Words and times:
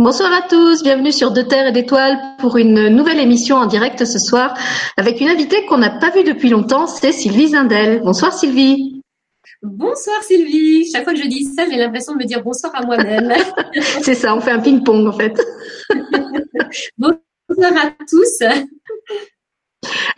Bonsoir 0.00 0.32
à 0.32 0.42
tous, 0.42 0.84
bienvenue 0.84 1.10
sur 1.10 1.32
De 1.32 1.42
Terre 1.42 1.66
et 1.66 1.72
d'Étoiles 1.72 2.20
pour 2.38 2.56
une 2.56 2.88
nouvelle 2.88 3.18
émission 3.18 3.56
en 3.56 3.66
direct 3.66 4.04
ce 4.04 4.20
soir 4.20 4.56
avec 4.96 5.20
une 5.20 5.26
invitée 5.26 5.66
qu'on 5.66 5.78
n'a 5.78 5.90
pas 5.90 6.10
vue 6.10 6.22
depuis 6.22 6.50
longtemps, 6.50 6.86
c'est 6.86 7.10
Sylvie 7.10 7.48
Zindel. 7.48 8.00
Bonsoir 8.04 8.32
Sylvie. 8.32 9.02
Bonsoir 9.60 10.22
Sylvie. 10.22 10.88
Chaque 10.88 11.02
fois 11.02 11.14
que 11.14 11.18
je 11.18 11.26
dis 11.26 11.46
ça, 11.46 11.68
j'ai 11.68 11.78
l'impression 11.78 12.12
de 12.12 12.18
me 12.18 12.24
dire 12.26 12.44
bonsoir 12.44 12.72
à 12.76 12.86
moi-même. 12.86 13.34
c'est 14.00 14.14
ça, 14.14 14.36
on 14.36 14.40
fait 14.40 14.52
un 14.52 14.60
ping-pong 14.60 15.08
en 15.08 15.12
fait. 15.12 15.36
bonsoir 16.96 17.72
à 17.76 17.90
tous. 18.08 18.44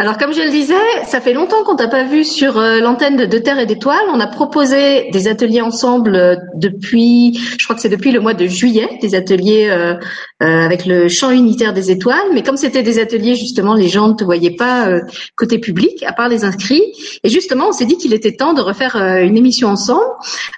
Alors 0.01 0.17
comme 0.17 0.33
je 0.33 0.41
le 0.41 0.49
disais, 0.49 0.73
ça 1.05 1.21
fait 1.21 1.35
longtemps 1.35 1.63
qu'on 1.63 1.77
t'a 1.77 1.87
pas 1.87 2.05
vu 2.05 2.25
sur 2.25 2.57
euh, 2.57 2.81
l'antenne 2.81 3.17
de, 3.19 3.39
Terre 3.39 3.59
et 3.59 3.67
d'Étoiles. 3.67 4.07
On 4.09 4.19
a 4.19 4.27
proposé 4.27 5.11
des 5.11 5.29
ateliers 5.29 5.61
ensemble 5.61 6.17
euh, 6.17 6.37
depuis, 6.55 7.39
je 7.59 7.65
crois 7.65 7.77
que 7.77 7.83
c'est 7.83 7.91
depuis 7.91 8.11
le 8.11 8.21
mois 8.21 8.33
de 8.33 8.47
juillet, 8.47 8.89
des 9.03 9.15
ateliers 9.15 9.69
euh, 9.69 9.97
avec 10.41 10.87
le 10.87 11.09
champ 11.09 11.31
unitaire 11.31 11.75
des 11.75 11.91
étoiles. 11.91 12.29
Mais 12.33 12.43
comme 12.43 12.57
c'était 12.57 12.83
des 12.83 12.99
ateliers, 12.99 13.35
justement, 13.35 13.75
les 13.75 13.89
gens 13.89 14.09
ne 14.09 14.15
te 14.15 14.25
voyaient 14.25 14.57
pas 14.57 14.89
côté 15.37 15.59
public, 15.59 16.03
à 16.05 16.15
part 16.15 16.31
les 16.31 16.47
inscrits. 16.47 16.83
Et 17.23 17.29
justement, 17.29 17.69
on 17.69 17.73
s'est 17.73 17.85
dit 17.85 17.99
qu'il 17.99 18.15
était 18.15 18.33
temps 18.33 18.55
de 18.55 18.63
refaire 18.63 18.97
une 18.97 19.37
émission 19.37 19.69
ensemble. 19.69 20.07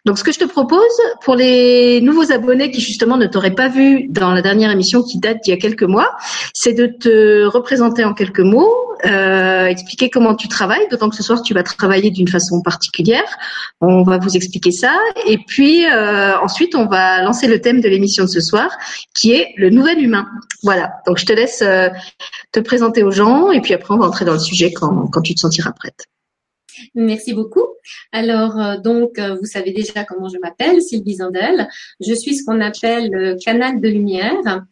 Donc 0.04 0.18
ce 0.18 0.22
que 0.22 0.30
je 0.30 0.38
te 0.38 0.44
propose, 0.44 0.78
pour 1.24 1.34
les 1.34 2.00
nouveaux 2.00 2.30
abonnés 2.30 2.70
qui 2.70 2.80
justement 2.80 3.16
ne 3.16 3.26
t'auraient 3.26 3.56
pas 3.56 3.66
vu 3.66 4.06
dans 4.08 4.30
la 4.30 4.40
dernière 4.40 4.70
émission 4.70 5.02
qui 5.02 5.18
date 5.18 5.38
d'il 5.42 5.50
y 5.50 5.54
a 5.54 5.56
quelques 5.56 5.82
mois, 5.82 6.10
c'est 6.54 6.74
de 6.74 6.86
te 6.86 7.44
représenter 7.46 8.04
en 8.04 8.14
quelques 8.14 8.38
mots 8.38 8.72
euh, 9.04 9.66
expliquer 9.66 10.10
comment 10.10 10.34
tu 10.36 10.46
travailles, 10.46 10.86
d'autant 10.90 11.10
que 11.10 11.16
ce 11.16 11.22
soir 11.22 11.42
tu 11.42 11.54
vas 11.54 11.62
travailler 11.62 12.10
d'une 12.10 12.28
façon 12.28 12.62
particulière. 12.62 13.36
On 13.80 14.02
va 14.04 14.18
vous 14.18 14.36
expliquer 14.36 14.70
ça. 14.70 14.96
Et 15.26 15.38
puis 15.38 15.84
euh, 15.86 16.38
ensuite, 16.38 16.74
on 16.74 16.86
va 16.86 17.22
lancer 17.22 17.48
le 17.48 17.60
thème 17.60 17.80
de 17.80 17.88
l'émission 17.88 18.24
de 18.24 18.28
ce 18.28 18.40
soir, 18.40 18.70
qui 19.14 19.32
est 19.32 19.54
le 19.56 19.70
nouvel 19.70 20.00
humain. 20.00 20.28
Voilà. 20.62 20.92
Donc 21.06 21.18
je 21.18 21.26
te 21.26 21.32
laisse 21.32 21.62
euh, 21.62 21.88
te 22.52 22.60
présenter 22.60 23.02
aux 23.02 23.10
gens, 23.10 23.50
et 23.50 23.60
puis 23.60 23.74
après 23.74 23.92
on 23.92 23.98
va 23.98 24.06
entrer 24.06 24.24
dans 24.24 24.34
le 24.34 24.38
sujet 24.38 24.72
quand, 24.72 25.08
tu 25.22 25.34
te 25.34 25.40
sentiras 25.40 25.72
prête. 25.72 26.06
Merci 26.94 27.32
beaucoup. 27.34 27.66
Alors, 28.12 28.80
donc, 28.80 29.20
vous 29.20 29.44
savez 29.44 29.72
déjà 29.72 30.04
comment 30.04 30.28
je 30.28 30.38
m'appelle, 30.38 30.80
Sylvie 30.82 31.16
Zandel. 31.16 31.68
Je 32.00 32.12
suis 32.12 32.34
ce 32.34 32.44
qu'on 32.44 32.60
appelle 32.60 33.08
le 33.10 33.36
canal 33.36 33.80
de 33.80 33.88
lumière. 33.88 34.62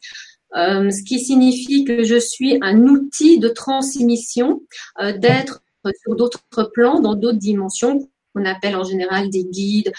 Euh, 0.56 0.90
ce 0.90 1.02
qui 1.02 1.20
signifie 1.20 1.84
que 1.84 2.02
je 2.02 2.18
suis 2.18 2.58
un 2.60 2.80
outil 2.86 3.38
de 3.38 3.48
transmission, 3.48 4.62
euh, 5.00 5.16
d'être 5.16 5.62
sur 6.02 6.16
d'autres 6.16 6.70
plans, 6.72 7.00
dans 7.00 7.14
d'autres 7.14 7.38
dimensions, 7.38 8.10
qu'on 8.34 8.44
appelle 8.44 8.76
en 8.76 8.84
général 8.84 9.30
des 9.30 9.44
guides, 9.44 9.92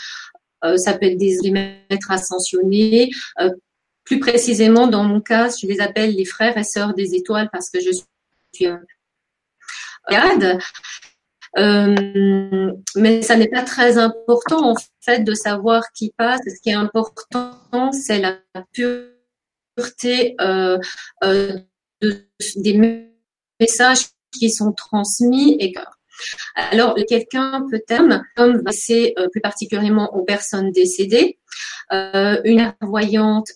euh, 0.64 0.78
ça 0.78 0.94
peut 0.94 1.08
être 1.08 1.18
des 1.18 1.52
maîtres 1.52 2.12
ascensionnés. 2.12 3.10
plus 4.04 4.20
précisément, 4.20 4.88
dans 4.88 5.04
mon 5.04 5.22
cas, 5.22 5.50
je 5.50 5.68
les 5.68 5.80
appelle 5.80 6.16
les 6.16 6.26
frères 6.26 6.58
et 6.58 6.64
sœurs 6.64 6.94
des 6.94 7.16
étoiles 7.16 7.50
parce 7.52 7.70
que 7.70 7.80
je 7.80 7.92
suis 8.54 8.66
un 8.66 8.82
euh, 11.58 12.72
mais 12.96 13.22
ça 13.22 13.36
n'est 13.36 13.50
pas 13.50 13.64
très 13.64 13.98
important 13.98 14.72
en 14.72 14.76
fait 15.02 15.20
de 15.20 15.34
savoir 15.34 15.92
qui 15.94 16.14
passe. 16.16 16.42
Ce 16.46 16.62
qui 16.62 16.70
est 16.70 16.74
important, 16.74 17.92
c'est 17.92 18.20
la 18.20 18.38
pure 18.72 19.08
euh, 19.80 20.78
euh, 21.24 21.60
des 22.56 23.08
messages 23.60 24.08
qui 24.38 24.50
sont 24.50 24.72
transmis 24.74 25.56
et 25.60 25.74
alors, 26.56 26.96
quelqu'un 27.10 27.66
peut-être, 27.72 28.22
comme 28.36 28.62
c'est 28.72 29.16
euh, 29.18 29.28
plus 29.30 29.42
particulièrement 29.42 30.16
aux 30.16 30.24
personnes 30.24 30.72
décédées, 30.72 31.40
une 31.92 32.74
voyante 32.82 33.50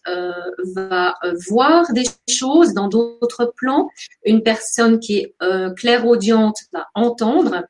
va 0.75 1.13
voir 1.47 1.85
des 1.93 2.03
choses 2.27 2.73
dans 2.73 2.87
d'autres 2.87 3.53
plans. 3.55 3.89
Une 4.25 4.41
personne 4.43 4.99
qui 4.99 5.19
est 5.19 5.35
clairaudiente 5.77 6.57
va 6.73 6.87
entendre 6.95 7.63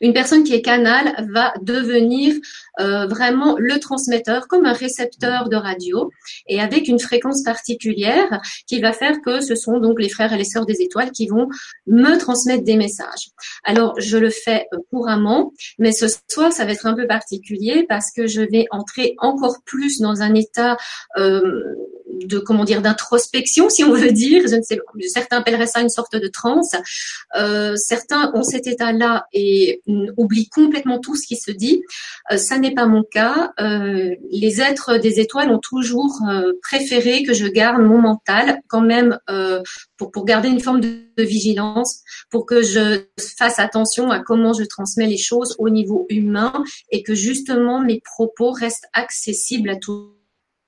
une 0.00 0.12
personne 0.12 0.44
qui 0.44 0.54
est 0.54 0.62
canal 0.62 1.26
va 1.32 1.52
devenir 1.62 2.34
euh, 2.80 3.06
vraiment 3.06 3.56
le 3.58 3.78
transmetteur 3.78 4.48
comme 4.48 4.64
un 4.64 4.72
récepteur 4.72 5.48
de 5.48 5.56
radio 5.56 6.10
et 6.46 6.60
avec 6.60 6.88
une 6.88 6.98
fréquence 6.98 7.42
particulière 7.42 8.40
qui 8.66 8.80
va 8.80 8.92
faire 8.92 9.20
que 9.20 9.40
ce 9.40 9.54
sont 9.54 9.78
donc 9.78 10.00
les 10.00 10.08
frères 10.08 10.32
et 10.32 10.38
les 10.38 10.44
sœurs 10.44 10.66
des 10.66 10.80
étoiles 10.80 11.10
qui 11.10 11.26
vont 11.26 11.48
me 11.86 12.16
transmettre 12.16 12.64
des 12.64 12.76
messages. 12.76 13.30
Alors 13.64 13.98
je 13.98 14.16
le 14.16 14.30
fais 14.30 14.66
couramment, 14.90 15.52
mais 15.78 15.92
ce 15.92 16.06
soir 16.28 16.52
ça 16.52 16.64
va 16.64 16.72
être 16.72 16.86
un 16.86 16.94
peu 16.94 17.06
particulier 17.06 17.84
parce 17.88 18.12
que 18.16 18.26
je 18.26 18.42
vais 18.42 18.66
entrer 18.70 19.14
encore 19.18 19.58
plus 19.64 20.00
dans 20.00 20.22
un 20.22 20.34
état 20.34 20.76
euh, 21.18 21.40
de 22.24 22.38
comment 22.38 22.64
dire 22.64 22.82
d'introspection 22.82 23.68
si 23.68 23.84
on 23.84 23.92
veut 23.92 24.12
dire. 24.12 24.46
Je 24.48 24.56
ne 24.56 24.62
sais 24.62 24.78
certains 25.08 25.38
appelleraient 25.38 25.66
ça 25.66 25.80
une 25.80 25.88
sorte 25.88 26.16
de 26.16 26.28
transe. 26.28 26.74
Euh, 27.36 27.76
certains 27.76 28.30
ont 28.34 28.42
cet 28.42 28.66
état 28.66 28.92
là 28.92 29.26
et 29.32 29.82
oublient 30.16 30.48
complètement 30.48 30.98
tout 30.98 31.16
ce 31.16 31.26
qui 31.26 31.36
se 31.36 31.50
dit. 31.50 31.82
Euh, 32.32 32.36
ça 32.36 32.58
n'est 32.58 32.74
pas 32.74 32.86
mon 32.86 33.02
cas. 33.02 33.52
Euh, 33.60 34.14
les 34.30 34.60
êtres 34.60 34.98
des 34.98 35.20
étoiles 35.20 35.50
ont 35.50 35.58
toujours 35.58 36.20
préféré 36.62 37.22
que 37.22 37.32
je 37.32 37.46
garde 37.46 37.82
mon 37.82 38.00
mental 38.00 38.60
quand 38.68 38.80
même 38.80 39.18
pour, 39.96 40.10
pour 40.10 40.24
garder 40.24 40.48
une 40.48 40.60
forme 40.60 40.80
de, 40.80 41.00
de 41.16 41.22
vigilance 41.22 42.02
pour 42.30 42.46
que 42.46 42.62
je 42.62 43.02
fasse 43.38 43.58
attention 43.58 44.10
à 44.10 44.20
comment 44.20 44.52
je 44.52 44.64
transmets 44.64 45.06
les 45.06 45.18
choses 45.18 45.54
au 45.58 45.68
niveau 45.68 46.06
humain 46.08 46.52
et 46.90 47.02
que 47.02 47.14
justement 47.14 47.80
mes 47.80 48.00
propos 48.00 48.50
restent 48.50 48.88
accessibles 48.92 49.70
à 49.70 49.76
tous 49.76 50.14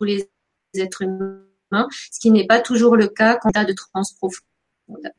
les 0.00 0.28
êtres 0.80 1.02
humains, 1.02 1.88
ce 2.10 2.20
qui 2.20 2.30
n'est 2.30 2.46
pas 2.46 2.60
toujours 2.60 2.96
le 2.96 3.08
cas 3.08 3.36
quand 3.36 3.50
il 3.54 3.58
y 3.58 3.60
a 3.60 3.64
de 3.64 3.72
trans 3.72 4.02
profonde. 4.16 5.12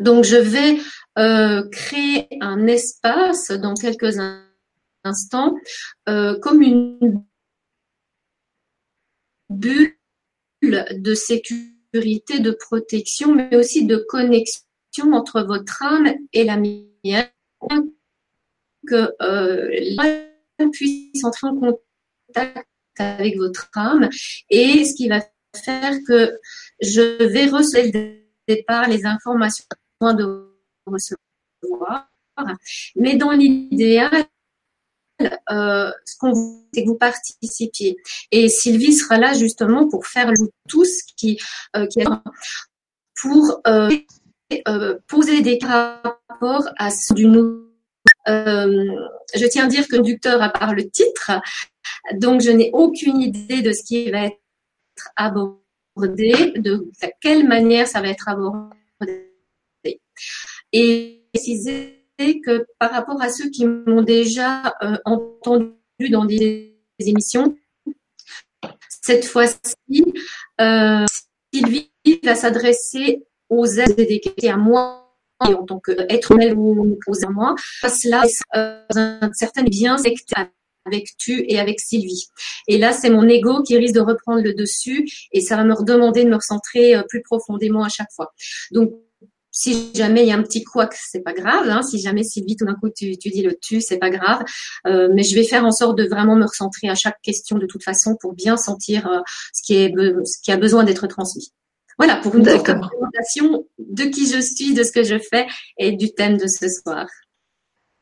Donc, 0.00 0.24
je 0.24 0.36
vais 0.36 0.78
euh, 1.18 1.68
créer 1.70 2.28
un 2.40 2.66
espace 2.66 3.50
dans 3.50 3.74
quelques 3.74 4.18
instants 5.04 5.54
euh, 6.08 6.38
comme 6.40 6.62
une 6.62 7.24
bulle 9.50 9.96
de 10.62 11.14
sécurité, 11.14 12.40
de 12.40 12.52
protection, 12.52 13.34
mais 13.34 13.56
aussi 13.56 13.84
de 13.84 13.96
connexion 13.96 15.12
entre 15.12 15.42
votre 15.42 15.82
âme 15.82 16.08
et 16.32 16.44
la 16.44 16.56
mienne, 16.56 17.30
que 18.86 19.12
euh, 19.22 19.68
l'âme 19.96 20.70
puisse 20.70 21.24
entrer 21.24 21.48
en 21.48 21.56
contact 21.56 22.68
avec 22.98 23.36
votre 23.36 23.68
âme 23.74 24.08
et 24.50 24.84
ce 24.84 24.94
qui 24.94 25.08
va 25.08 25.20
faire 25.54 25.94
que 26.06 26.38
je 26.80 27.24
vais 27.24 27.46
recevoir 27.46 27.90
dès 27.92 28.22
départ 28.48 28.88
les 28.88 29.06
informations 29.06 29.64
de 30.00 30.48
recevoir. 30.86 32.08
Mais 32.96 33.16
dans 33.16 33.32
l'idéal, 33.32 34.24
euh, 35.50 35.92
ce 36.04 36.16
qu'on 36.18 36.32
veut, 36.32 36.66
c'est 36.72 36.82
que 36.82 36.88
vous 36.88 36.96
participiez. 36.96 37.96
Et 38.30 38.48
Sylvie 38.48 38.94
sera 38.94 39.18
là 39.18 39.34
justement 39.34 39.88
pour 39.88 40.06
faire 40.06 40.32
tout 40.68 40.84
ce 40.84 41.02
qui, 41.16 41.38
euh, 41.76 41.86
qui 41.86 42.02
pour 43.20 43.60
euh, 43.66 43.90
euh, 44.68 44.98
poser 45.06 45.42
des 45.42 45.58
rapports 45.62 46.68
à 46.78 46.90
ce 46.90 47.14
du 47.14 47.26
nouveau. 47.26 47.68
Je 48.26 49.46
tiens 49.48 49.64
à 49.66 49.68
dire 49.68 49.86
que 49.86 49.92
le 49.92 49.98
conducteur, 49.98 50.42
à 50.42 50.48
part 50.48 50.74
le 50.74 50.88
titre, 50.88 51.30
donc, 52.14 52.40
je 52.40 52.50
n'ai 52.50 52.70
aucune 52.72 53.20
idée 53.20 53.62
de 53.62 53.72
ce 53.72 53.82
qui 53.84 54.10
va 54.10 54.26
être 54.26 54.38
abordé, 55.16 56.52
de, 56.56 56.90
quelle 57.20 57.46
manière 57.46 57.86
ça 57.86 58.00
va 58.00 58.08
être 58.08 58.28
abordé. 58.28 58.72
Et 60.72 61.26
préciser 61.32 61.98
que 62.44 62.66
par 62.78 62.90
rapport 62.90 63.20
à 63.20 63.28
ceux 63.28 63.50
qui 63.50 63.66
m'ont 63.66 64.02
déjà 64.02 64.74
euh, 64.82 64.96
entendu 65.04 65.74
dans 66.10 66.24
des 66.24 66.76
émissions, 66.98 67.56
cette 68.88 69.24
fois-ci, 69.24 70.04
euh, 70.60 71.04
Sylvie 71.52 71.90
va 72.22 72.34
s'adresser 72.34 73.24
aux 73.48 73.66
aides 73.66 73.98
et 73.98 74.50
à 74.50 74.56
moi 74.56 75.02
et 75.48 75.54
en 75.54 75.64
tant 75.64 75.80
qu'être 75.80 76.32
humain 76.32 76.52
ou 76.54 76.98
aux 77.06 77.24
à 77.24 77.30
moi. 77.30 77.54
Cela, 77.82 78.22
euh, 78.54 78.84
un 78.94 79.32
certain 79.32 79.64
bien 79.64 79.98
sectaire 79.98 80.48
avec 80.84 81.08
tu 81.18 81.44
et 81.48 81.58
avec 81.58 81.80
Sylvie. 81.80 82.26
Et 82.68 82.78
là, 82.78 82.92
c'est 82.92 83.10
mon 83.10 83.28
ego 83.28 83.62
qui 83.62 83.76
risque 83.76 83.94
de 83.94 84.00
reprendre 84.00 84.42
le 84.42 84.54
dessus 84.54 85.08
et 85.32 85.40
ça 85.40 85.56
va 85.56 85.64
me 85.64 85.74
redemander 85.74 86.24
de 86.24 86.30
me 86.30 86.36
recentrer 86.36 86.96
euh, 86.96 87.02
plus 87.08 87.22
profondément 87.22 87.84
à 87.84 87.88
chaque 87.88 88.10
fois. 88.14 88.32
Donc, 88.70 88.92
si 89.54 89.92
jamais 89.94 90.22
il 90.22 90.28
y 90.28 90.32
a 90.32 90.36
un 90.36 90.42
petit 90.42 90.64
couac, 90.64 90.94
c'est 90.94 91.20
pas 91.20 91.34
grave. 91.34 91.68
Hein. 91.68 91.82
Si 91.82 92.00
jamais 92.00 92.24
Sylvie, 92.24 92.56
tout 92.56 92.64
d'un 92.64 92.74
coup, 92.74 92.88
tu, 92.88 93.18
tu, 93.18 93.28
dis 93.28 93.42
le 93.42 93.54
tu, 93.60 93.82
c'est 93.82 93.98
pas 93.98 94.08
grave. 94.08 94.42
Euh, 94.86 95.10
mais 95.12 95.22
je 95.22 95.34
vais 95.34 95.44
faire 95.44 95.64
en 95.64 95.72
sorte 95.72 95.98
de 95.98 96.04
vraiment 96.04 96.36
me 96.36 96.46
recentrer 96.46 96.88
à 96.88 96.94
chaque 96.94 97.20
question 97.22 97.58
de 97.58 97.66
toute 97.66 97.84
façon 97.84 98.16
pour 98.18 98.32
bien 98.32 98.56
sentir 98.56 99.06
euh, 99.06 99.20
ce 99.52 99.62
qui 99.62 99.74
est 99.74 99.92
ce 100.24 100.40
qui 100.42 100.50
a 100.50 100.56
besoin 100.56 100.84
d'être 100.84 101.06
transmis. 101.06 101.52
Voilà 101.98 102.16
pour 102.16 102.34
une 102.34 102.44
présentation 102.44 103.66
de 103.78 104.04
qui 104.04 104.26
je 104.26 104.40
suis, 104.40 104.72
de 104.72 104.82
ce 104.82 104.90
que 104.90 105.04
je 105.04 105.18
fais 105.18 105.46
et 105.78 105.92
du 105.92 106.14
thème 106.14 106.38
de 106.38 106.46
ce 106.46 106.66
soir. 106.68 107.06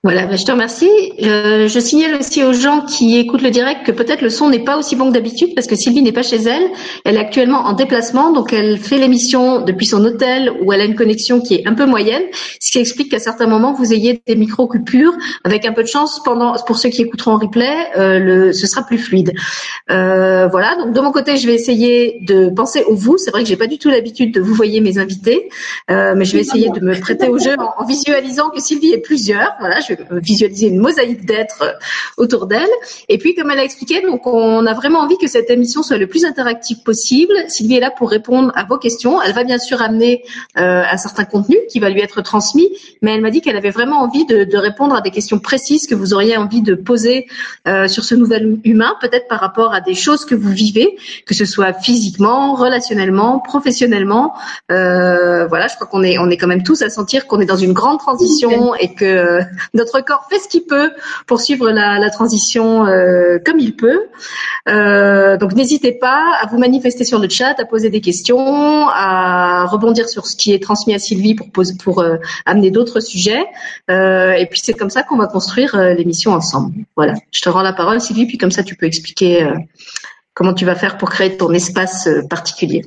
Voilà, 0.03 0.25
bah, 0.25 0.37
je 0.37 0.47
te 0.47 0.51
remercie. 0.51 0.89
Euh, 1.23 1.69
je 1.69 1.79
signale 1.79 2.15
aussi 2.15 2.43
aux 2.43 2.55
gens 2.55 2.81
qui 2.87 3.19
écoutent 3.19 3.43
le 3.43 3.51
direct 3.51 3.85
que 3.85 3.93
peut-être 3.93 4.23
le 4.23 4.31
son 4.31 4.49
n'est 4.49 4.65
pas 4.65 4.79
aussi 4.79 4.97
bon 4.97 5.09
que 5.09 5.13
d'habitude 5.13 5.55
parce 5.55 5.67
que 5.67 5.77
Sylvie 5.77 6.01
n'est 6.01 6.11
pas 6.11 6.23
chez 6.23 6.39
elle. 6.39 6.71
Elle 7.05 7.17
est 7.17 7.21
actuellement 7.21 7.67
en 7.67 7.75
déplacement, 7.75 8.33
donc 8.33 8.55
elle 8.55 8.79
fait 8.79 8.97
l'émission 8.97 9.61
depuis 9.61 9.85
son 9.85 10.03
hôtel 10.03 10.53
où 10.63 10.73
elle 10.73 10.81
a 10.81 10.85
une 10.85 10.95
connexion 10.95 11.43
qui 11.43 11.57
est 11.57 11.69
un 11.69 11.75
peu 11.75 11.85
moyenne, 11.85 12.23
ce 12.61 12.73
qui 12.73 12.79
explique 12.79 13.11
qu'à 13.11 13.19
certains 13.19 13.47
moments 13.47 13.75
vous 13.75 13.93
ayez 13.93 14.23
des 14.27 14.37
micro 14.37 14.67
coupures. 14.67 15.13
Avec 15.45 15.67
un 15.67 15.75
peu 15.75 15.83
de 15.83 15.89
chance, 15.89 16.23
pendant 16.25 16.55
pour 16.67 16.79
ceux 16.79 16.89
qui 16.89 17.03
écouteront 17.03 17.33
en 17.33 17.39
replay, 17.39 17.71
euh, 17.99 18.19
le, 18.19 18.53
ce 18.55 18.67
sera 18.67 18.87
plus 18.87 18.97
fluide. 18.97 19.35
Euh, 19.91 20.49
voilà. 20.49 20.77
Donc 20.77 20.95
de 20.95 21.01
mon 21.03 21.13
côté, 21.13 21.37
je 21.37 21.47
vais 21.47 21.55
essayer 21.55 22.21
de 22.23 22.49
penser 22.49 22.85
au 22.85 22.95
vous. 22.95 23.19
C'est 23.19 23.33
vrai 23.33 23.43
que 23.43 23.49
j'ai 23.51 23.59
pas 23.59 23.67
du 23.67 23.77
tout 23.77 23.91
l'habitude 23.91 24.33
de 24.33 24.41
vous 24.41 24.55
voyer 24.55 24.81
mes 24.81 24.97
invités, 24.97 25.51
euh, 25.91 26.15
mais 26.17 26.25
je 26.25 26.33
vais 26.33 26.41
essayer 26.41 26.71
de 26.71 26.81
me 26.81 26.99
prêter 26.99 27.29
au 27.29 27.39
jeu 27.39 27.55
en, 27.59 27.83
en 27.83 27.85
visualisant 27.85 28.49
que 28.49 28.63
Sylvie 28.63 28.95
est 28.95 29.03
plusieurs. 29.03 29.53
Voilà. 29.61 29.81
Je 29.81 29.90
visualiser 30.11 30.69
une 30.69 30.79
mosaïque 30.79 31.25
d'êtres 31.25 31.63
euh, 31.63 31.73
autour 32.17 32.47
d'elle. 32.47 32.69
Et 33.09 33.19
puis, 33.19 33.35
comme 33.35 33.51
elle 33.51 33.59
a 33.59 33.65
expliqué, 33.65 34.03
donc 34.03 34.27
on 34.27 34.67
a 34.67 34.75
vraiment 34.75 35.01
envie 35.01 35.19
que 35.19 35.27
cette 35.27 35.51
émission 35.51 35.83
soit 35.83 35.99
le 35.99 36.07
plus 36.07 36.25
interactive 36.25 36.83
possible. 36.83 37.33
Sylvie 37.49 37.77
est 37.77 37.81
là 37.81 37.91
pour 37.91 38.11
répondre 38.11 38.53
à 38.55 38.65
vos 38.65 38.79
questions. 38.79 39.21
Elle 39.23 39.33
va 39.33 39.45
bien 39.45 39.59
sûr 39.59 39.81
amener 39.83 40.25
euh, 40.59 40.83
un 40.91 40.97
certain 40.97 41.25
contenu 41.25 41.57
qui 41.69 41.81
va 41.81 41.91
lui 41.91 42.01
être 42.01 42.23
transmis, 42.23 42.69
mais 43.03 43.15
elle 43.15 43.21
m'a 43.21 43.31
dit 43.31 43.41
qu'elle 43.41 43.57
avait 43.57 43.71
vraiment 43.71 44.01
envie 44.01 44.27
de, 44.27 44.61
répondre 44.61 44.95
à 44.95 45.01
des 45.01 45.11
questions 45.11 45.39
précises 45.39 45.87
que 45.87 45.95
vous 45.95 46.13
auriez 46.13 46.37
envie 46.37 46.61
de 46.61 46.75
poser 46.75 47.27
euh, 47.67 47.89
sur 47.89 48.05
ce 48.05 48.15
nouvel 48.15 48.59
humain, 48.65 48.95
peut-être 49.01 49.27
par 49.27 49.41
rapport 49.41 49.73
à 49.73 49.81
des 49.81 49.95
choses 49.95 50.27
que 50.27 50.35
vous 50.35 50.51
vivez, 50.51 50.99
que 51.25 51.35
ce 51.35 51.47
soit 51.47 51.73
physiquement, 51.73 52.55
relationnellement, 52.55 53.39
professionnellement. 53.39 54.35
Voilà, 54.69 55.67
je 55.69 55.75
crois 55.77 55.87
qu'on 55.87 56.03
est 56.03 56.19
on 56.19 56.29
est 56.29 56.37
quand 56.37 56.47
même 56.47 56.63
tous 56.63 56.83
à 56.83 56.91
sentir 56.91 57.27
qu'on 57.27 57.41
est 57.41 57.47
dans 57.47 57.57
une 57.57 57.73
grande 57.73 57.99
transition 57.99 58.75
et 58.75 58.95
que 58.95 59.41
notre 59.81 60.01
corps 60.01 60.27
fait 60.31 60.39
ce 60.39 60.49
qu'il 60.49 60.65
peut 60.65 60.93
pour 61.27 61.41
suivre 61.41 61.71
la, 61.71 62.11
transition 62.11 62.87
euh, 62.87 63.39
comme 63.45 63.59
il 63.59 63.75
peut. 63.75 64.07
Euh, 64.69 65.37
donc 65.37 65.55
n'hésitez 65.55 65.93
pas 65.93 66.37
à 66.41 66.47
vous 66.47 66.59
manifester 66.59 67.05
sur 67.05 67.19
le 67.19 67.29
chat, 67.29 67.55
à 67.59 67.65
poser 67.65 67.91
des 67.91 68.01
questions, 68.01 68.89
à 68.89 69.67
rebondir 69.67 70.09
sur 70.09 70.27
ce 70.27 70.37
qui 70.37 70.53
est 70.53 70.63
transmis 70.63 70.95
à 70.95 70.99
Sylvie 70.99 71.35
pour, 71.35 71.49
pour 71.83 72.01
euh, 72.01 72.17
amener 72.47 72.71
d'autres 72.71 73.01
sujets. 73.01 73.45
Et 73.89 74.47
puis 74.51 74.61
c'est 74.63 74.75
comme 74.75 74.91
ça 74.91 75.03
qu'on 75.03 75.17
va 75.17 75.27
construire 75.27 75.77
l'émission 75.77 76.33
ensemble. 76.33 76.75
Voilà, 76.97 77.15
je 77.33 77.41
te 77.41 77.49
rends 77.49 77.63
la 77.63 77.73
parole 77.73 78.01
Sylvie, 78.01 78.27
puis 78.27 78.39
comme 78.39 78.51
ça 78.51 78.63
tu 78.63 78.77
peux 78.77 78.87
expliquer 78.87 79.49
comment 80.35 80.55
tu 80.55 80.65
vas 80.65 80.75
faire 80.75 80.99
pour 80.99 81.11
créer 81.11 81.37
ton 81.37 81.53
espace 81.53 82.09
particulier. 82.29 82.85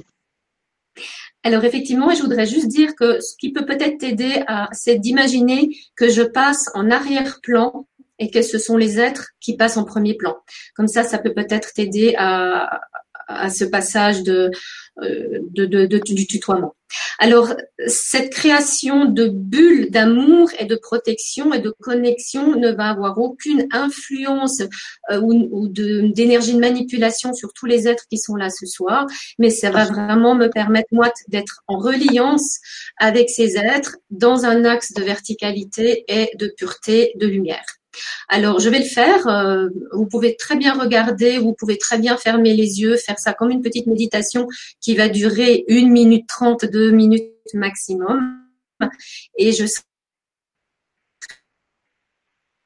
Alors 1.44 1.66
effectivement, 1.66 2.14
je 2.14 2.22
voudrais 2.22 2.46
juste 2.46 2.68
dire 2.68 2.96
que 2.96 3.20
ce 3.20 3.36
qui 3.38 3.52
peut 3.52 3.66
peut-être 3.66 3.98
t'aider, 3.98 4.44
c'est 4.72 4.98
d'imaginer 4.98 5.76
que 5.96 6.10
je 6.10 6.22
passe 6.22 6.70
en 6.74 6.90
arrière-plan 6.90 7.86
et 8.18 8.32
que 8.32 8.42
ce 8.42 8.58
sont 8.58 8.78
les 8.78 9.00
êtres 9.00 9.32
qui 9.42 9.58
passent 9.58 9.76
en 9.76 9.84
premier 9.84 10.14
plan. 10.14 10.38
Comme 10.76 10.88
ça, 10.88 11.04
ça 11.04 11.18
peut 11.18 11.34
peut-être 11.34 11.74
t'aider 11.74 12.16
à, 12.18 12.80
à 13.28 13.50
ce 13.50 13.66
passage 13.66 14.24
de, 14.24 14.52
de, 15.02 15.66
de, 15.66 15.86
de, 15.86 15.98
du 16.14 16.28
tutoiement. 16.28 16.76
Alors, 17.20 17.54
cette 17.88 18.32
création 18.32 19.06
de 19.06 19.28
bulles 19.28 19.90
d'amour 19.90 20.50
et 20.60 20.66
de 20.66 20.76
protection 20.76 21.54
et 21.54 21.60
de 21.60 21.74
connexion 21.82 22.56
ne 22.60 22.72
va 22.72 22.90
avoir 22.90 23.18
aucune 23.18 23.68
influence 23.72 24.62
euh, 25.12 25.20
ou, 25.22 25.48
ou 25.52 25.68
d'énergie 25.68 26.54
de, 26.54 26.60
manipulation 26.60 27.34
sur 27.34 27.54
tous 27.54 27.66
les 27.66 27.88
êtres 27.88 28.06
qui 28.10 28.18
sont 28.18 28.36
là 28.36 28.50
ce 28.50 28.66
soir, 28.66 29.08
mais 29.40 29.50
ça 29.50 29.72
va 29.72 29.86
vraiment 29.86 30.36
me 30.36 30.48
permettre, 30.48 30.90
moi, 30.92 31.12
d'être 31.28 31.64
en 31.68 31.78
reliance 31.78 32.60
avec 32.98 33.30
ces 33.30 33.58
êtres 33.58 33.98
dans 34.10 34.46
un 34.46 34.66
axe 34.66 34.94
de 34.94 35.04
verticalité 35.04 36.06
et 36.08 36.30
de 36.38 36.54
pureté 36.56 37.14
de 37.16 37.28
lumière. 37.28 37.66
Alors, 38.28 38.60
je 38.60 38.70
vais 38.70 38.80
le 38.80 38.86
faire. 38.86 39.28
Euh, 39.28 39.70
vous 39.92 40.06
pouvez 40.06 40.36
très 40.36 40.56
bien 40.56 40.74
regarder, 40.74 41.38
vous 41.38 41.54
pouvez 41.54 41.78
très 41.78 41.98
bien 41.98 42.18
fermer 42.18 42.54
les 42.54 42.82
yeux, 42.82 42.98
faire 42.98 43.20
ça 43.20 43.34
comme 43.34 43.52
une 43.52 43.62
petite 43.62 43.88
méditation 43.88 44.48
qui 44.82 44.96
va 44.96 45.10
durer 45.10 45.64
une 45.68 45.92
minute 45.92 46.28
trente, 46.28 46.66
deux 46.66 46.92
minutes 46.92 47.30
maximum. 47.54 48.40
Et 49.38 49.52
je 49.52 49.66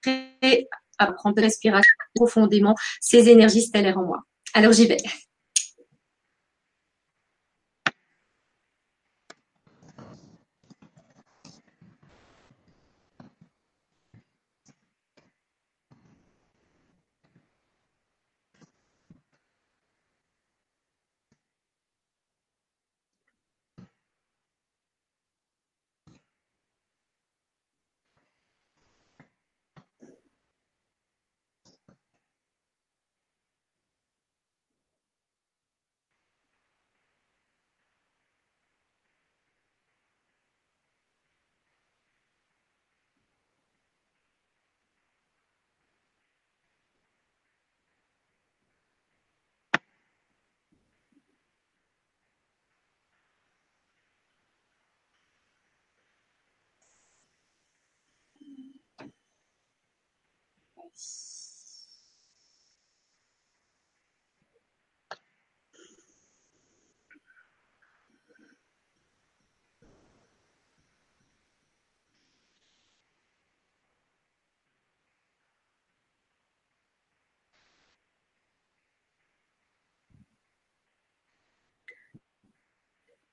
serai 0.06 0.68
à 0.98 1.12
prendre 1.12 1.42
respiration 1.42 1.94
profondément 2.16 2.76
ces 3.02 3.30
énergies 3.30 3.62
stellaires 3.62 3.98
en 3.98 4.06
moi. 4.06 4.24
Alors, 4.54 4.74
j'y 4.74 4.88
vais. 4.88 4.98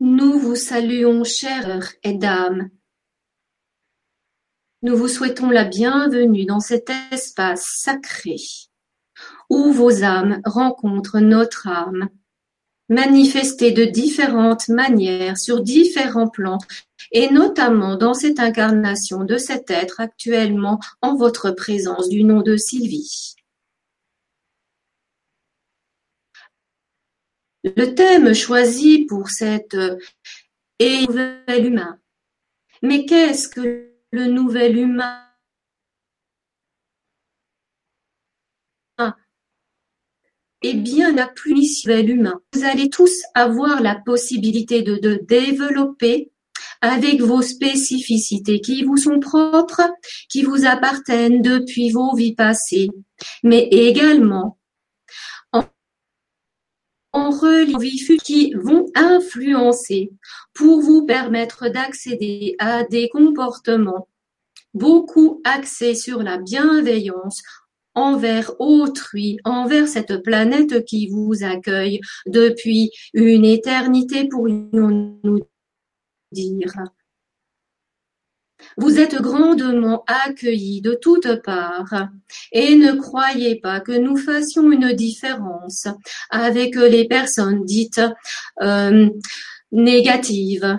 Nous 0.06 0.38
vous 0.38 0.54
saluons, 0.54 1.24
chère 1.24 1.94
et 2.02 2.12
dame. 2.12 2.68
Nous 4.82 4.94
vous 4.98 5.08
souhaitons 5.08 5.48
la 5.48 5.64
bienvenue 5.64 6.44
dans 6.44 6.60
cet 6.60 6.90
espace 7.10 7.64
sacré 7.82 8.36
où 9.48 9.72
vos 9.72 10.04
âmes 10.04 10.42
rencontrent 10.44 11.20
notre 11.20 11.68
âme, 11.68 12.10
manifestée 12.90 13.72
de 13.72 13.86
différentes 13.86 14.68
manières 14.68 15.38
sur 15.38 15.62
différents 15.62 16.28
plans 16.28 16.58
et 17.10 17.30
notamment 17.30 17.96
dans 17.96 18.12
cette 18.12 18.40
incarnation 18.40 19.24
de 19.24 19.38
cet 19.38 19.70
être 19.70 20.02
actuellement 20.02 20.80
en 21.00 21.16
votre 21.16 21.50
présence 21.50 22.10
du 22.10 22.24
nom 22.24 22.42
de 22.42 22.58
Sylvie. 22.58 23.36
Le 27.64 27.94
thème 27.94 28.34
choisi 28.34 29.06
pour 29.06 29.30
cette 29.30 29.76
est 30.78 31.08
nouvel 31.08 31.66
humain. 31.66 31.98
Mais 32.82 33.06
qu'est-ce 33.06 33.48
que 33.48 33.90
le 34.12 34.26
nouvel 34.26 34.78
humain? 34.78 35.20
Eh 40.66 40.74
bien, 40.74 41.12
la 41.12 41.26
plus 41.26 41.54
nouvel 41.54 42.08
humain. 42.08 42.40
Vous 42.54 42.64
allez 42.64 42.88
tous 42.88 43.22
avoir 43.34 43.82
la 43.82 43.96
possibilité 43.96 44.82
de, 44.82 44.96
de 44.96 45.20
développer 45.22 46.30
avec 46.80 47.20
vos 47.20 47.42
spécificités 47.42 48.60
qui 48.60 48.82
vous 48.82 48.96
sont 48.96 49.20
propres, 49.20 49.90
qui 50.30 50.42
vous 50.42 50.66
appartiennent 50.66 51.42
depuis 51.42 51.90
vos 51.90 52.14
vies 52.14 52.34
passées, 52.34 52.90
mais 53.42 53.68
également 53.70 54.58
en 57.14 57.30
relief 57.30 58.10
qui 58.22 58.52
vont 58.54 58.86
influencer 58.94 60.10
pour 60.52 60.82
vous 60.82 61.06
permettre 61.06 61.68
d'accéder 61.68 62.56
à 62.58 62.84
des 62.84 63.08
comportements 63.08 64.08
beaucoup 64.74 65.40
axés 65.44 65.94
sur 65.94 66.22
la 66.22 66.38
bienveillance 66.38 67.42
envers 67.94 68.52
autrui, 68.60 69.38
envers 69.44 69.86
cette 69.86 70.22
planète 70.24 70.84
qui 70.84 71.08
vous 71.08 71.44
accueille 71.44 72.00
depuis 72.26 72.90
une 73.14 73.44
éternité, 73.44 74.28
pourrions-nous 74.28 75.40
dire. 76.32 76.72
Vous 78.76 78.98
êtes 78.98 79.16
grandement 79.16 80.04
accueillis 80.06 80.80
de 80.80 80.94
toutes 80.94 81.42
parts 81.42 82.08
et 82.52 82.76
ne 82.76 82.92
croyez 82.92 83.56
pas 83.56 83.80
que 83.80 83.92
nous 83.92 84.16
fassions 84.16 84.70
une 84.70 84.92
différence 84.92 85.86
avec 86.30 86.74
les 86.76 87.06
personnes 87.06 87.64
dites 87.64 88.00
euh, 88.62 89.08
négatives. 89.72 90.78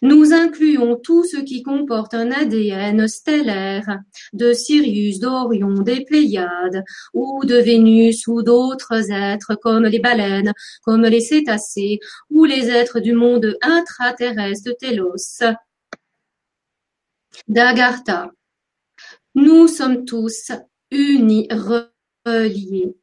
Nous 0.00 0.32
incluons 0.32 0.96
tout 0.96 1.24
ce 1.24 1.36
qui 1.36 1.62
comporte 1.62 2.14
un 2.14 2.32
ADN 2.32 3.06
stellaire 3.06 4.00
de 4.32 4.52
Sirius, 4.52 5.20
d'Orion, 5.20 5.74
des 5.74 6.04
Pléiades, 6.04 6.82
ou 7.14 7.44
de 7.44 7.56
Vénus, 7.56 8.26
ou 8.26 8.42
d'autres 8.42 9.12
êtres 9.12 9.54
comme 9.54 9.84
les 9.84 10.00
baleines, 10.00 10.52
comme 10.82 11.02
les 11.02 11.20
cétacés, 11.20 12.00
ou 12.30 12.44
les 12.44 12.68
êtres 12.68 13.00
du 13.00 13.12
monde 13.12 13.56
intraterrestre 13.62 14.70
Télos, 14.78 15.42
d'Agartha. 17.48 18.30
Nous 19.34 19.66
sommes 19.68 20.04
tous 20.04 20.52
unis, 20.90 21.48
reliés. 21.50 22.96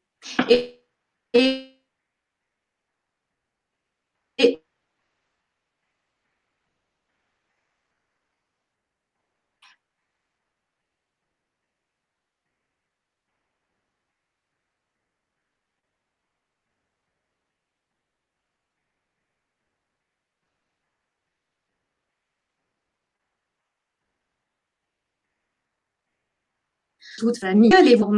Toute 27.19 27.37
famille, 27.37 27.73
allez 27.73 27.95
vous 27.95 28.09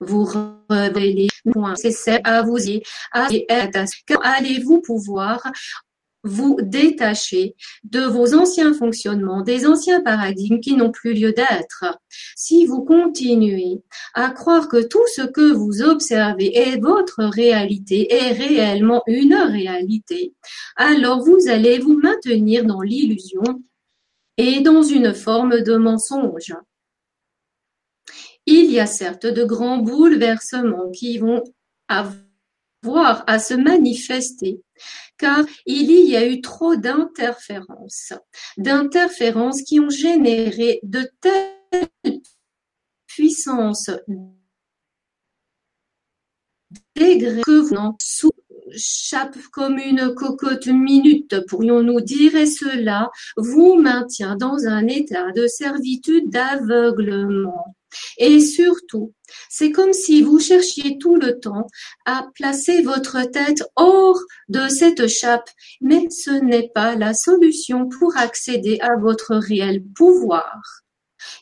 vous 0.00 0.28
révélez 0.68 1.28
c'est 1.74 2.20
à 2.26 2.42
vous 2.42 2.58
y 2.58 2.82
quand 4.08 4.20
allez-vous 4.20 4.80
pouvoir 4.80 5.42
vous 6.22 6.58
détacher 6.60 7.54
de 7.84 8.00
vos 8.00 8.34
anciens 8.34 8.74
fonctionnements, 8.74 9.42
des 9.42 9.66
anciens 9.66 10.02
paradigmes 10.02 10.60
qui 10.60 10.74
n'ont 10.74 10.90
plus 10.90 11.14
lieu 11.14 11.32
d'être. 11.32 11.98
Si 12.36 12.66
vous 12.66 12.84
continuez 12.84 13.80
à 14.14 14.30
croire 14.30 14.68
que 14.68 14.82
tout 14.82 15.06
ce 15.14 15.22
que 15.22 15.52
vous 15.52 15.82
observez 15.82 16.56
est 16.56 16.78
votre 16.80 17.24
réalité, 17.24 18.12
est 18.12 18.32
réellement 18.32 19.02
une 19.06 19.34
réalité, 19.34 20.34
alors 20.76 21.22
vous 21.22 21.48
allez 21.48 21.78
vous 21.78 21.98
maintenir 21.98 22.64
dans 22.64 22.82
l'illusion 22.82 23.62
et 24.36 24.60
dans 24.60 24.82
une 24.82 25.14
forme 25.14 25.62
de 25.62 25.76
mensonge. 25.76 26.54
Il 28.46 28.70
y 28.70 28.80
a 28.80 28.86
certes 28.86 29.26
de 29.26 29.44
grands 29.44 29.78
bouleversements 29.78 30.90
qui 30.90 31.18
vont 31.18 31.44
avoir 31.88 33.24
à 33.26 33.38
se 33.38 33.54
manifester 33.54 34.62
car 35.18 35.44
il 35.66 35.90
y 35.90 36.16
a 36.16 36.26
eu 36.26 36.40
trop 36.40 36.76
d'interférences, 36.76 38.12
d'interférences 38.56 39.62
qui 39.62 39.80
ont 39.80 39.90
généré 39.90 40.80
de 40.82 41.08
telles 41.20 42.20
puissances 43.06 43.90
degrés 46.96 47.42
que 47.42 47.60
vous 47.60 47.96
sous 48.00 48.30
chape 48.76 49.36
comme 49.52 49.78
une 49.78 50.14
cocotte 50.14 50.68
minute, 50.68 51.44
pourrions-nous 51.46 52.00
dire, 52.00 52.36
et 52.36 52.46
cela 52.46 53.10
vous 53.36 53.74
maintient 53.74 54.36
dans 54.36 54.66
un 54.66 54.86
état 54.86 55.32
de 55.32 55.46
servitude 55.46 56.30
d'aveuglement. 56.30 57.76
Et 58.18 58.40
surtout, 58.40 59.12
c'est 59.48 59.72
comme 59.72 59.92
si 59.92 60.22
vous 60.22 60.38
cherchiez 60.38 60.98
tout 60.98 61.16
le 61.16 61.38
temps 61.38 61.66
à 62.04 62.26
placer 62.34 62.82
votre 62.82 63.22
tête 63.30 63.62
hors 63.76 64.20
de 64.48 64.68
cette 64.68 65.08
chape, 65.08 65.48
mais 65.80 66.08
ce 66.10 66.30
n'est 66.30 66.70
pas 66.74 66.96
la 66.96 67.14
solution 67.14 67.88
pour 67.88 68.16
accéder 68.16 68.78
à 68.80 68.96
votre 68.96 69.36
réel 69.36 69.82
pouvoir. 69.94 70.60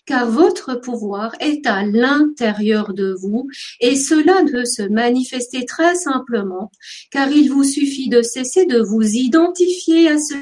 Car 0.06 0.28
votre 0.28 0.74
pouvoir 0.74 1.34
est 1.40 1.66
à 1.66 1.84
l'intérieur 1.84 2.94
de 2.94 3.14
vous 3.20 3.48
et 3.80 3.94
cela 3.94 4.42
peut 4.50 4.64
se 4.64 4.82
manifester 4.82 5.64
très 5.66 5.94
simplement 5.94 6.72
car 7.10 7.30
il 7.30 7.50
vous 7.52 7.64
suffit 7.64 8.08
de 8.08 8.22
cesser 8.22 8.66
de 8.66 8.80
vous 8.80 9.02
identifier 9.02 10.08
à 10.08 10.18
ce 10.18 10.34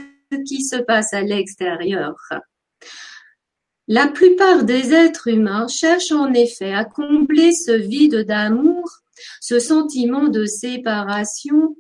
qui 0.47 0.65
se 0.65 0.77
passe 0.77 1.13
à 1.13 1.21
l'extérieur. 1.23 2.15
La 3.89 4.09
plupart 4.09 4.65
des 4.65 4.93
êtres 4.93 5.29
humains 5.29 5.69
cherchent 5.69 6.13
en 6.13 6.33
effet 6.33 6.73
à 6.73 6.85
combler 6.85 7.53
ce 7.53 7.71
vide 7.71 8.25
d'amour, 8.27 8.91
ce 9.41 9.61
sentiment 9.61 10.29
de 10.29 10.45
séparation, 10.45 11.77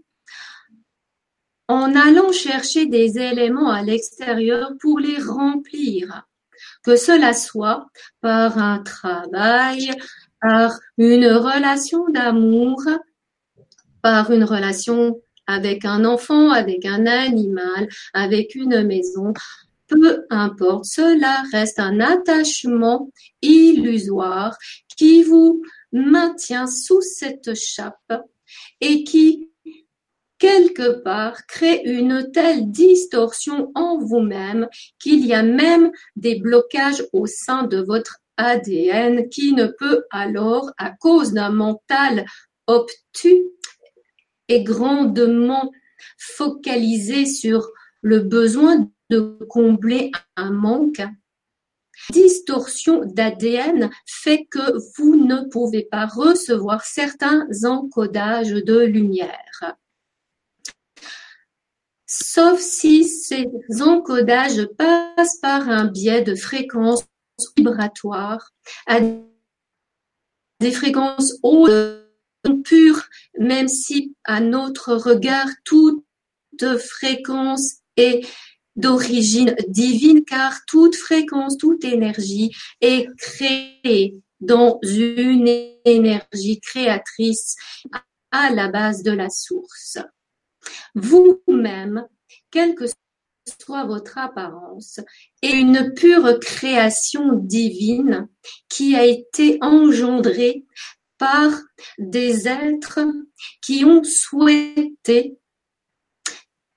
en 1.68 1.96
allant 1.96 2.30
chercher 2.30 2.86
des 2.86 3.18
éléments 3.18 3.70
à 3.70 3.82
l'extérieur 3.82 4.72
pour 4.80 5.00
les 5.00 5.18
remplir, 5.18 6.22
que 6.84 6.96
cela 6.96 7.32
soit 7.32 7.86
par 8.20 8.58
un 8.58 8.78
travail, 8.78 9.90
par 10.40 10.78
une 10.98 11.26
relation 11.26 12.08
d'amour, 12.08 12.82
par 14.00 14.30
une 14.30 14.44
relation 14.44 15.20
avec 15.48 15.84
un 15.84 16.04
enfant, 16.04 16.50
avec 16.50 16.84
un 16.84 17.06
animal, 17.06 17.88
avec 18.14 18.54
une 18.54 18.84
maison, 18.84 19.32
peu 19.88 20.26
importe, 20.30 20.84
cela 20.86 21.42
reste 21.52 21.78
un 21.78 22.00
attachement 22.00 23.10
illusoire 23.42 24.56
qui 24.96 25.22
vous 25.22 25.62
maintient 25.92 26.66
sous 26.66 27.00
cette 27.00 27.54
chape 27.54 28.24
et 28.80 29.04
qui, 29.04 29.50
quelque 30.38 31.02
part, 31.02 31.46
crée 31.46 31.82
une 31.84 32.30
telle 32.32 32.70
distorsion 32.70 33.70
en 33.74 33.98
vous-même 33.98 34.68
qu'il 34.98 35.24
y 35.24 35.34
a 35.34 35.42
même 35.42 35.90
des 36.16 36.36
blocages 36.40 37.04
au 37.12 37.26
sein 37.26 37.64
de 37.64 37.78
votre 37.78 38.18
ADN 38.36 39.28
qui 39.28 39.52
ne 39.52 39.66
peut 39.66 40.04
alors, 40.10 40.70
à 40.78 40.90
cause 40.90 41.32
d'un 41.32 41.50
mental 41.50 42.26
obtus 42.66 43.44
et 44.48 44.62
grandement 44.62 45.72
focalisé 46.18 47.26
sur 47.26 47.68
le 48.02 48.20
besoin 48.20 48.90
de 49.10 49.38
combler 49.48 50.10
un 50.36 50.50
manque. 50.50 51.02
Distorsion 52.10 53.04
d'ADN 53.04 53.90
fait 54.04 54.44
que 54.50 54.78
vous 54.96 55.16
ne 55.16 55.48
pouvez 55.48 55.84
pas 55.84 56.06
recevoir 56.06 56.84
certains 56.84 57.46
encodages 57.64 58.52
de 58.52 58.80
lumière. 58.80 59.76
Sauf 62.06 62.60
si 62.60 63.04
ces 63.04 63.46
encodages 63.80 64.66
passent 64.76 65.38
par 65.38 65.68
un 65.68 65.86
biais 65.86 66.22
de 66.22 66.34
fréquences 66.34 67.04
vibratoires 67.56 68.52
à 68.86 69.00
des 70.60 70.70
fréquences 70.70 71.34
hautes 71.42 72.06
pures, 72.64 73.02
même 73.38 73.68
si 73.68 74.14
à 74.24 74.40
notre 74.40 74.94
regard 74.94 75.48
toute 75.64 76.04
fréquence 76.78 77.78
est 77.96 78.26
d'origine 78.76 79.56
divine 79.68 80.24
car 80.24 80.54
toute 80.66 80.96
fréquence, 80.96 81.56
toute 81.56 81.84
énergie 81.84 82.52
est 82.80 83.08
créée 83.16 84.20
dans 84.40 84.78
une 84.82 85.48
énergie 85.84 86.60
créatrice 86.60 87.56
à 88.30 88.50
la 88.50 88.68
base 88.68 89.02
de 89.02 89.12
la 89.12 89.30
source. 89.30 89.98
Vous-même, 90.94 92.06
quelle 92.50 92.74
que 92.74 92.84
soit 93.60 93.84
votre 93.84 94.18
apparence, 94.18 95.00
est 95.42 95.52
une 95.52 95.94
pure 95.94 96.38
création 96.40 97.32
divine 97.32 98.28
qui 98.68 98.96
a 98.96 99.04
été 99.04 99.58
engendrée 99.60 100.64
par 101.18 101.50
des 101.98 102.48
êtres 102.48 103.00
qui 103.62 103.84
ont 103.84 104.04
souhaité 104.04 105.38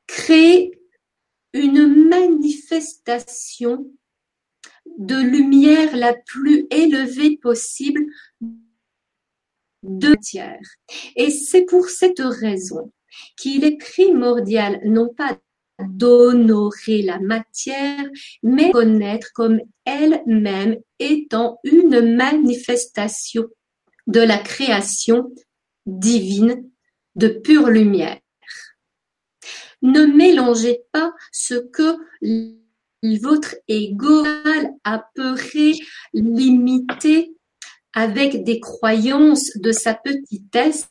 créer 0.08 0.79
une 1.54 2.08
manifestation 2.08 3.92
de 4.98 5.16
lumière 5.16 5.96
la 5.96 6.14
plus 6.14 6.68
élevée 6.72 7.38
possible 7.38 8.06
de 9.84 10.10
matière. 10.10 10.60
Et 11.16 11.30
c'est 11.30 11.66
pour 11.66 11.90
cette 11.90 12.20
raison 12.20 12.92
qu'il 13.38 13.64
est 13.64 13.78
primordial 13.78 14.82
non 14.86 15.10
pas 15.14 15.40
d'honorer 15.80 17.02
la 17.02 17.20
matière, 17.20 18.06
mais 18.44 18.72
connaître 18.72 19.32
comme 19.34 19.62
elle-même 19.86 20.78
étant 21.00 21.60
une 21.64 22.16
manifestation 22.16 23.46
de 24.08 24.20
la 24.20 24.38
création 24.38 25.32
divine 25.86 26.70
de 27.16 27.30
pure 27.30 27.70
lumière. 27.70 28.20
Ne 29.82 30.06
mélangez 30.06 30.82
pas 30.92 31.14
ce 31.32 31.56
que 31.56 31.98
votre 33.22 33.56
ego 33.68 34.26
appellerait 34.84 35.74
limité 36.14 37.34
avec 37.94 38.44
des 38.44 38.60
croyances 38.60 39.52
de 39.58 39.72
sa 39.72 39.94
petitesse. 39.94 40.90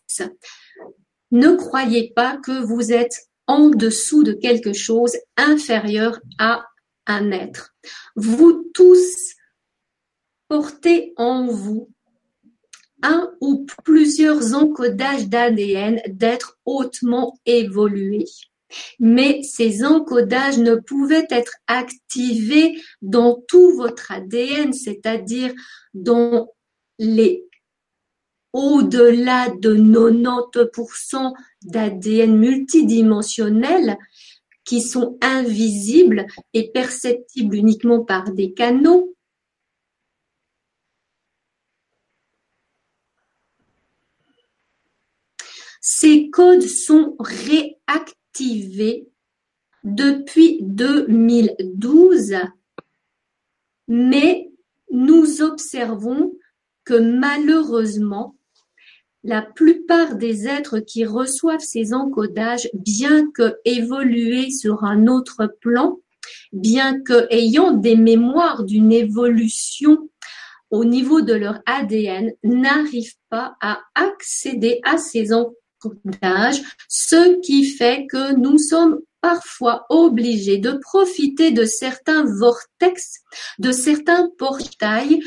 Ne 1.30 1.54
croyez 1.54 2.12
pas 2.14 2.38
que 2.38 2.62
vous 2.64 2.92
êtes 2.92 3.28
en 3.46 3.68
dessous 3.68 4.22
de 4.24 4.32
quelque 4.32 4.72
chose 4.72 5.16
inférieur 5.36 6.20
à 6.38 6.64
un 7.06 7.30
être. 7.30 7.74
Vous 8.16 8.70
tous 8.74 9.34
portez 10.48 11.12
en 11.16 11.46
vous 11.46 11.90
un 13.02 13.30
ou 13.40 13.66
plusieurs 13.84 14.54
encodages 14.54 15.28
d'ADN 15.28 16.00
d'être 16.08 16.58
hautement 16.64 17.38
évolués. 17.46 18.24
Mais 18.98 19.42
ces 19.42 19.84
encodages 19.84 20.58
ne 20.58 20.74
pouvaient 20.74 21.26
être 21.30 21.54
activés 21.66 22.80
dans 23.02 23.42
tout 23.48 23.74
votre 23.76 24.12
ADN, 24.12 24.72
c'est-à-dire 24.72 25.52
dans 25.94 26.48
les 26.98 27.44
au-delà 28.52 29.50
de 29.50 29.74
90% 29.76 31.34
d'ADN 31.62 32.36
multidimensionnel 32.36 33.98
qui 34.64 34.80
sont 34.82 35.18
invisibles 35.22 36.26
et 36.52 36.70
perceptibles 36.70 37.56
uniquement 37.56 38.04
par 38.04 38.32
des 38.32 38.52
canaux. 38.52 39.14
Ces 45.80 46.28
codes 46.30 46.62
sont 46.62 47.16
depuis 49.84 50.58
2012, 50.62 52.34
mais 53.88 54.50
nous 54.90 55.42
observons 55.42 56.32
que 56.84 56.94
malheureusement, 56.94 58.36
la 59.24 59.42
plupart 59.42 60.14
des 60.16 60.46
êtres 60.46 60.78
qui 60.78 61.04
reçoivent 61.04 61.60
ces 61.60 61.92
encodages, 61.92 62.70
bien 62.72 63.30
que 63.30 63.56
évolués 63.64 64.50
sur 64.50 64.84
un 64.84 65.06
autre 65.06 65.54
plan, 65.60 65.98
bien 66.52 67.00
que 67.00 67.26
ayant 67.30 67.72
des 67.72 67.96
mémoires 67.96 68.64
d'une 68.64 68.92
évolution 68.92 70.08
au 70.70 70.84
niveau 70.84 71.20
de 71.20 71.32
leur 71.32 71.60
ADN, 71.66 72.32
n'arrivent 72.44 73.16
pas 73.28 73.56
à 73.60 73.80
accéder 73.94 74.80
à 74.84 74.98
ces 74.98 75.32
encodages, 75.32 75.56
ce 76.88 77.40
qui 77.40 77.64
fait 77.64 78.06
que 78.06 78.34
nous 78.34 78.58
sommes 78.58 79.00
parfois 79.20 79.86
obligés 79.88 80.58
de 80.58 80.72
profiter 80.72 81.50
de 81.50 81.64
certains 81.64 82.24
vortex, 82.24 83.20
de 83.58 83.72
certains 83.72 84.28
portails 84.38 85.22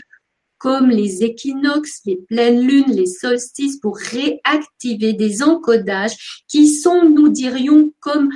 comme 0.57 0.89
les 0.89 1.23
équinoxes, 1.23 2.01
les 2.05 2.17
pleines 2.17 2.61
lunes, 2.61 2.91
les 2.91 3.07
solstices 3.07 3.79
pour 3.79 3.97
réactiver 3.97 5.13
des 5.13 5.41
encodages 5.41 6.43
qui 6.47 6.67
sont, 6.67 7.09
nous 7.09 7.29
dirions, 7.29 7.91
comme 7.99 8.29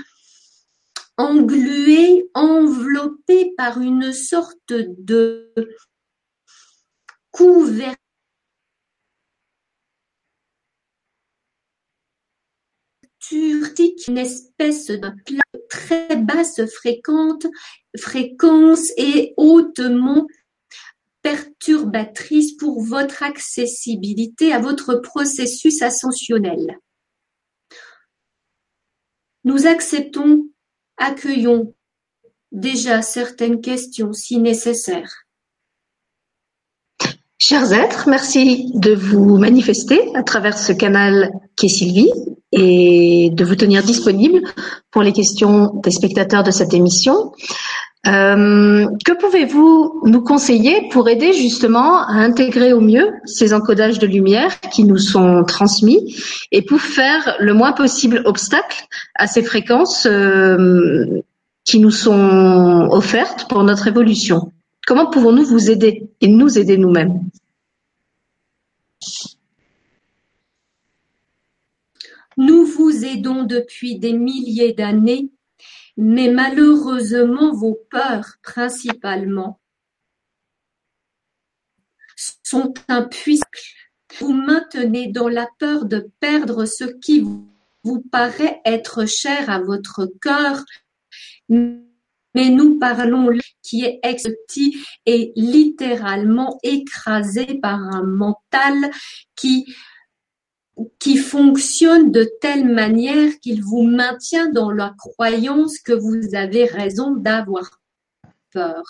englués, 1.17 2.27
enveloppés 2.34 3.53
par 3.55 3.79
une 3.79 4.12
sorte 4.12 4.74
de 4.74 5.53
couverture 7.29 8.04
une 13.32 14.17
espèce 14.17 14.88
de 14.88 15.12
très 15.70 16.15
basse 16.15 16.62
fréquence 16.74 18.91
et 18.98 19.34
hautement 19.38 20.27
perturbatrice 21.22 22.55
pour 22.58 22.84
votre 22.84 23.24
accessibilité 23.24 24.53
à 24.53 24.59
votre 24.59 24.96
processus 24.96 25.81
ascensionnel. 25.81 26.79
Nous 29.44 29.68
acceptons, 29.68 30.50
accueillons 30.98 31.74
déjà 32.51 33.01
certaines 33.01 33.61
questions 33.61 34.14
si 34.14 34.40
nécessaire. 34.40 35.25
Chers 37.48 37.74
êtres, 37.74 38.10
merci 38.10 38.72
de 38.74 38.96
vous 38.96 39.38
manifester 39.38 40.01
à 40.16 40.24
travers 40.24 40.58
ce 40.58 40.72
canal 40.72 41.29
qui 41.55 41.68
est 41.68 41.70
Sylvie 41.70 42.12
et 42.51 43.29
de 43.31 43.46
vous 43.46 43.53
tenir 43.53 43.84
disponible 43.84 44.42
pour 44.90 45.03
les 45.03 45.14
questions 45.14 45.72
des 45.84 45.92
spectateurs 45.92 46.42
de 46.42 46.50
cette 46.50 46.74
émission. 46.74 47.34
Euh, 48.08 48.88
que 49.05 49.12
pouvez-vous 49.12 50.01
nous 50.05 50.22
conseiller 50.22 50.90
pour 50.90 51.08
aider 51.08 51.34
justement 51.34 52.00
à 52.00 52.14
intégrer 52.14 52.74
au 52.74 52.81
mieux 52.81 53.14
ces 53.25 53.53
encodages 53.53 54.00
de 54.00 54.08
lumière 54.08 54.60
qui 54.72 54.84
nous 54.84 54.98
sont 54.98 55.44
transmis 55.44 56.18
et 56.51 56.64
pour 56.64 56.81
faire 56.81 57.36
le 57.40 57.53
moins 57.53 57.74
possible 57.74 58.24
obstacle 58.25 58.88
à 59.14 59.27
ces 59.27 59.44
fréquences 59.44 60.08
euh, 60.08 61.22
qui 61.64 61.77
nous 61.77 61.92
sont 61.92 62.88
offertes 62.90 63.48
pour 63.48 63.64
notre 63.64 63.86
évolution? 63.88 64.51
Comment 64.85 65.09
pouvons-nous 65.09 65.45
vous 65.45 65.69
aider 65.69 66.09
et 66.21 66.27
nous 66.27 66.57
aider 66.57 66.77
nous-mêmes? 66.77 67.29
Nous 72.37 72.65
vous 72.65 73.05
aidons 73.05 73.43
depuis 73.43 73.98
des 73.98 74.13
milliers 74.13 74.74
d'années 74.74 75.29
mais 75.98 76.29
malheureusement 76.29 77.53
vos 77.53 77.77
peurs 77.89 78.35
principalement 78.43 79.59
sont 82.43 82.74
impuissantes. 82.87 83.45
Vous 84.19 84.33
maintenez 84.33 85.07
dans 85.07 85.27
la 85.27 85.48
peur 85.59 85.85
de 85.85 86.09
perdre 86.19 86.65
ce 86.65 86.85
qui 86.85 87.25
vous 87.83 88.01
paraît 88.11 88.61
être 88.65 89.05
cher 89.05 89.50
à 89.50 89.59
votre 89.59 90.09
cœur, 90.21 90.63
mais 92.35 92.50
nous 92.50 92.77
parlons 92.77 93.29
qui 93.63 93.83
est 93.83 94.00
exoti 94.03 94.77
et 95.05 95.31
littéralement 95.35 96.59
écrasé 96.61 97.59
par 97.61 97.79
un 97.79 98.03
mental 98.03 98.91
qui 99.35 99.65
qui 101.00 101.17
fonctionne 101.17 102.11
de 102.11 102.29
telle 102.41 102.65
manière 102.65 103.39
qu'il 103.39 103.63
vous 103.63 103.83
maintient 103.83 104.51
dans 104.51 104.71
la 104.71 104.93
croyance 104.98 105.79
que 105.79 105.93
vous 105.93 106.35
avez 106.35 106.65
raison 106.65 107.11
d'avoir 107.11 107.79
peur. 108.51 108.83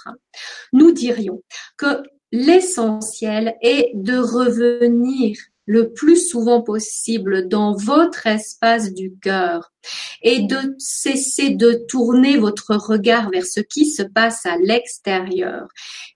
Nous 0.73 0.91
dirions 0.91 1.43
que 1.77 2.01
l'essentiel 2.31 3.55
est 3.61 3.91
de 3.93 4.17
revenir 4.17 5.37
le 5.65 5.93
plus 5.93 6.27
souvent 6.29 6.61
possible 6.61 7.47
dans 7.47 7.75
votre 7.75 8.27
espace 8.27 8.93
du 8.93 9.13
cœur 9.21 9.71
et 10.21 10.41
de 10.41 10.75
cesser 10.77 11.51
de 11.51 11.85
tourner 11.87 12.37
votre 12.37 12.75
regard 12.75 13.29
vers 13.31 13.45
ce 13.45 13.59
qui 13.59 13.85
se 13.89 14.03
passe 14.03 14.45
à 14.45 14.57
l'extérieur 14.57 15.67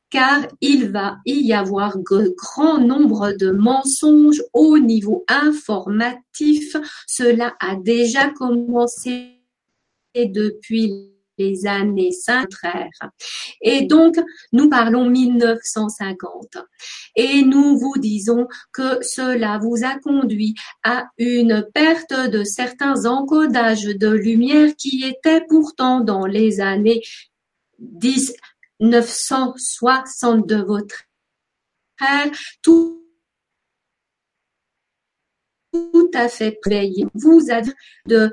car 0.10 0.48
il 0.60 0.90
va 0.90 1.18
y 1.26 1.54
avoir 1.54 2.00
grand 2.00 2.80
nombre 2.80 3.32
de 3.34 3.52
mensonges 3.52 4.42
au 4.54 4.80
niveau 4.80 5.24
informatif. 5.28 6.76
Cela 7.08 7.54
a 7.60 7.76
déjà 7.76 8.30
commencé 8.30 9.40
depuis 10.16 11.12
les 11.40 11.66
années 11.66 12.12
50. 12.12 12.48
Et 13.62 13.84
donc, 13.84 14.16
nous 14.52 14.70
parlons 14.70 15.10
1950. 15.10 16.58
Et 17.16 17.42
nous 17.42 17.78
vous 17.78 17.96
disons 17.98 18.48
que 18.72 19.02
cela 19.02 19.58
vous 19.58 19.84
a 19.84 19.98
conduit 20.00 20.54
à 20.84 21.06
une 21.18 21.66
perte 21.74 22.14
de 22.14 22.44
certains 22.44 23.06
encodages 23.06 23.86
de 23.86 24.10
lumière 24.10 24.76
qui 24.78 25.04
étaient 25.04 25.46
pourtant 25.48 26.02
dans 26.02 26.26
les 26.26 26.62
années 26.62 27.02
10, 27.80 28.34
962 28.80 30.64
votre 30.64 31.04
frère, 31.98 32.32
tout, 32.62 33.04
tout 35.74 36.12
à 36.14 36.30
fait 36.30 36.58
prêt. 36.62 36.90
Vous 37.14 37.50
avez 37.50 37.72
de 38.06 38.32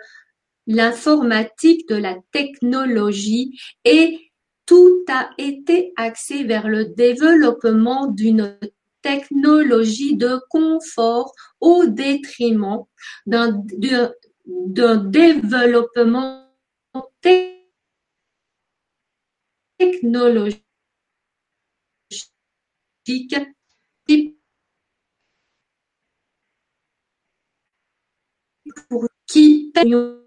l'informatique, 0.66 1.88
de 1.88 1.96
la 1.96 2.16
technologie 2.32 3.58
et 3.84 4.32
tout 4.66 5.04
a 5.08 5.30
été 5.38 5.92
axé 5.96 6.44
vers 6.44 6.68
le 6.68 6.86
développement 6.86 8.08
d'une 8.08 8.58
technologie 9.02 10.16
de 10.16 10.40
confort 10.50 11.32
au 11.60 11.86
détriment 11.86 12.84
d'un 13.26 13.62
développement 15.04 16.50
technologique 19.78 20.64
pour 28.88 29.08
hyper 29.34 30.25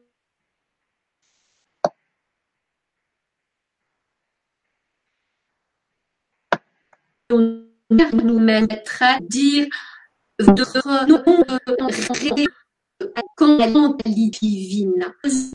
nous 7.29 8.39
mettrait 8.39 9.05
à 9.05 9.19
dire 9.19 9.67
de 10.39 10.63
quand 13.35 13.57
la 13.57 13.67
mentalité 13.67 14.45
divine, 14.45 15.05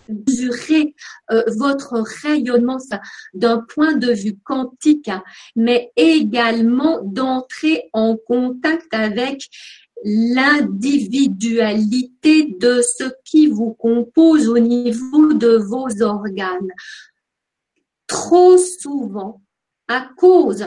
mesurer 0.09 0.95
euh, 1.31 1.45
votre 1.59 2.03
rayonnement 2.23 2.79
d'un 3.35 3.59
point 3.59 3.93
de 3.95 4.11
vue 4.13 4.39
quantique, 4.43 5.11
mais 5.55 5.93
également 5.97 7.03
d'entrer 7.03 7.91
en 7.93 8.17
contact 8.17 8.87
avec 8.93 9.51
l'individualité 10.05 12.57
de 12.59 12.81
ce 12.83 13.05
qui 13.25 13.49
vous 13.49 13.75
compose 13.75 14.49
au 14.49 14.59
niveau 14.59 15.35
de 15.35 15.57
vos 15.57 16.03
organes. 16.03 16.73
Trop 18.07 18.59
souvent, 18.59 19.41
à 19.89 20.09
cause 20.17 20.67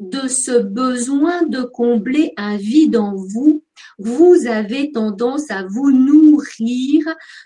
de 0.00 0.28
ce 0.28 0.58
besoin 0.58 1.42
de 1.42 1.62
combler 1.62 2.32
un 2.36 2.56
vide 2.56 2.96
en 2.96 3.14
vous, 3.14 3.64
vous 3.98 4.46
avez 4.46 4.92
tendance 4.92 5.50
à 5.50 5.66
vous 5.66 5.92
nourrir 5.92 7.04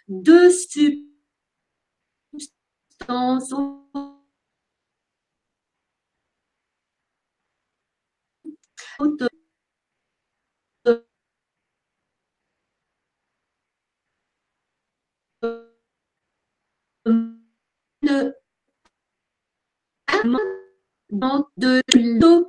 de 0.09 0.49
substances 0.49 0.95
de 21.57 21.81
l'eau 21.95 22.45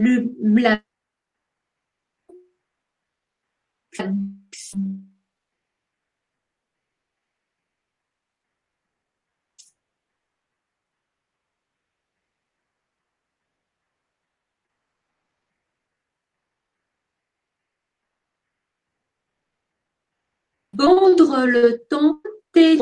Bondre 20.73 21.45
le 21.45 21.86
temps 21.88 22.19
des 22.54 22.78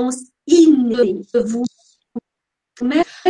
innée, 0.47 1.21
vous 1.35 1.63
mettre 2.81 3.27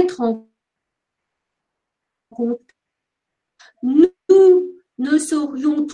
Nous 3.81 4.79
ne 4.97 5.17
saurions 5.17 5.87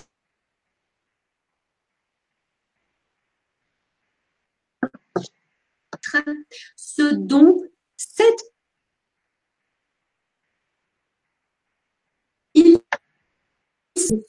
ce 6.75 7.13
dont 7.15 7.61
cette 7.97 8.53
il 12.53 12.79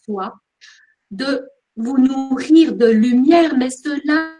soit 0.05 0.41
de 1.11 1.49
vous 1.77 1.99
nourrir 1.99 2.75
de 2.75 2.87
lumière, 2.87 3.57
mais 3.57 3.71
cela 3.71 4.37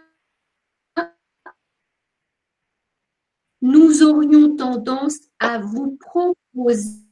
nous 3.61 4.03
aurions 4.03 4.55
tendance 4.55 5.17
à 5.39 5.59
vous 5.59 5.97
proposer 5.97 7.10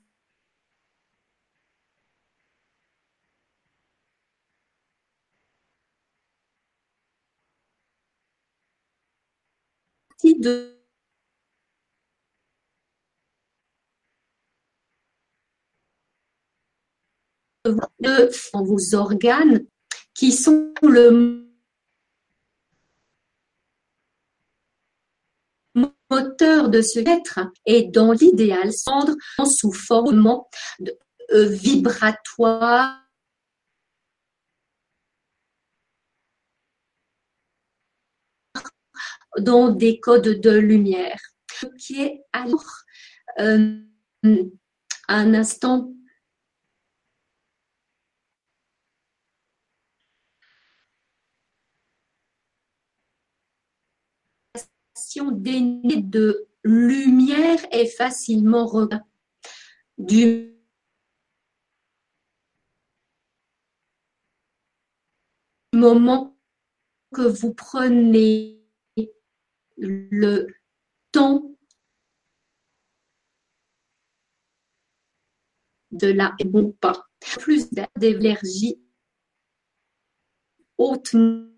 de 10.35 10.79
vos 18.53 18.95
organes 18.95 19.65
qui 20.13 20.31
sont 20.31 20.73
le 20.81 21.45
moteur 26.09 26.69
de 26.69 26.81
ce 26.81 26.99
être 26.99 27.39
et 27.65 27.87
dans 27.87 28.11
l'idéal 28.11 28.73
cendre 28.73 29.15
sous 29.45 29.71
forme 29.71 30.41
euh, 31.31 31.45
vibratoire 31.45 33.08
dans 39.37 39.69
des 39.69 39.99
codes 39.99 40.41
de 40.41 40.51
lumière, 40.51 41.19
qui 41.77 42.01
est 42.01 42.23
alors 42.33 42.65
euh, 43.39 43.79
un 45.07 45.33
instant. 45.33 45.93
Dénuée 55.31 56.01
de 56.01 56.47
lumière 56.63 57.59
est 57.71 57.87
facilement 57.87 58.87
du 59.97 60.55
moment 65.73 66.37
que 67.13 67.21
vous 67.23 67.53
prenez 67.53 68.58
le 69.79 70.47
temps 71.11 71.49
de 75.91 76.07
la 76.07 76.35
pas. 76.79 77.05
Plus 77.19 77.69
d'énergie 77.97 78.81
hautement 80.77 81.49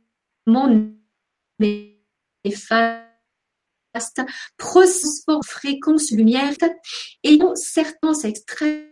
néfaste, 1.60 3.06
processus 4.58 5.24
fréquence 5.46 6.12
lumière, 6.12 6.54
ayant 7.24 7.56
certains 7.56 8.14
extraits 8.24 8.88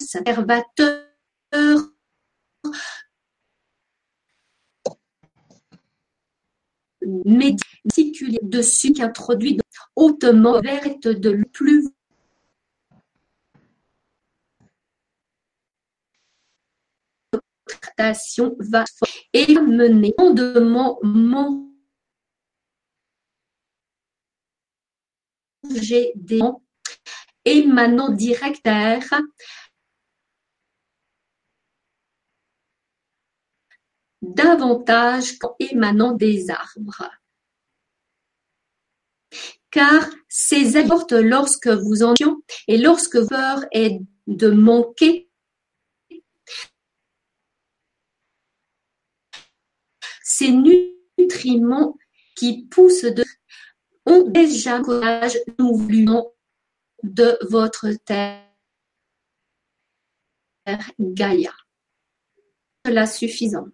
observateurs 0.00 1.91
méticulé 7.24 8.38
dessus 8.42 8.92
qui 8.92 9.02
introduit 9.02 9.58
hautement 9.96 10.60
verte 10.60 11.08
de 11.08 11.42
plus 11.52 11.88
et 19.32 19.54
mener 19.54 20.14
fondement 20.18 20.98
manger 21.02 21.72
des 26.16 26.40
émanant 27.44 28.10
direct 28.10 28.66
davantage 34.22 35.38
qu'en 35.38 35.54
émanant 35.58 36.12
des 36.12 36.48
arbres. 36.50 37.10
Car 39.70 40.08
ces 40.28 40.76
apportent 40.76 41.12
lorsque 41.12 41.68
vous 41.68 42.02
en 42.02 42.14
et 42.68 42.78
lorsque 42.78 43.26
peur 43.28 43.64
est 43.72 44.00
de 44.26 44.48
manquer 44.50 45.30
ces 50.22 50.50
nutriments 50.50 51.96
qui 52.36 52.66
poussent 52.66 53.02
de 53.02 53.24
ont 54.06 54.28
déjà 54.28 54.80
courage 54.80 55.38
nous 55.58 55.88
de 57.02 57.38
votre 57.48 57.90
terre 58.04 58.42
Gaïa. 60.98 61.52
Cela 62.84 63.06
suffisant. 63.06 63.68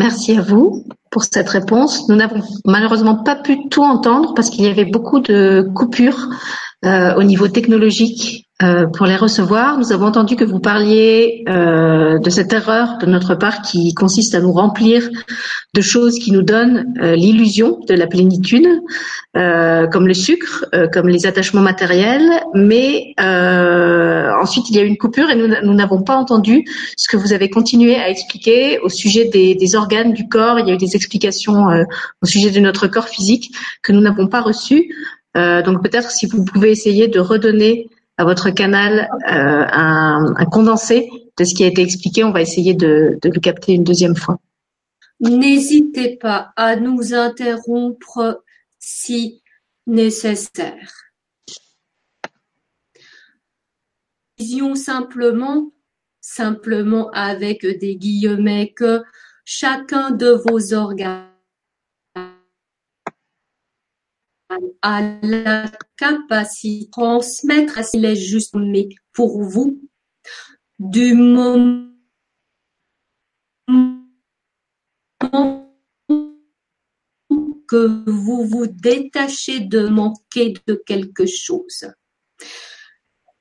Merci 0.00 0.34
à 0.34 0.40
vous 0.40 0.86
pour 1.10 1.24
cette 1.24 1.50
réponse. 1.50 2.08
Nous 2.08 2.16
n'avons 2.16 2.40
malheureusement 2.64 3.16
pas 3.22 3.36
pu 3.36 3.68
tout 3.68 3.82
entendre 3.82 4.32
parce 4.32 4.48
qu'il 4.48 4.64
y 4.64 4.68
avait 4.68 4.86
beaucoup 4.86 5.20
de 5.20 5.68
coupures 5.74 6.30
euh, 6.86 7.14
au 7.16 7.22
niveau 7.22 7.48
technologique 7.48 8.48
euh, 8.62 8.86
pour 8.86 9.06
les 9.06 9.16
recevoir. 9.16 9.78
Nous 9.78 9.90
avons 9.92 10.06
entendu 10.06 10.36
que 10.36 10.44
vous 10.44 10.60
parliez 10.60 11.44
euh, 11.48 12.18
de 12.18 12.28
cette 12.28 12.52
erreur 12.52 12.98
de 12.98 13.06
notre 13.06 13.34
part 13.34 13.62
qui 13.62 13.94
consiste 13.94 14.34
à 14.34 14.40
nous 14.40 14.52
remplir 14.52 15.08
de 15.72 15.80
choses 15.80 16.18
qui 16.18 16.30
nous 16.30 16.42
donnent 16.42 16.92
euh, 17.00 17.14
l'illusion 17.14 17.80
de 17.88 17.94
la 17.94 18.06
plénitude, 18.06 18.68
euh, 19.36 19.86
comme 19.86 20.06
le 20.06 20.12
sucre, 20.12 20.66
comme 20.92 21.08
les 21.08 21.24
attachements 21.26 21.62
matériels. 21.62 22.28
Mais 22.54 23.14
ensuite, 23.18 24.68
il 24.68 24.76
y 24.76 24.78
a 24.78 24.82
eu 24.82 24.86
une 24.86 24.98
coupure 24.98 25.30
et 25.30 25.36
nous 25.36 25.74
n'avons 25.74 26.02
pas 26.02 26.16
entendu 26.16 26.64
ce 26.96 27.08
que 27.08 27.16
vous 27.16 27.32
avez 27.32 27.48
continué 27.48 27.96
à 27.96 28.10
expliquer 28.10 28.78
au 28.80 28.88
sujet 28.90 29.24
des, 29.26 29.54
des 29.54 29.74
organes 29.74 30.12
du 30.12 30.28
corps. 30.28 30.58
Il 30.58 30.68
y 30.68 30.70
a 30.70 30.74
eu 30.74 30.78
des 30.78 30.96
explications 30.96 31.66
au 32.22 32.26
sujet 32.26 32.50
de 32.50 32.60
notre 32.60 32.88
corps 32.88 33.08
physique 33.08 33.52
que 33.82 33.92
nous 33.92 34.00
n'avons 34.00 34.26
pas 34.26 34.40
reçues. 34.42 34.94
donc 35.34 35.82
peut-être 35.82 36.10
si 36.10 36.26
vous 36.26 36.44
pouvez 36.44 36.70
essayer 36.70 37.08
de 37.08 37.20
redonner 37.20 37.88
à 38.20 38.24
votre 38.24 38.50
canal 38.50 39.08
euh, 39.32 39.64
un, 39.72 40.34
condensé 40.52 41.08
de 41.38 41.44
ce 41.44 41.54
qui 41.54 41.64
a 41.64 41.68
été 41.68 41.80
expliqué. 41.80 42.22
On 42.22 42.32
va 42.32 42.42
essayer 42.42 42.74
de, 42.74 43.18
de 43.22 43.30
le 43.30 43.40
capter 43.40 43.72
une 43.72 43.82
deuxième 43.82 44.14
fois. 44.14 44.38
N'hésitez 45.20 46.18
pas 46.18 46.52
à 46.54 46.76
nous 46.76 47.14
interrompre 47.14 48.44
si 48.78 49.42
nécessaire. 49.86 50.92
Disons 54.38 54.74
simplement, 54.74 55.72
simplement 56.20 57.08
avec 57.12 57.64
des 57.64 57.96
guillemets 57.96 58.74
que 58.76 59.02
chacun 59.46 60.10
de 60.10 60.28
vos 60.46 60.74
organes 60.74 61.29
à 64.82 65.02
la 65.22 65.70
capacité 65.96 66.86
de 66.86 66.90
transmettre 66.90 67.84
s'il 67.84 68.04
est 68.04 68.16
juste 68.16 68.54
mais 68.54 68.88
pour 69.12 69.42
vous 69.42 69.80
du 70.78 71.14
moment 71.14 71.86
que 77.68 78.10
vous 78.10 78.44
vous 78.46 78.66
détachez 78.66 79.60
de 79.60 79.86
manquer 79.86 80.54
de 80.66 80.74
quelque 80.74 81.26
chose. 81.26 81.86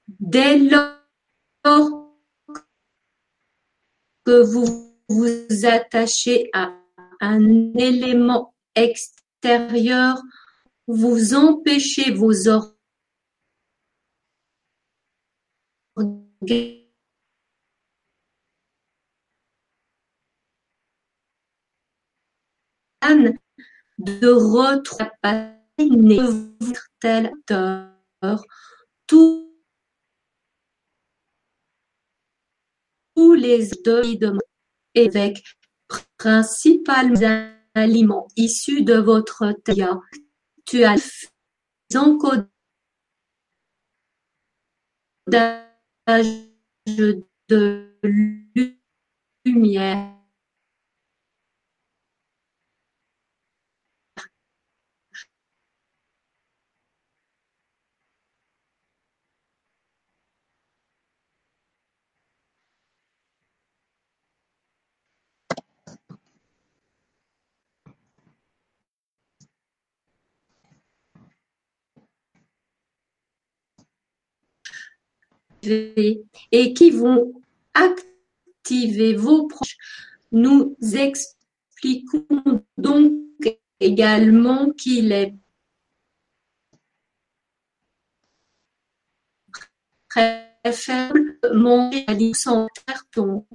Dès 0.08 0.60
lors 0.60 2.13
que 4.26 4.43
vous 4.43 4.95
vous 5.08 5.65
attachez 5.65 6.52
à 6.54 6.72
un 7.22 7.74
élément 7.74 8.54
extérieur, 8.76 10.22
vous 10.89 11.36
empêchez 11.36 12.12
vos 12.12 12.47
organes 12.47 12.73
de 23.99 24.32
retrouver 24.32 25.06
tel 26.99 27.32
tous 29.06 29.54
tous 33.15 33.34
les 33.36 33.69
deux 33.84 34.17
avec 34.95 35.43
principalement 36.17 37.54
aliments 37.75 38.28
issus 38.36 38.82
de 38.84 38.95
votre 38.95 39.52
terre 39.63 39.99
tu 40.69 40.84
as 40.84 41.27
encodage 41.95 42.47
de 47.47 47.95
lumière 49.45 50.18
et 75.63 76.74
qui 76.74 76.91
vont 76.91 77.34
activer 77.74 79.15
vos 79.15 79.48
proches. 79.48 79.78
Nous 80.32 80.76
expliquons 80.93 82.63
donc 82.78 83.13
également 83.80 84.72
qu'il 84.72 85.12
est 85.12 85.34
préférable 90.10 91.39
manger 91.54 92.06
à 92.08 92.15
sans 92.34 92.67
carton. 92.86 93.45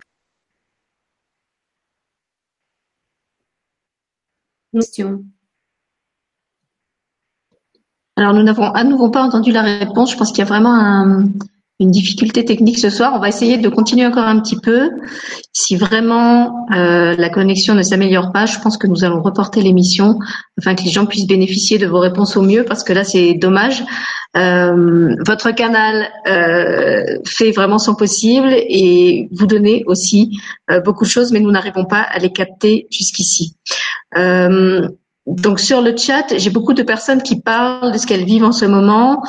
Alors 8.17 8.33
nous 8.33 8.43
n'avons 8.43 8.65
à 8.65 8.85
nouveau 8.85 9.11
pas 9.11 9.23
entendu 9.23 9.53
la 9.53 9.63
réponse. 9.63 10.13
Je 10.13 10.17
pense 10.17 10.31
qu'il 10.31 10.39
y 10.39 10.43
a 10.43 10.47
vraiment 10.47 10.75
un, 10.75 11.29
une 11.81 11.91
difficulté 11.91 12.45
technique 12.45 12.79
ce 12.79 12.89
soir. 12.89 13.13
On 13.17 13.19
va 13.19 13.29
essayer 13.29 13.59
de 13.59 13.69
continuer 13.69 14.07
encore 14.07 14.27
un 14.27 14.39
petit 14.39 14.61
peu. 14.61 14.91
Si 15.53 15.75
vraiment 15.75 16.67
euh, 16.73 17.17
la 17.17 17.29
connexion 17.31 17.75
ne 17.75 17.83
s'améliore 17.83 18.31
pas, 18.31 18.47
je 18.47 18.59
pense 18.61 18.77
que 18.77 18.87
nous 18.87 19.05
allons 19.05 19.21
reporter 19.23 19.61
l'émission 19.61 20.19
afin 20.59 20.77
que 20.77 20.83
les 20.85 20.91
gens 20.91 21.05
puissent 21.05 21.27
bénéficier 21.27 21.79
de 21.79 21.87
vos 21.87 21.99
réponses 21.99 22.37
au 22.37 22.43
mieux 22.43 22.65
parce 22.65 22.85
que 22.85 22.93
là 22.93 23.03
c'est 23.03 23.35
dommage. 23.35 23.83
Euh, 24.37 25.17
votre 25.27 25.51
canal 25.51 26.11
euh, 26.29 27.19
fait 27.27 27.51
vraiment 27.51 27.79
son 27.79 27.97
possible 27.97 28.53
et 28.53 29.29
vous 29.33 29.47
donnez 29.47 29.83
aussi 29.87 30.39
beaucoup 30.85 31.05
de 31.05 31.11
choses, 31.11 31.33
mais 31.33 31.41
nous 31.41 31.51
n'arrivons 31.51 31.85
pas 31.85 32.01
à 32.01 32.19
les 32.19 32.31
capter 32.31 32.87
jusqu'ici. 32.91 33.57
Donc 35.27 35.59
sur 35.59 35.81
le 35.81 35.97
chat, 35.97 36.37
j'ai 36.37 36.51
beaucoup 36.51 36.75
de 36.75 36.83
personnes 36.83 37.23
qui 37.23 37.41
parlent 37.41 37.93
de 37.93 37.99
ce 37.99 38.07
qu'elles 38.07 38.25
vivent 38.25 38.45
en 38.45 38.53
ce 38.53 38.67
moment, 38.67 39.23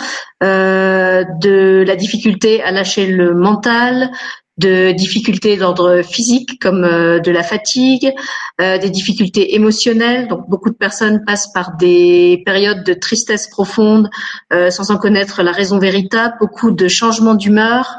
euh, 0.43 1.23
de 1.41 1.83
la 1.87 1.95
difficulté 1.95 2.61
à 2.61 2.71
lâcher 2.71 3.07
le 3.07 3.33
mental, 3.33 4.11
de 4.57 4.91
difficultés 4.91 5.57
d'ordre 5.57 6.01
physique 6.01 6.61
comme 6.61 6.83
euh, 6.83 7.19
de 7.19 7.31
la 7.31 7.43
fatigue, 7.43 8.13
euh, 8.61 8.77
des 8.77 8.89
difficultés 8.89 9.55
émotionnelles. 9.55 10.27
Donc 10.27 10.49
beaucoup 10.49 10.69
de 10.69 10.75
personnes 10.75 11.23
passent 11.25 11.51
par 11.51 11.75
des 11.77 12.41
périodes 12.45 12.83
de 12.83 12.93
tristesse 12.93 13.47
profonde 13.47 14.09
euh, 14.53 14.69
sans 14.71 14.91
en 14.91 14.97
connaître 14.97 15.43
la 15.43 15.51
raison 15.51 15.77
véritable, 15.77 16.35
beaucoup 16.39 16.71
de 16.71 16.87
changements 16.87 17.35
d'humeur. 17.35 17.97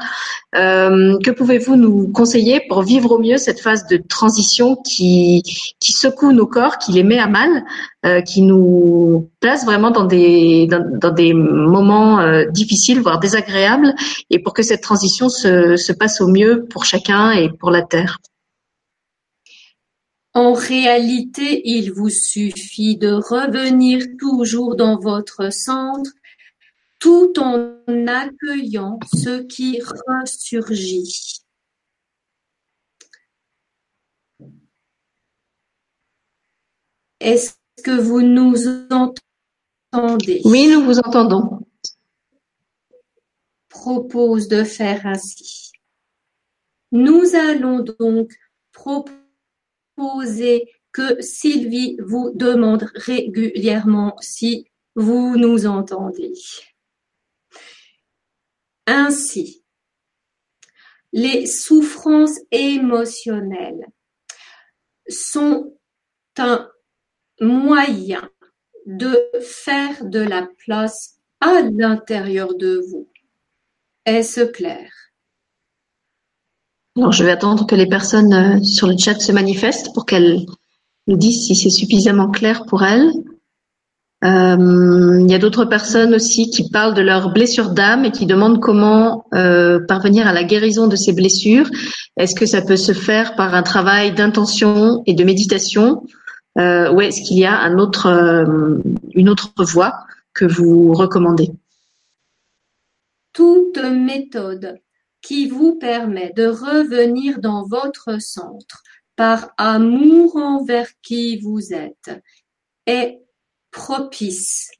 Euh, 0.55 1.19
que 1.19 1.29
pouvez-vous 1.29 1.75
nous 1.75 2.07
conseiller 2.07 2.61
pour 2.69 2.81
vivre 2.81 3.11
au 3.11 3.19
mieux 3.19 3.37
cette 3.37 3.59
phase 3.59 3.85
de 3.87 3.97
transition 3.97 4.77
qui, 4.77 5.43
qui 5.79 5.91
secoue 5.91 6.31
nos 6.31 6.47
corps, 6.47 6.77
qui 6.77 6.93
les 6.93 7.03
met 7.03 7.19
à 7.19 7.27
mal, 7.27 7.65
euh, 8.05 8.21
qui 8.21 8.41
nous 8.41 9.29
place 9.41 9.65
vraiment 9.65 9.91
dans 9.91 10.05
des, 10.05 10.67
dans, 10.67 11.13
des 11.13 11.33
moments 11.33 12.19
euh, 12.19 12.45
difficiles, 12.45 13.01
voire 13.01 13.19
désagréables, 13.19 13.93
et 14.29 14.39
pour 14.39 14.53
que 14.53 14.63
cette 14.63 14.81
transition 14.81 15.29
se, 15.29 15.75
se 15.75 15.91
passe 15.91 16.21
au 16.21 16.27
mieux 16.27 16.65
pour 16.69 16.85
chacun 16.85 17.31
et 17.31 17.49
pour 17.49 17.69
la 17.69 17.81
Terre? 17.81 18.17
En 20.37 20.53
réalité, 20.53 21.67
il 21.67 21.91
vous 21.91 22.11
suffit 22.11 22.95
de 22.95 23.11
revenir 23.11 24.05
toujours 24.19 24.75
dans 24.75 24.99
votre 24.99 25.51
centre 25.51 26.11
tout 26.99 27.33
en 27.39 27.81
accueillant 28.05 28.99
ce 29.15 29.41
qui 29.41 29.81
ressurgit. 29.81 31.41
Est-ce 37.19 37.55
que 37.83 37.99
vous 37.99 38.21
nous 38.21 38.67
entendez? 38.91 40.41
Oui, 40.45 40.67
nous 40.67 40.83
vous 40.83 40.99
entendons. 40.99 41.65
Propose 43.69 44.47
de 44.47 44.63
faire 44.63 45.07
ainsi. 45.07 45.71
Nous 46.91 47.33
allons 47.33 47.79
donc 47.79 48.31
proposer 48.71 49.26
que 50.91 51.21
Sylvie 51.21 51.97
vous 51.99 52.31
demande 52.33 52.89
régulièrement 52.95 54.15
si 54.19 54.67
vous 54.95 55.37
nous 55.37 55.67
entendez. 55.67 56.33
Ainsi, 58.87 59.63
les 61.11 61.45
souffrances 61.45 62.39
émotionnelles, 62.51 63.87
sont 65.09 65.77
un 66.37 66.69
moyen 67.39 68.29
de 68.85 69.29
faire 69.41 70.03
de 70.05 70.19
la 70.19 70.47
place 70.65 71.19
à 71.39 71.61
l'intérieur 71.61 72.55
de 72.55 72.81
vous. 72.89 73.09
Est-ce 74.05 74.41
clair? 74.41 74.91
Alors, 76.97 77.11
je 77.11 77.23
vais 77.23 77.31
attendre 77.31 77.67
que 77.67 77.75
les 77.75 77.85
personnes 77.85 78.33
euh, 78.33 78.63
sur 78.63 78.87
le 78.87 78.97
chat 78.97 79.19
se 79.19 79.31
manifestent 79.31 79.93
pour 79.93 80.07
qu'elles 80.07 80.47
nous 81.05 81.15
disent 81.15 81.45
si 81.45 81.55
c'est 81.55 81.69
suffisamment 81.69 82.31
clair 82.31 82.65
pour 82.65 82.83
elles. 82.83 83.11
Euh, 84.23 85.19
il 85.21 85.29
y 85.29 85.35
a 85.35 85.37
d'autres 85.37 85.65
personnes 85.65 86.15
aussi 86.15 86.49
qui 86.49 86.71
parlent 86.71 86.95
de 86.95 87.03
leurs 87.03 87.31
blessures 87.31 87.69
d'âme 87.69 88.03
et 88.03 88.11
qui 88.11 88.25
demandent 88.25 88.59
comment 88.59 89.25
euh, 89.35 89.79
parvenir 89.85 90.25
à 90.25 90.33
la 90.33 90.43
guérison 90.43 90.87
de 90.87 90.95
ces 90.95 91.13
blessures. 91.13 91.69
Est-ce 92.17 92.33
que 92.33 92.47
ça 92.47 92.63
peut 92.63 92.77
se 92.77 92.93
faire 92.93 93.35
par 93.35 93.53
un 93.53 93.61
travail 93.61 94.11
d'intention 94.11 95.03
et 95.05 95.13
de 95.13 95.23
méditation? 95.23 96.03
Ou 96.55 97.01
est-ce 97.01 97.21
qu'il 97.21 97.37
y 97.37 97.45
a 97.45 97.55
un 97.55 97.77
autre, 97.77 98.07
une 99.13 99.29
autre 99.29 99.51
voie 99.59 99.93
que 100.33 100.45
vous 100.45 100.91
recommandez? 100.93 101.51
Toute 103.31 103.77
méthode 103.77 104.79
qui 105.21 105.47
vous 105.47 105.75
permet 105.75 106.31
de 106.33 106.45
revenir 106.45 107.39
dans 107.39 107.65
votre 107.65 108.21
centre 108.21 108.83
par 109.15 109.51
amour 109.57 110.35
envers 110.35 110.89
qui 111.01 111.39
vous 111.39 111.73
êtes 111.73 112.11
est 112.85 113.19
propice 113.71 114.71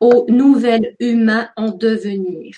au 0.00 0.26
nouvel 0.28 0.94
humain 1.00 1.50
en 1.56 1.70
devenir. 1.70 2.56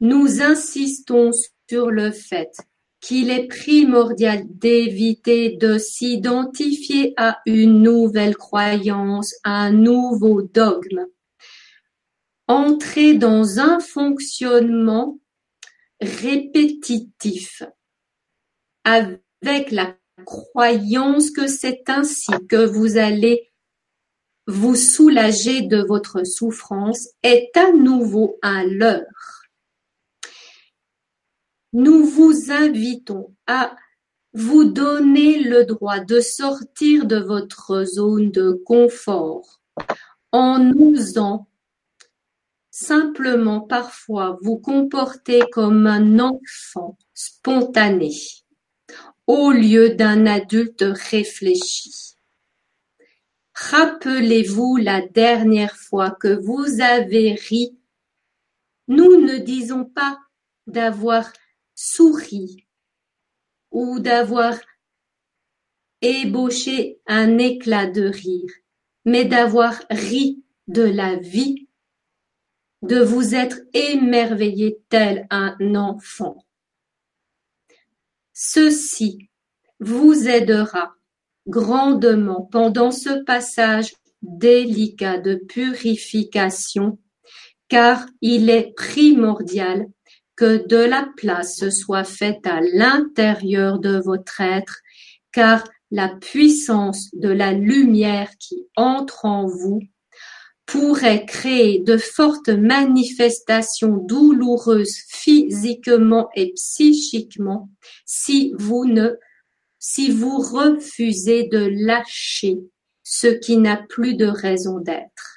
Nous 0.00 0.42
insistons 0.42 1.30
sur 1.68 1.90
le 1.90 2.10
fait 2.10 2.52
qu'il 3.00 3.30
est 3.30 3.46
primordial 3.46 4.44
d'éviter 4.48 5.56
de 5.56 5.78
s'identifier 5.78 7.14
à 7.16 7.38
une 7.46 7.82
nouvelle 7.82 8.36
croyance, 8.36 9.34
à 9.44 9.62
un 9.66 9.72
nouveau 9.72 10.42
dogme. 10.42 11.06
Entrer 12.48 13.14
dans 13.14 13.58
un 13.58 13.80
fonctionnement 13.80 15.18
répétitif 16.00 17.62
avec 18.84 19.70
la 19.70 19.96
croyance 20.24 21.30
que 21.30 21.46
c'est 21.46 21.88
ainsi 21.88 22.32
que 22.48 22.64
vous 22.64 22.96
allez 22.96 23.50
vous 24.46 24.76
soulager 24.76 25.62
de 25.62 25.82
votre 25.82 26.24
souffrance 26.24 27.08
est 27.22 27.50
à 27.56 27.72
nouveau 27.72 28.38
un 28.42 28.64
leurre. 28.64 29.42
Nous 31.72 32.06
vous 32.06 32.52
invitons 32.52 33.34
à 33.46 33.76
vous 34.32 34.64
donner 34.64 35.40
le 35.40 35.64
droit 35.64 35.98
de 35.98 36.20
sortir 36.20 37.06
de 37.06 37.16
votre 37.16 37.84
zone 37.84 38.30
de 38.30 38.52
confort 38.64 39.60
en 40.30 40.70
osant 40.72 41.48
simplement 42.78 43.62
parfois 43.62 44.38
vous 44.42 44.58
comporter 44.58 45.40
comme 45.50 45.86
un 45.86 46.18
enfant 46.18 46.98
spontané 47.14 48.12
au 49.26 49.50
lieu 49.50 49.94
d'un 49.94 50.26
adulte 50.26 50.84
réfléchi. 51.10 52.16
Rappelez-vous 53.54 54.76
la 54.76 55.00
dernière 55.00 55.74
fois 55.74 56.10
que 56.10 56.28
vous 56.28 56.82
avez 56.82 57.32
ri. 57.32 57.78
Nous 58.88 59.22
ne 59.22 59.38
disons 59.38 59.86
pas 59.86 60.18
d'avoir 60.66 61.32
souri 61.74 62.66
ou 63.70 64.00
d'avoir 64.00 64.54
ébauché 66.02 67.00
un 67.06 67.38
éclat 67.38 67.86
de 67.86 68.02
rire, 68.02 68.52
mais 69.06 69.24
d'avoir 69.24 69.82
ri 69.88 70.44
de 70.68 70.82
la 70.82 71.16
vie, 71.16 71.65
de 72.82 73.00
vous 73.00 73.34
être 73.34 73.58
émerveillé 73.72 74.78
tel 74.88 75.26
un 75.30 75.56
enfant. 75.74 76.44
Ceci 78.32 79.30
vous 79.80 80.28
aidera 80.28 80.94
grandement 81.46 82.42
pendant 82.50 82.90
ce 82.90 83.24
passage 83.24 83.94
délicat 84.22 85.18
de 85.18 85.36
purification, 85.36 86.98
car 87.68 88.06
il 88.20 88.50
est 88.50 88.74
primordial 88.74 89.86
que 90.34 90.66
de 90.66 90.76
la 90.76 91.08
place 91.16 91.68
soit 91.70 92.04
faite 92.04 92.46
à 92.46 92.60
l'intérieur 92.60 93.78
de 93.78 93.98
votre 93.98 94.40
être, 94.40 94.80
car 95.32 95.64
la 95.90 96.08
puissance 96.08 97.08
de 97.14 97.28
la 97.28 97.52
lumière 97.52 98.30
qui 98.38 98.66
entre 98.76 99.24
en 99.24 99.46
vous 99.46 99.80
pourrait 100.66 101.24
créer 101.24 101.78
de 101.78 101.96
fortes 101.96 102.48
manifestations 102.48 103.96
douloureuses 103.96 104.96
physiquement 105.08 106.28
et 106.34 106.52
psychiquement 106.54 107.70
si 108.04 108.52
vous 108.56 108.82
refusez 110.38 111.44
de 111.44 111.70
lâcher 111.86 112.58
ce 113.04 113.28
qui 113.28 113.56
n'a 113.56 113.76
plus 113.76 114.14
de 114.14 114.26
raison 114.26 114.80
d'être. 114.80 115.36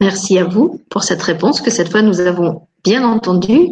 Merci 0.00 0.38
à 0.38 0.44
vous 0.44 0.80
pour 0.90 1.02
cette 1.02 1.20
réponse 1.20 1.60
que 1.60 1.70
cette 1.70 1.90
fois 1.90 2.02
nous 2.02 2.20
avons 2.20 2.68
bien 2.84 3.04
entendue. 3.04 3.68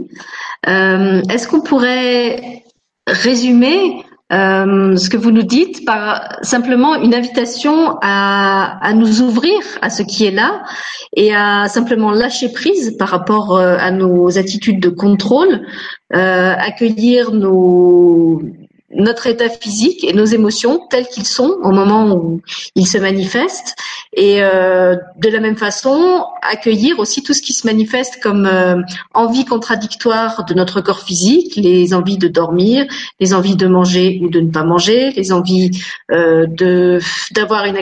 Euh, 0.67 1.23
Est-ce 1.31 1.47
qu'on 1.49 1.63
pourrait 1.63 2.66
résumer 3.07 4.05
euh, 4.33 4.97
ce 4.97 5.09
que 5.09 5.17
vous 5.17 5.31
nous 5.31 5.45
dites 5.45 5.85
par 5.85 6.39
simplement 6.43 6.97
une 6.97 7.15
invitation 7.15 7.97
à, 8.03 8.79
à, 8.85 8.93
nous 8.93 9.23
ouvrir 9.23 9.55
à 9.83 9.89
ce 9.89 10.03
qui 10.03 10.25
est 10.25 10.33
là 10.33 10.65
et 11.15 11.33
à 11.33 11.69
simplement 11.69 12.11
lâcher 12.11 12.53
prise 12.53 12.97
par 12.99 13.09
rapport 13.09 13.57
euh, 13.57 13.77
à 13.79 13.93
nos 13.93 14.37
attitudes 14.37 14.81
de 14.81 14.89
contrôle, 14.89 15.65
euh, 16.13 16.55
accueillir 16.59 17.31
nos, 17.31 18.43
notre 18.97 19.27
état 19.27 19.49
physique 19.49 20.05
et 20.05 20.13
nos 20.13 20.25
émotions 20.25 20.81
tels 20.91 21.07
qu'ils 21.07 21.27
sont 21.27 21.57
au 21.63 21.71
moment 21.71 22.15
où 22.15 22.41
ils 22.75 22.87
se 22.87 22.99
manifestent. 22.99 23.77
Et 24.13 24.43
euh, 24.43 24.97
de 25.19 25.29
la 25.29 25.41
même 25.41 25.57
façon 25.57 26.25
accueillir 26.43 26.99
aussi 26.99 27.23
tout 27.23 27.35
ce 27.35 27.43
qui 27.43 27.53
se 27.53 27.67
manifeste 27.67 28.19
comme 28.23 28.47
euh, 28.47 28.81
envie 29.13 29.45
contradictoire 29.45 30.45
de 30.47 30.55
notre 30.55 30.81
corps 30.81 31.03
physique, 31.03 31.57
les 31.57 31.93
envies 31.93 32.17
de 32.17 32.29
dormir, 32.29 32.87
les 33.21 33.35
envies 33.35 33.57
de 33.57 33.67
manger 33.67 34.19
ou 34.23 34.31
de 34.31 34.41
ne 34.41 34.51
pas 34.51 34.65
manger, 34.65 35.11
les 35.11 35.33
envies 35.33 35.71
euh, 36.11 36.47
de 36.47 36.99
d'avoir 37.33 37.67
une, 37.67 37.77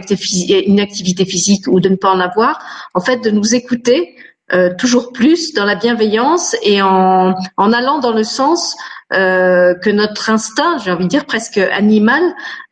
une 0.66 0.80
activité 0.80 1.24
physique 1.24 1.66
ou 1.68 1.78
de 1.78 1.88
ne 1.88 1.96
pas 1.96 2.12
en 2.12 2.20
avoir, 2.20 2.58
en 2.94 3.00
fait 3.00 3.22
de 3.22 3.30
nous 3.30 3.54
écouter 3.54 4.16
euh, 4.52 4.74
toujours 4.76 5.12
plus 5.12 5.54
dans 5.54 5.64
la 5.64 5.74
bienveillance 5.74 6.54
et 6.62 6.82
en, 6.82 7.34
allant 7.56 7.98
dans 7.98 8.12
le 8.12 8.24
sens 8.24 8.76
euh, 9.14 9.74
que 9.74 9.88
notre 9.88 10.28
instinct, 10.28 10.76
j'ai 10.78 10.90
envie 10.90 11.04
de 11.04 11.08
dire 11.08 11.24
presque 11.24 11.56
animal, 11.56 12.22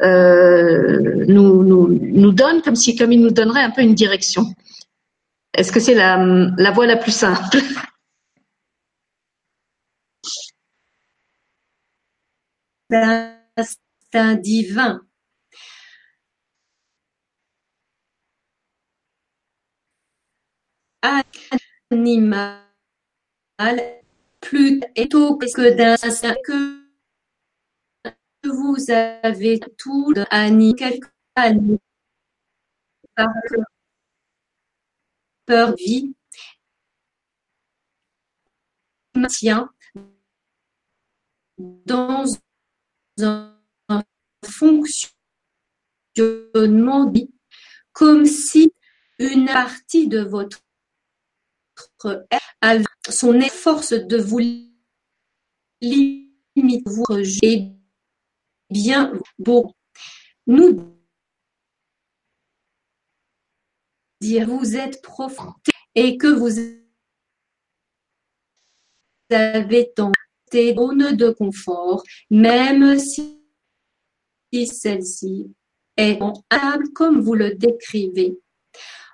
euh, 0.03 1.25
nous, 1.29 2.33
donne 2.33 2.61
comme 2.61 2.77
si 2.77 2.95
comme 2.95 3.11
il 3.13 3.23
nous 3.23 3.31
donnerait 3.31 3.63
un 3.63 3.71
peu 3.71 3.81
une 3.81 3.95
direction. 3.95 4.45
Est-ce 5.55 5.73
que 5.73 5.81
c'est 5.81 5.95
la, 5.95 6.19
la 6.59 6.71
voie 6.73 6.87
la 6.87 6.97
plus 6.97 7.13
simple? 7.13 7.57
L'instinct 12.91 14.35
divin 14.35 15.01
animal 21.03 22.63
plus 24.41 24.81
tôt 25.11 25.37
que 25.37 25.77
d'un 25.77 25.97
que 26.45 26.83
vous 28.45 28.77
avez 28.91 29.61
tout 29.79 30.15
Annie 30.31 30.75
quelque 30.75 31.09
année 31.35 31.79
par 33.15 33.29
peur 35.47 35.75
vie. 35.77 36.15
Maintient 39.15 39.71
dans 41.59 42.25
un 43.19 43.55
fonctionnement 44.45 45.13
comme 47.93 48.25
si 48.25 48.73
une 49.19 49.47
partie 49.47 50.09
de 50.09 50.21
votre 50.21 50.63
son 53.09 53.41
force 53.51 53.93
de 53.93 54.17
vous 54.17 54.41
limiter, 55.81 56.83
vous 56.87 57.05
rejeter 57.09 57.73
bien 58.71 59.13
beau. 59.39 59.75
Nous 60.47 60.99
dire 64.21 64.49
vous 64.49 64.77
êtes 64.77 65.03
profond 65.03 65.53
et 65.95 66.17
que 66.17 66.29
vous 66.29 66.59
avez 69.31 69.93
tenté 69.95 70.75
zone 70.75 71.17
de 71.17 71.31
confort, 71.31 72.03
même 72.31 72.99
si 72.99 73.39
celle-ci 74.53 75.55
est 75.97 76.19
humble 76.51 76.93
comme 76.93 77.21
vous 77.21 77.35
le 77.35 77.55
décrivez. 77.55 78.39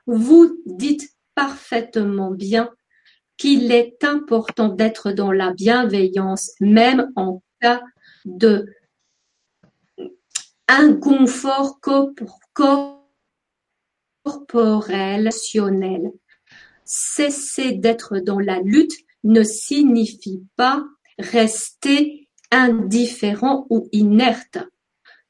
Vous 0.06 0.62
dites 0.66 1.10
parfaitement 1.34 2.30
bien 2.30 2.70
qu'il 3.38 3.72
est 3.72 4.04
important 4.04 4.68
d'être 4.68 5.12
dans 5.12 5.32
la 5.32 5.52
bienveillance, 5.52 6.52
même 6.60 7.10
en 7.16 7.42
cas 7.60 7.80
de 8.24 8.66
inconfort 10.66 11.80
corporel. 14.22 15.30
Cesser 16.84 17.72
d'être 17.72 18.18
dans 18.18 18.38
la 18.38 18.60
lutte 18.60 18.96
ne 19.24 19.42
signifie 19.42 20.42
pas 20.56 20.84
rester 21.18 22.28
indifférent 22.50 23.66
ou 23.70 23.88
inerte. 23.92 24.58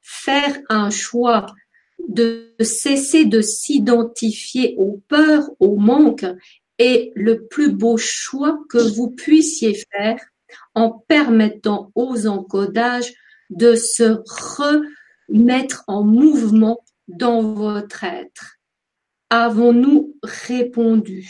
Faire 0.01 0.59
un 0.69 0.91
choix 0.91 1.47
de 2.07 2.55
cesser 2.61 3.25
de 3.25 3.41
s'identifier 3.41 4.77
aux 4.79 5.03
peurs, 5.09 5.51
aux 5.59 5.77
manques 5.77 6.27
est 6.79 7.13
le 7.15 7.47
plus 7.47 7.73
beau 7.73 7.97
choix 7.97 8.59
que 8.69 8.79
vous 8.79 9.11
puissiez 9.11 9.75
faire 9.91 10.21
en 10.75 10.91
permettant 10.91 11.91
aux 11.95 12.27
encodages 12.27 13.13
de 13.51 13.75
se 13.75 14.19
remettre 15.29 15.85
en 15.87 16.05
mouvement 16.05 16.81
dans 17.09 17.43
votre 17.43 18.05
être. 18.05 18.59
Avons-nous 19.31 20.15
répondu? 20.23 21.29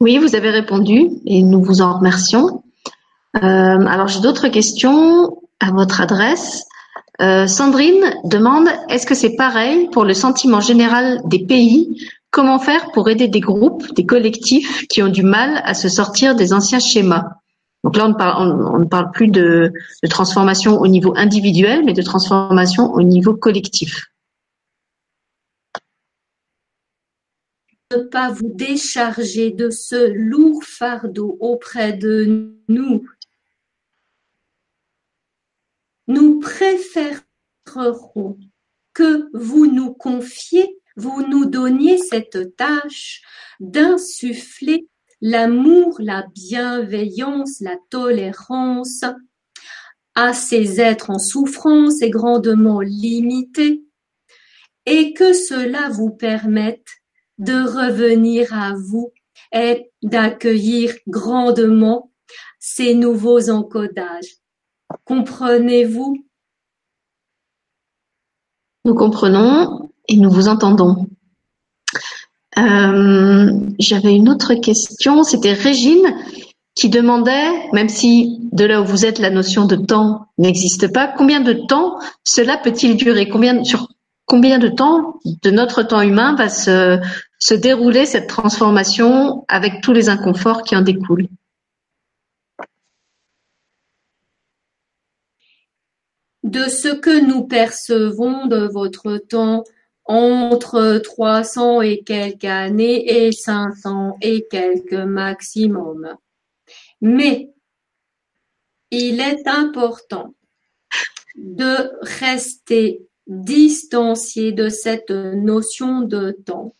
Oui, 0.00 0.18
vous 0.18 0.34
avez 0.34 0.50
répondu 0.50 1.10
et 1.26 1.42
nous 1.42 1.62
vous 1.62 1.82
en 1.82 1.98
remercions. 1.98 2.62
Euh, 3.36 3.40
alors 3.40 4.08
j'ai 4.08 4.20
d'autres 4.20 4.48
questions 4.48 5.42
à 5.60 5.70
votre 5.70 6.00
adresse. 6.00 6.64
Euh, 7.20 7.46
Sandrine 7.46 8.14
demande 8.24 8.68
est-ce 8.88 9.06
que 9.06 9.14
c'est 9.14 9.36
pareil 9.36 9.88
pour 9.90 10.04
le 10.04 10.14
sentiment 10.14 10.60
général 10.60 11.20
des 11.26 11.44
pays 11.44 12.00
Comment 12.30 12.58
faire 12.58 12.92
pour 12.92 13.08
aider 13.08 13.28
des 13.28 13.40
groupes, 13.40 13.92
des 13.94 14.06
collectifs 14.06 14.86
qui 14.88 15.02
ont 15.02 15.08
du 15.08 15.22
mal 15.22 15.60
à 15.64 15.74
se 15.74 15.88
sortir 15.88 16.36
des 16.36 16.52
anciens 16.52 16.78
schémas? 16.78 17.28
Donc 17.82 17.96
là, 17.96 18.06
on, 18.38 18.78
ne 18.78 18.84
parle 18.84 19.10
plus 19.10 19.28
de, 19.28 19.72
transformation 20.08 20.78
au 20.80 20.86
niveau 20.86 21.12
individuel, 21.16 21.82
mais 21.84 21.92
de 21.92 22.02
transformation 22.02 22.92
au 22.92 23.02
niveau 23.02 23.34
collectif. 23.34 24.06
Ne 27.92 28.02
pas 28.02 28.30
vous 28.30 28.52
décharger 28.54 29.50
de 29.50 29.70
ce 29.70 30.12
lourd 30.12 30.62
fardeau 30.62 31.36
auprès 31.40 31.92
de 31.92 32.54
nous 32.68 33.02
nous 36.10 36.40
préférerons 36.40 37.22
que 38.92 39.30
vous 39.32 39.66
nous 39.66 39.94
confiez, 39.94 40.79
vous 41.00 41.26
nous 41.26 41.46
donniez 41.46 41.96
cette 41.96 42.56
tâche 42.56 43.22
d'insuffler 43.58 44.86
l'amour, 45.22 45.96
la 45.98 46.26
bienveillance, 46.34 47.60
la 47.60 47.76
tolérance 47.88 49.04
à 50.14 50.34
ces 50.34 50.80
êtres 50.80 51.10
en 51.10 51.18
souffrance 51.18 52.02
et 52.02 52.10
grandement 52.10 52.80
limités, 52.80 53.82
et 54.84 55.14
que 55.14 55.32
cela 55.32 55.88
vous 55.88 56.10
permette 56.10 56.88
de 57.38 57.54
revenir 57.54 58.52
à 58.52 58.74
vous 58.74 59.12
et 59.52 59.90
d'accueillir 60.02 60.94
grandement 61.08 62.12
ces 62.58 62.94
nouveaux 62.94 63.48
encodages. 63.48 64.36
Comprenez-vous? 65.04 66.26
Nous 68.84 68.94
comprenons 68.94 69.89
et 70.10 70.16
nous 70.16 70.30
vous 70.30 70.48
entendons. 70.48 71.06
Euh, 72.58 73.52
j'avais 73.78 74.14
une 74.14 74.28
autre 74.28 74.54
question, 74.54 75.22
c'était 75.22 75.52
Régine 75.52 76.14
qui 76.74 76.88
demandait, 76.88 77.70
même 77.72 77.88
si 77.88 78.40
de 78.52 78.64
là 78.64 78.82
où 78.82 78.84
vous 78.84 79.06
êtes 79.06 79.20
la 79.20 79.30
notion 79.30 79.66
de 79.66 79.76
temps 79.76 80.26
n'existe 80.36 80.92
pas, 80.92 81.06
combien 81.06 81.40
de 81.40 81.52
temps 81.52 81.98
cela 82.24 82.58
peut-il 82.58 82.96
durer? 82.96 83.28
Combien, 83.28 83.62
Sur 83.64 83.88
combien 84.26 84.58
de 84.58 84.68
temps 84.68 85.20
de 85.24 85.50
notre 85.50 85.82
temps 85.84 86.02
humain 86.02 86.34
va 86.34 86.48
se, 86.48 87.00
se 87.38 87.54
dérouler 87.54 88.04
cette 88.04 88.26
transformation 88.28 89.44
avec 89.48 89.80
tous 89.80 89.92
les 89.92 90.08
inconforts 90.08 90.62
qui 90.62 90.74
en 90.74 90.82
découlent? 90.82 91.28
De 96.42 96.64
ce 96.64 96.88
que 96.88 97.24
nous 97.24 97.44
percevons 97.44 98.46
de 98.46 98.66
votre 98.66 99.18
temps 99.18 99.62
entre 100.10 100.98
trois 100.98 101.44
cents 101.44 101.80
et 101.80 102.02
quelques 102.02 102.44
années 102.44 103.26
et 103.26 103.30
cinq 103.30 103.76
cents 103.76 104.16
et 104.20 104.44
quelques 104.50 104.92
maximum. 104.92 106.16
Mais 107.00 107.50
il 108.90 109.20
est 109.20 109.46
important 109.46 110.34
de 111.36 111.92
rester 112.20 113.06
distancié 113.28 114.50
de 114.50 114.68
cette 114.68 115.10
notion 115.10 116.00
de 116.00 116.32
temps, 116.44 116.74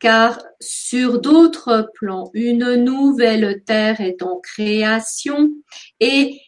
car 0.00 0.42
sur 0.58 1.20
d'autres 1.20 1.90
plans, 1.92 2.30
une 2.32 2.76
nouvelle 2.76 3.62
terre 3.64 4.00
est 4.00 4.22
en 4.22 4.40
création 4.40 5.50
et 6.00 6.40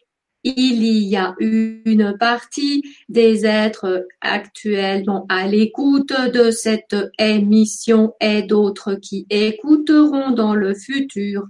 il 0.44 0.84
y 0.84 1.16
a 1.16 1.34
une 1.40 2.16
partie 2.18 2.82
des 3.08 3.46
êtres 3.46 4.06
actuellement 4.20 5.24
à 5.28 5.46
l'écoute 5.48 6.12
de 6.32 6.50
cette 6.50 6.96
émission 7.18 8.14
et 8.20 8.42
d'autres 8.42 8.94
qui 8.94 9.26
écouteront 9.30 10.30
dans 10.30 10.54
le 10.54 10.74
futur, 10.74 11.46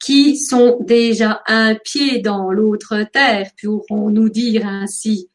qui 0.00 0.36
sont 0.36 0.78
déjà 0.80 1.42
un 1.46 1.76
pied 1.76 2.18
dans 2.18 2.50
l'autre 2.50 3.04
terre, 3.12 3.50
pourront 3.62 4.10
nous 4.10 4.28
dire 4.28 4.66
ainsi. 4.66 5.30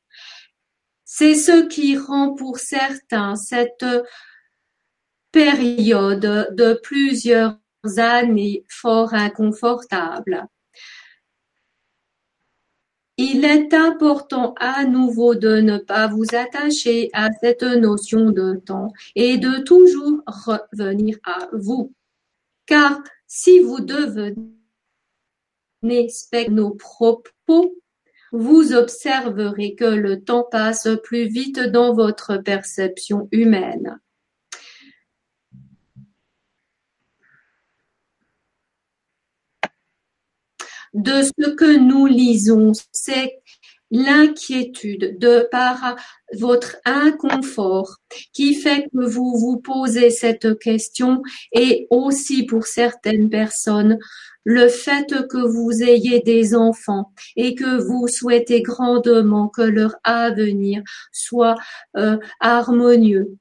C'est 1.05 1.35
ce 1.35 1.67
qui 1.67 1.97
rend 1.97 2.35
pour 2.35 2.59
certains 2.59 3.35
cette 3.37 3.85
période 5.31 6.49
de 6.51 6.79
plusieurs 6.83 7.57
années 7.97 8.65
fort 8.67 9.13
inconfortable. 9.13 10.47
Il 13.19 13.45
est 13.45 13.73
important 13.73 14.53
à 14.59 14.85
nouveau 14.85 15.33
de 15.33 15.59
ne 15.59 15.79
pas 15.79 16.05
vous 16.07 16.25
attacher 16.33 17.09
à 17.13 17.29
cette 17.41 17.63
notion 17.63 18.29
de 18.29 18.61
temps 18.63 18.93
et 19.15 19.37
de 19.39 19.57
toujours 19.63 20.21
revenir 20.27 21.17
à 21.23 21.49
vous. 21.51 21.93
Car 22.67 23.01
si 23.25 23.59
vous 23.59 23.79
devenez 23.79 24.37
nos 26.49 26.71
propos, 26.71 27.75
vous 28.31 28.73
observerez 28.73 29.73
que 29.73 29.85
le 29.85 30.23
temps 30.23 30.43
passe 30.43 30.87
plus 31.03 31.27
vite 31.27 31.59
dans 31.59 31.93
votre 31.93 32.37
perception 32.37 33.27
humaine. 33.31 33.99
De 40.93 41.21
ce 41.21 41.49
que 41.51 41.77
nous 41.77 42.05
lisons, 42.05 42.71
c'est 42.91 43.39
l'inquiétude 43.91 45.17
de 45.17 45.47
par 45.49 45.95
votre 46.37 46.75
inconfort 46.85 47.97
qui 48.33 48.53
fait 48.53 48.83
que 48.93 49.05
vous 49.05 49.37
vous 49.37 49.59
posez 49.59 50.09
cette 50.09 50.59
question 50.59 51.21
et 51.53 51.87
aussi 51.89 52.45
pour 52.45 52.65
certaines 52.65 53.29
personnes 53.29 53.97
le 54.43 54.69
fait 54.69 55.13
que 55.29 55.37
vous 55.37 55.83
ayez 55.83 56.21
des 56.21 56.55
enfants 56.55 57.11
et 57.35 57.55
que 57.55 57.81
vous 57.81 58.07
souhaitez 58.07 58.61
grandement 58.61 59.49
que 59.49 59.61
leur 59.61 59.95
avenir 60.03 60.83
soit 61.11 61.55
euh, 61.97 62.17
harmonieux 62.39 63.37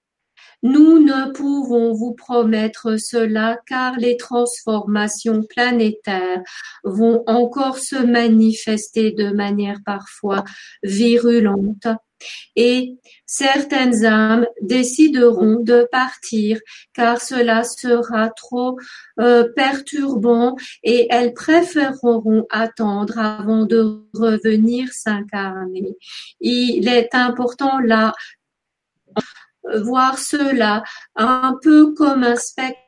nous 0.63 0.99
ne 0.99 1.31
pouvons 1.33 1.93
vous 1.93 2.15
promettre 2.15 2.97
cela 2.99 3.59
car 3.67 3.97
les 3.99 4.17
transformations 4.17 5.43
planétaires 5.43 6.43
vont 6.85 7.23
encore 7.27 7.79
se 7.79 7.97
manifester 7.97 9.13
de 9.13 9.31
manière 9.31 9.79
parfois 9.85 10.45
virulente 10.83 11.87
et 12.55 12.97
certaines 13.27 14.05
âmes 14.05 14.47
décideront 14.63 15.61
de 15.61 15.87
partir 15.91 16.59
car 16.95 17.21
cela 17.21 17.63
sera 17.65 18.31
trop 18.31 18.79
euh, 19.21 19.49
perturbant 19.55 20.57
et 20.83 21.07
elles 21.11 21.35
préféreront 21.35 22.47
attendre 22.51 23.19
avant 23.19 23.67
de 23.67 24.03
revenir 24.15 24.89
s'incarner. 24.93 25.97
Il 26.41 26.89
est 26.89 27.15
important 27.15 27.79
là 27.81 28.15
voir 29.83 30.19
cela 30.19 30.83
un 31.17 31.57
peu 31.63 31.93
comme 31.95 32.23
un 32.23 32.37
spectateur 32.37 32.87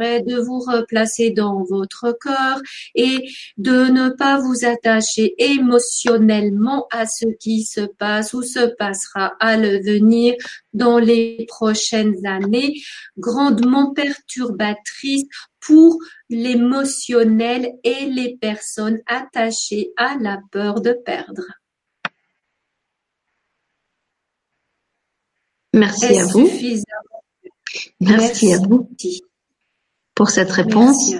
est 0.00 0.22
de 0.22 0.36
vous 0.36 0.60
replacer 0.60 1.30
dans 1.30 1.64
votre 1.64 2.16
cœur 2.20 2.60
et 2.94 3.28
de 3.56 3.90
ne 3.90 4.10
pas 4.10 4.38
vous 4.38 4.64
attacher 4.64 5.34
émotionnellement 5.38 6.86
à 6.90 7.06
ce 7.06 7.26
qui 7.40 7.64
se 7.64 7.80
passe 7.80 8.34
ou 8.34 8.42
se 8.42 8.74
passera 8.76 9.34
à 9.40 9.56
l'avenir 9.56 10.34
dans 10.72 10.98
les 10.98 11.44
prochaines 11.48 12.24
années, 12.26 12.80
grandement 13.18 13.92
perturbatrice 13.92 15.24
pour 15.60 15.98
l'émotionnel 16.28 17.72
et 17.84 18.06
les 18.06 18.36
personnes 18.40 19.00
attachées 19.06 19.92
à 19.96 20.16
la 20.20 20.38
peur 20.50 20.80
de 20.80 20.92
perdre. 20.92 21.61
Merci 25.72 26.18
à 26.18 26.26
vous. 26.26 26.50
Merci, 28.00 28.52
à 28.52 28.58
vous 28.58 28.88
pour 30.14 30.30
cette 30.30 30.50
réponse. 30.50 31.14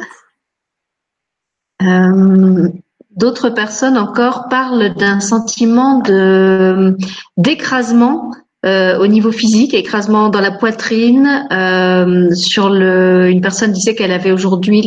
Euh, 1.82 2.68
d'autres 3.16 3.50
personnes 3.50 3.96
encore 3.96 4.48
parlent 4.48 4.94
d'un 4.94 5.20
sentiment 5.20 5.98
de 6.00 6.96
d'écrasement 7.36 8.30
euh, 8.64 8.98
au 8.98 9.08
niveau 9.08 9.32
physique, 9.32 9.74
écrasement 9.74 10.28
dans 10.28 10.40
la 10.40 10.52
poitrine. 10.52 11.48
Euh, 11.50 12.32
sur 12.34 12.68
le, 12.68 13.28
une 13.30 13.40
personne 13.40 13.72
disait 13.72 13.94
qu'elle 13.94 14.12
avait 14.12 14.30
aujourd'hui 14.30 14.82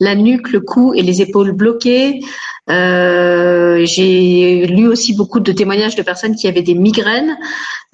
la 0.00 0.14
nuque, 0.14 0.52
le 0.52 0.60
cou 0.60 0.92
et 0.94 1.02
les 1.02 1.22
épaules 1.22 1.52
bloquées. 1.52 2.20
Euh, 2.70 3.84
j'ai 3.84 4.66
lu 4.66 4.86
aussi 4.86 5.14
beaucoup 5.14 5.40
de 5.40 5.50
témoignages 5.50 5.96
de 5.96 6.02
personnes 6.02 6.36
qui 6.36 6.46
avaient 6.46 6.62
des 6.62 6.74
migraines. 6.74 7.36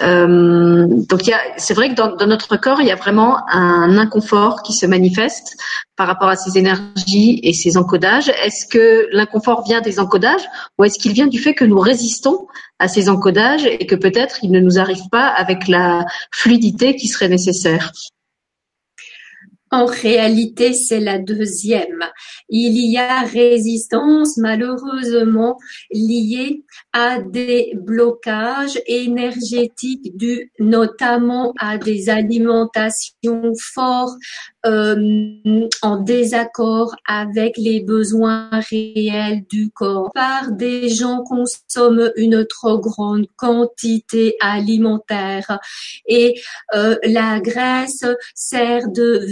Euh, 0.02 0.86
donc 0.86 1.22
c'est 1.56 1.74
vrai 1.74 1.88
que 1.88 1.94
dans, 1.94 2.14
dans, 2.14 2.26
notre 2.26 2.56
corps, 2.56 2.80
il 2.80 2.86
y 2.86 2.90
a 2.90 2.96
vraiment 2.96 3.38
un 3.50 3.96
inconfort 3.96 4.62
qui 4.62 4.72
se 4.74 4.86
manifeste 4.86 5.56
par 5.96 6.06
rapport 6.06 6.28
à 6.28 6.36
ces 6.36 6.58
énergies 6.58 7.40
et 7.42 7.54
ces 7.54 7.76
encodages. 7.78 8.28
Est-ce 8.44 8.66
que 8.66 9.08
l'inconfort 9.10 9.64
vient 9.64 9.80
des 9.80 9.98
encodages 9.98 10.46
ou 10.78 10.84
est-ce 10.84 10.98
qu'il 10.98 11.12
vient 11.12 11.26
du 11.26 11.38
fait 11.38 11.54
que 11.54 11.64
nous 11.64 11.80
résistons 11.80 12.46
à 12.78 12.88
ces 12.88 13.08
encodages 13.08 13.64
et 13.64 13.86
que 13.86 13.96
peut-être 13.96 14.38
il 14.42 14.50
ne 14.50 14.60
nous 14.60 14.78
arrive 14.78 15.08
pas 15.10 15.26
avec 15.28 15.66
la 15.66 16.04
fluidité 16.30 16.94
qui 16.94 17.08
serait 17.08 17.28
nécessaire? 17.28 17.92
En 19.70 19.86
réalité, 19.86 20.72
c'est 20.72 21.00
la 21.00 21.18
deuxième. 21.18 22.04
Il 22.48 22.76
y 22.90 22.96
a 22.96 23.20
résistance 23.20 24.36
malheureusement 24.36 25.58
liée 25.92 26.64
à 26.92 27.20
des 27.20 27.72
blocages 27.74 28.80
énergétiques 28.86 30.16
dus 30.16 30.50
notamment 30.58 31.52
à 31.58 31.78
des 31.78 32.08
alimentations 32.08 33.52
fortes 33.56 34.18
euh, 34.66 35.38
en 35.82 35.98
désaccord 35.98 36.94
avec 37.06 37.56
les 37.56 37.80
besoins 37.80 38.50
réels 38.70 39.44
du 39.48 39.70
corps. 39.70 40.10
Par 40.14 40.50
des 40.50 40.88
gens 40.88 41.22
consomment 41.22 42.10
une 42.16 42.44
trop 42.44 42.78
grande 42.78 43.26
quantité 43.36 44.36
alimentaire 44.40 45.58
et 46.06 46.40
euh, 46.74 46.96
la 47.04 47.40
graisse 47.40 48.04
sert 48.34 48.88
de 48.88 49.24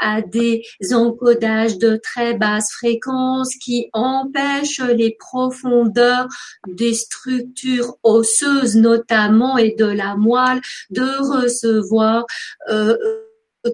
à 0.00 0.22
des 0.22 0.62
encodages 0.92 1.78
de 1.78 2.00
très 2.02 2.34
basse 2.34 2.72
fréquence 2.72 3.54
qui 3.56 3.88
empêchent 3.92 4.80
les 4.80 5.16
profondeurs 5.18 6.28
des 6.66 6.94
structures 6.94 7.96
osseuses 8.02 8.76
notamment 8.76 9.58
et 9.58 9.74
de 9.78 9.86
la 9.86 10.16
moelle 10.16 10.60
de 10.90 11.42
recevoir 11.42 12.24
euh, 12.70 12.96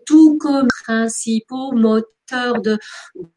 tout 0.07 0.39
comme 0.39 0.69
principaux 0.85 1.73
moteurs 1.73 2.09
de, 2.63 2.79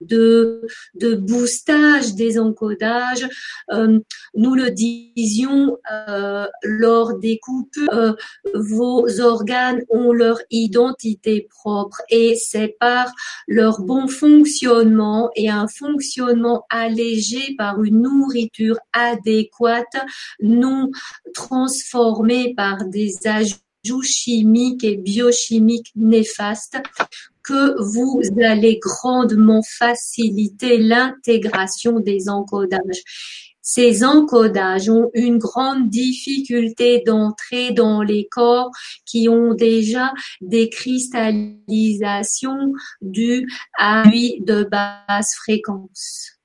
de, 0.01 0.65
de 0.95 1.15
boostage 1.15 2.15
des 2.15 2.39
encodages. 2.39 3.27
Euh, 3.71 3.99
nous 4.35 4.55
le 4.55 4.71
disions 4.71 5.77
euh, 5.91 6.47
lors 6.63 7.17
des 7.17 7.39
coupes, 7.39 7.77
euh, 7.91 8.13
vos 8.53 9.19
organes 9.19 9.83
ont 9.89 10.13
leur 10.13 10.39
identité 10.51 11.47
propre 11.49 12.01
et 12.09 12.35
c'est 12.35 12.75
par 12.79 13.11
leur 13.47 13.81
bon 13.81 14.07
fonctionnement 14.07 15.29
et 15.35 15.49
un 15.49 15.67
fonctionnement 15.67 16.65
allégé 16.69 17.55
par 17.57 17.83
une 17.83 18.01
nourriture 18.01 18.77
adéquate, 18.93 19.85
non 20.41 20.89
transformée 21.33 22.53
par 22.55 22.85
des 22.85 23.15
ajouts 23.25 23.57
chimiques 24.01 24.83
et 24.83 24.97
biochimiques 24.97 25.91
néfastes 25.95 26.77
que 27.43 27.81
vous 27.81 28.21
allez 28.43 28.79
grandement 28.79 29.61
faciliter 29.63 30.77
l'intégration 30.77 31.99
des 31.99 32.29
encodages. 32.29 33.03
Ces 33.61 34.05
encodages 34.05 34.89
ont 34.89 35.09
une 35.13 35.39
grande 35.39 35.89
difficulté 35.89 37.03
d'entrer 37.05 37.71
dans 37.71 38.01
les 38.01 38.25
corps 38.31 38.71
qui 39.05 39.27
ont 39.27 39.53
déjà 39.53 40.13
des 40.39 40.69
cristallisations 40.69 42.71
dues 43.01 43.45
à 43.77 44.07
lui 44.07 44.39
de 44.39 44.63
basse 44.63 45.35
fréquence. 45.35 46.36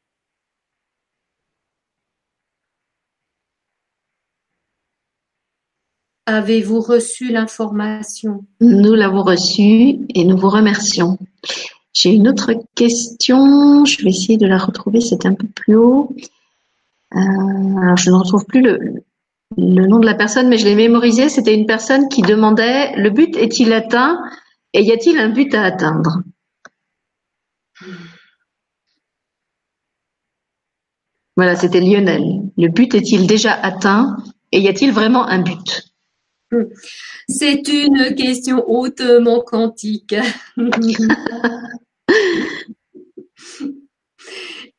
Avez-vous 6.27 6.81
reçu 6.81 7.33
l'information? 7.33 8.45
Nous 8.61 8.95
l'avons 8.95 9.25
reçue 9.25 9.99
et 10.15 10.25
nous 10.25 10.37
vous 10.37 10.51
remercions. 10.51 11.19
J'ai 11.93 12.11
une 12.11 12.29
autre 12.29 12.53
question. 12.75 13.85
Je 13.85 14.03
vais 14.03 14.11
essayer 14.11 14.39
de 14.39 14.47
la 14.47 14.59
retrouver. 14.59 15.01
C'est 15.01 15.27
un 15.27 15.35
peu 15.35 15.49
plus 15.49 15.75
haut. 15.75 16.15
Euh, 17.15 17.19
alors, 17.19 17.97
je 17.97 18.11
ne 18.11 18.17
retrouve 18.17 18.47
plus 18.47 18.63
le, 18.63 19.05
le 19.57 19.87
nom 19.87 19.99
de 19.99 20.07
la 20.07 20.15
personne, 20.15 20.49
mais 20.49 20.59
je 20.59 20.65
l'ai 20.65 20.77
mémorisé. 20.77 21.29
C'était 21.29 21.55
une 21.55 21.67
personne 21.67 22.09
qui 22.09 22.23
demandait 22.23 22.95
le 22.97 23.11
but 23.11 23.37
est-il 23.37 23.73
atteint 23.73 24.19
et 24.73 24.83
y 24.83 24.93
a-t-il 24.93 25.19
un 25.19 25.29
but 25.29 25.53
à 25.55 25.65
atteindre? 25.65 26.23
Voilà, 31.37 31.57
c'était 31.57 31.81
Lionel. 31.81 32.43
Le 32.57 32.69
but 32.69 32.95
est-il 32.95 33.27
déjà 33.27 33.55
atteint 33.55 34.17
et 34.53 34.61
y 34.61 34.69
a-t-il 34.69 34.93
vraiment 34.93 35.27
un 35.27 35.41
but? 35.41 35.92
C'est 37.29 37.69
une 37.69 38.15
question 38.15 38.69
hautement 38.69 39.41
quantique. 39.41 40.15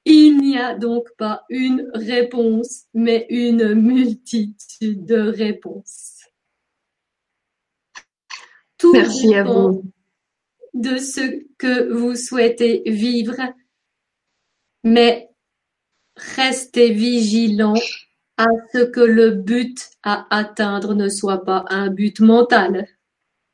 Il 0.06 0.38
n'y 0.38 0.58
a 0.58 0.76
donc 0.76 1.08
pas 1.18 1.44
une 1.50 1.90
réponse, 1.94 2.84
mais 2.94 3.26
une 3.30 3.74
multitude 3.74 5.06
de 5.06 5.20
réponses. 5.20 6.20
Tout 8.78 8.92
Merci 8.92 9.34
à 9.34 9.44
vous. 9.44 9.84
De 10.74 10.98
ce 10.98 11.46
que 11.58 11.94
vous 11.94 12.16
souhaitez 12.16 12.84
vivre, 12.86 13.38
mais 14.84 15.30
restez 16.18 16.92
vigilants 16.92 17.80
à 18.38 18.48
ce 18.74 18.84
que 18.84 19.00
le 19.00 19.32
but 19.32 19.78
à 20.04 20.26
atteindre 20.30 20.94
ne 20.94 21.10
soit 21.10 21.44
pas 21.44 21.66
un 21.70 21.90
but 21.90 22.20
mental. 22.20 22.88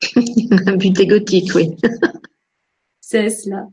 un 0.15 0.75
but 0.77 0.99
égotique, 0.99 1.51
oui. 1.55 1.75
C'est 3.01 3.29
cela. 3.29 3.67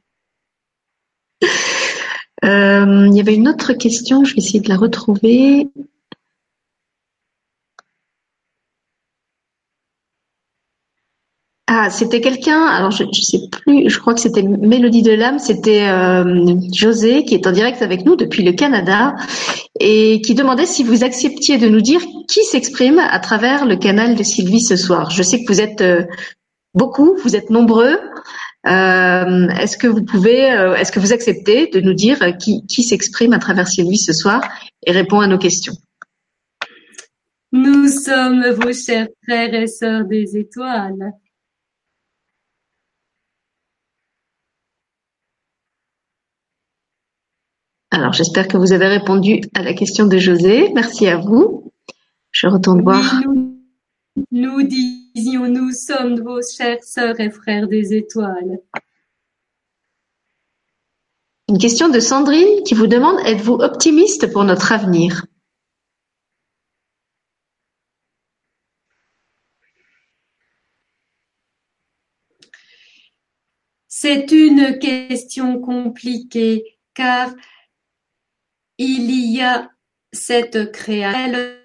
Euh, 2.45 3.07
il 3.09 3.17
y 3.17 3.21
avait 3.21 3.35
une 3.35 3.49
autre 3.49 3.73
question, 3.73 4.25
je 4.25 4.35
vais 4.35 4.39
essayer 4.39 4.61
de 4.61 4.69
la 4.69 4.77
retrouver. 4.77 5.69
Ah, 11.69 11.91
c'était 11.91 12.21
quelqu'un, 12.21 12.64
alors 12.64 12.93
je 12.93 13.03
ne 13.03 13.12
sais 13.12 13.41
plus, 13.51 13.91
je 13.91 13.99
crois 13.99 14.14
que 14.14 14.21
c'était 14.21 14.43
Mélodie 14.43 15.03
de 15.03 15.11
l'âme, 15.11 15.41
c'était 15.41 15.89
euh, 15.89 16.55
José 16.73 17.25
qui 17.25 17.35
est 17.35 17.45
en 17.45 17.51
direct 17.51 17.83
avec 17.83 18.05
nous 18.05 18.14
depuis 18.14 18.45
le 18.45 18.53
Canada 18.53 19.17
et 19.81 20.21
qui 20.21 20.37
demandait 20.37 20.67
si 20.67 20.85
vous 20.85 21.03
acceptiez 21.03 21.59
de 21.59 21.69
nous 21.69 21.81
dire 21.81 22.01
qui 22.29 22.45
s'exprime 22.45 23.01
à 23.01 23.19
travers 23.19 23.67
le 23.67 23.75
canal 23.75 24.14
de 24.14 24.23
Sylvie 24.23 24.61
ce 24.61 24.77
soir. 24.77 25.11
Je 25.11 25.25
sais 25.25 25.43
que 25.43 25.53
vous 25.53 25.61
êtes 25.61 25.81
euh, 25.81 26.05
beaucoup, 26.73 27.17
vous 27.25 27.35
êtes 27.35 27.51
nombreux. 27.51 27.99
Euh, 28.69 29.49
est-ce 29.61 29.77
que 29.77 29.89
vous 29.89 30.05
pouvez, 30.05 30.43
est-ce 30.79 30.93
que 30.93 31.01
vous 31.01 31.12
acceptez 31.12 31.67
de 31.67 31.81
nous 31.81 31.95
dire 31.95 32.37
qui, 32.39 32.64
qui 32.67 32.85
s'exprime 32.85 33.33
à 33.33 33.41
travers 33.41 33.67
Sylvie 33.67 33.99
ce 33.99 34.12
soir 34.12 34.41
et 34.87 34.93
répond 34.93 35.19
à 35.19 35.27
nos 35.27 35.39
questions? 35.39 35.75
Nous 37.51 37.89
sommes 37.89 38.51
vos 38.51 38.73
chers 38.73 39.09
frères 39.25 39.55
et 39.55 39.67
sœurs 39.67 40.05
des 40.05 40.37
étoiles. 40.37 41.12
Alors, 47.97 48.12
j'espère 48.12 48.47
que 48.47 48.59
vous 48.59 48.74
avez 48.74 48.88
répondu 48.88 49.40
à 49.55 49.62
la 49.62 49.72
question 49.72 50.05
de 50.05 50.18
José. 50.18 50.70
Merci 50.74 51.07
à 51.07 51.16
vous. 51.16 51.72
Je 52.30 52.47
retourne 52.47 52.82
voir. 52.82 53.22
Nous, 53.24 53.64
nous 54.32 54.59
vision, 55.14 55.49
nous 55.49 55.70
sommes 55.70 56.20
vos 56.20 56.42
chères 56.42 56.84
sœurs 56.84 57.18
et 57.20 57.30
frères 57.30 57.68
des 57.68 57.94
étoiles. 57.94 58.61
Une 61.49 61.57
question 61.57 61.88
de 61.88 61.99
Sandrine 61.99 62.64
qui 62.66 62.74
vous 62.74 62.86
demande 62.86 63.18
êtes-vous 63.24 63.55
optimiste 63.55 64.30
pour 64.30 64.44
notre 64.44 64.72
avenir? 64.72 65.24
C'est 73.88 74.30
une 74.32 74.78
question 74.78 75.62
compliquée 75.62 76.76
car 76.92 77.30
il 78.79 79.11
y 79.11 79.41
a 79.41 79.68
cette 80.12 80.72
création 80.72 81.56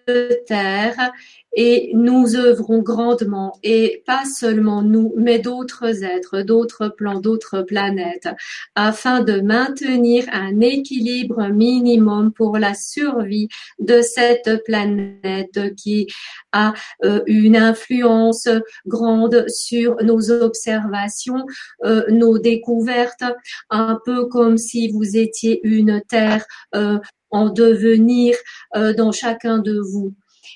terre 0.47 1.11
et 1.53 1.91
nous 1.93 2.35
œuvrons 2.35 2.79
grandement, 2.79 3.53
et 3.63 4.03
pas 4.05 4.23
seulement 4.25 4.81
nous, 4.81 5.13
mais 5.17 5.39
d'autres 5.39 6.03
êtres, 6.03 6.41
d'autres 6.43 6.87
plans, 6.87 7.19
d'autres 7.19 7.61
planètes, 7.61 8.29
afin 8.75 9.21
de 9.21 9.41
maintenir 9.41 10.25
un 10.31 10.61
équilibre 10.61 11.49
minimum 11.49 12.31
pour 12.31 12.57
la 12.57 12.73
survie 12.73 13.49
de 13.79 14.01
cette 14.01 14.63
planète 14.63 15.75
qui 15.75 16.07
a 16.53 16.73
euh, 17.03 17.21
une 17.27 17.57
influence 17.57 18.47
grande 18.85 19.45
sur 19.49 19.97
nos 20.03 20.31
observations, 20.31 21.45
euh, 21.83 22.03
nos 22.09 22.37
découvertes, 22.37 23.23
un 23.69 23.99
peu 24.05 24.27
comme 24.27 24.57
si 24.57 24.89
vous 24.89 25.17
étiez 25.17 25.59
une 25.63 26.01
Terre 26.07 26.45
euh, 26.75 26.99
en 27.31 27.49
devenir 27.49 28.35
dans 28.73 29.11
chacun 29.11 29.59
de 29.59 29.79
vous. 29.79 30.13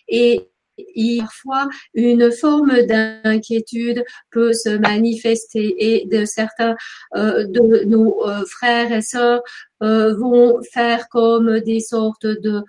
Et 0.08 0.50
parfois 1.20 1.68
une 1.94 2.32
forme 2.32 2.82
d'inquiétude 2.84 4.04
peut 4.32 4.54
se 4.54 4.78
manifester 4.78 5.76
et 5.80 6.26
certains 6.26 6.76
euh, 7.16 7.46
de 7.48 7.84
nos 7.86 8.28
euh, 8.28 8.44
frères 8.46 8.92
et 8.92 9.02
sœurs 9.02 9.42
euh, 9.84 10.16
vont 10.16 10.62
faire 10.74 11.08
comme 11.10 11.60
des 11.62 11.80
sortes 11.80 12.26
de, 12.26 12.64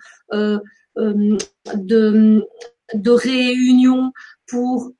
de 2.93 3.11
réunions 3.11 4.11
pour 4.47 4.91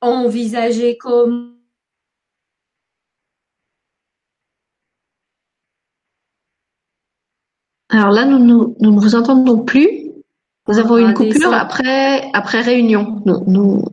envisager 0.00 0.96
comme 0.98 1.56
Alors 7.94 8.10
là, 8.10 8.24
nous, 8.24 8.40
nous, 8.40 8.76
nous 8.80 8.92
ne 8.92 9.00
vous 9.00 9.14
entendons 9.14 9.64
plus. 9.64 10.10
Nous 10.66 10.78
avons 10.78 10.98
une 10.98 11.14
coupure 11.14 11.54
après, 11.54 12.28
après 12.32 12.60
réunion. 12.60 13.22
Nous, 13.24 13.44
nous... 13.46 13.84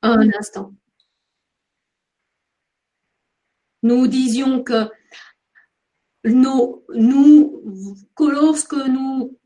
Un 0.00 0.30
instant. 0.38 0.72
Nous 3.82 4.06
disions 4.06 4.62
que 4.62 4.88
nous, 6.24 6.82
nous, 6.94 7.62
que 8.16 8.24
lorsque 8.24 8.72
nous 8.72 9.38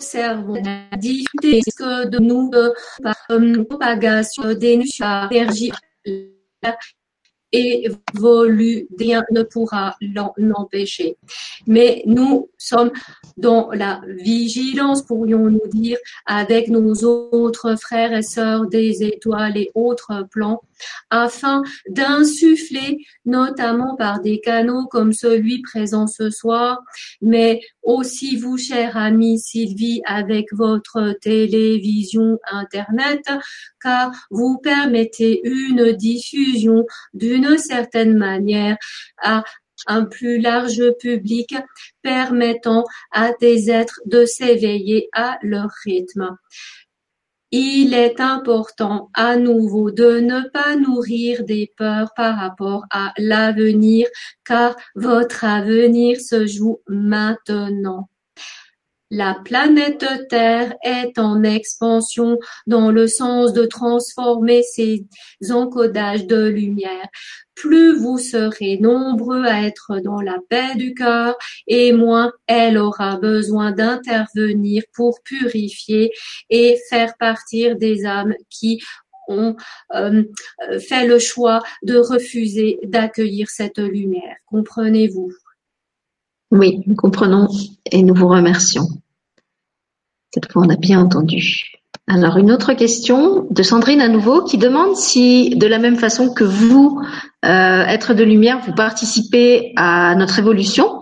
observons 0.00 0.54
la 0.54 0.96
difficulté 0.96 1.60
de 1.78 2.18
nous 2.18 2.50
par 3.02 3.16
propagation 3.68 4.54
d'énergie 4.54 5.72
évolue, 7.54 8.88
rien 8.98 9.24
ne 9.30 9.42
pourra 9.42 9.96
l'empêcher. 10.36 11.16
Mais 11.66 12.02
nous 12.06 12.50
sommes 12.58 12.90
dans 13.36 13.70
la 13.70 14.00
vigilance, 14.06 15.02
pourrions-nous 15.02 15.68
dire, 15.68 15.98
avec 16.26 16.68
nos 16.68 16.94
autres 17.04 17.76
frères 17.76 18.12
et 18.12 18.22
sœurs 18.22 18.66
des 18.66 19.04
étoiles 19.04 19.56
et 19.56 19.70
autres 19.74 20.26
plans, 20.30 20.62
afin 21.10 21.62
d'insuffler, 21.88 22.98
notamment 23.24 23.96
par 23.96 24.20
des 24.20 24.40
canaux 24.40 24.86
comme 24.86 25.12
celui 25.12 25.62
présent 25.62 26.06
ce 26.06 26.30
soir, 26.30 26.80
mais 27.20 27.60
aussi 27.82 28.36
vous, 28.36 28.58
chère 28.58 28.96
amie 28.96 29.38
Sylvie, 29.38 30.02
avec 30.04 30.52
votre 30.52 31.16
télévision 31.20 32.38
Internet, 32.50 33.22
car 33.82 34.12
vous 34.30 34.58
permettez 34.58 35.40
une 35.44 35.92
diffusion 35.92 36.86
d'une 37.12 37.58
certaine 37.58 38.16
manière 38.16 38.76
à 39.22 39.44
un 39.86 40.04
plus 40.04 40.38
large 40.38 40.82
public 40.98 41.54
permettant 42.02 42.84
à 43.10 43.32
des 43.40 43.70
êtres 43.70 44.00
de 44.06 44.24
s'éveiller 44.24 45.08
à 45.12 45.38
leur 45.42 45.70
rythme. 45.84 46.36
Il 47.56 47.94
est 47.94 48.18
important 48.18 49.10
à 49.14 49.36
nouveau 49.36 49.92
de 49.92 50.18
ne 50.18 50.48
pas 50.48 50.74
nourrir 50.74 51.44
des 51.44 51.72
peurs 51.76 52.10
par 52.16 52.36
rapport 52.36 52.84
à 52.90 53.12
l'avenir, 53.16 54.08
car 54.44 54.74
votre 54.96 55.44
avenir 55.44 56.20
se 56.20 56.48
joue 56.48 56.80
maintenant. 56.88 58.08
La 59.16 59.36
planète 59.44 60.04
Terre 60.28 60.74
est 60.82 61.20
en 61.20 61.44
expansion 61.44 62.40
dans 62.66 62.90
le 62.90 63.06
sens 63.06 63.52
de 63.52 63.64
transformer 63.64 64.64
ses 64.64 65.06
encodages 65.52 66.26
de 66.26 66.48
lumière. 66.48 67.06
Plus 67.54 67.96
vous 67.96 68.18
serez 68.18 68.76
nombreux 68.78 69.44
à 69.44 69.62
être 69.62 70.00
dans 70.00 70.20
la 70.20 70.38
paix 70.48 70.74
du 70.74 70.94
cœur 70.94 71.36
et 71.68 71.92
moins 71.92 72.32
elle 72.48 72.76
aura 72.76 73.16
besoin 73.16 73.70
d'intervenir 73.70 74.82
pour 74.92 75.20
purifier 75.22 76.10
et 76.50 76.76
faire 76.90 77.14
partir 77.16 77.76
des 77.76 78.06
âmes 78.06 78.34
qui 78.50 78.80
ont 79.28 79.54
euh, 79.94 80.24
fait 80.80 81.06
le 81.06 81.20
choix 81.20 81.62
de 81.84 81.98
refuser 81.98 82.80
d'accueillir 82.82 83.48
cette 83.48 83.78
lumière. 83.78 84.34
Comprenez-vous? 84.46 85.30
Oui, 86.50 86.80
nous 86.88 86.96
comprenons 86.96 87.46
et 87.92 88.02
nous 88.02 88.14
vous 88.14 88.28
remercions. 88.28 88.88
Cette 90.34 90.50
fois, 90.50 90.62
on 90.66 90.68
a 90.68 90.76
bien 90.76 90.98
entendu. 90.98 91.78
Alors, 92.08 92.38
une 92.38 92.50
autre 92.50 92.72
question 92.72 93.46
de 93.50 93.62
Sandrine 93.62 94.00
à 94.00 94.08
nouveau 94.08 94.42
qui 94.42 94.58
demande 94.58 94.96
si, 94.96 95.50
de 95.50 95.68
la 95.68 95.78
même 95.78 95.94
façon 95.94 96.34
que 96.34 96.42
vous, 96.42 97.00
euh, 97.44 97.84
être 97.86 98.14
de 98.14 98.24
lumière, 98.24 98.58
vous 98.66 98.74
participez 98.74 99.72
à 99.76 100.16
notre 100.16 100.40
évolution, 100.40 101.00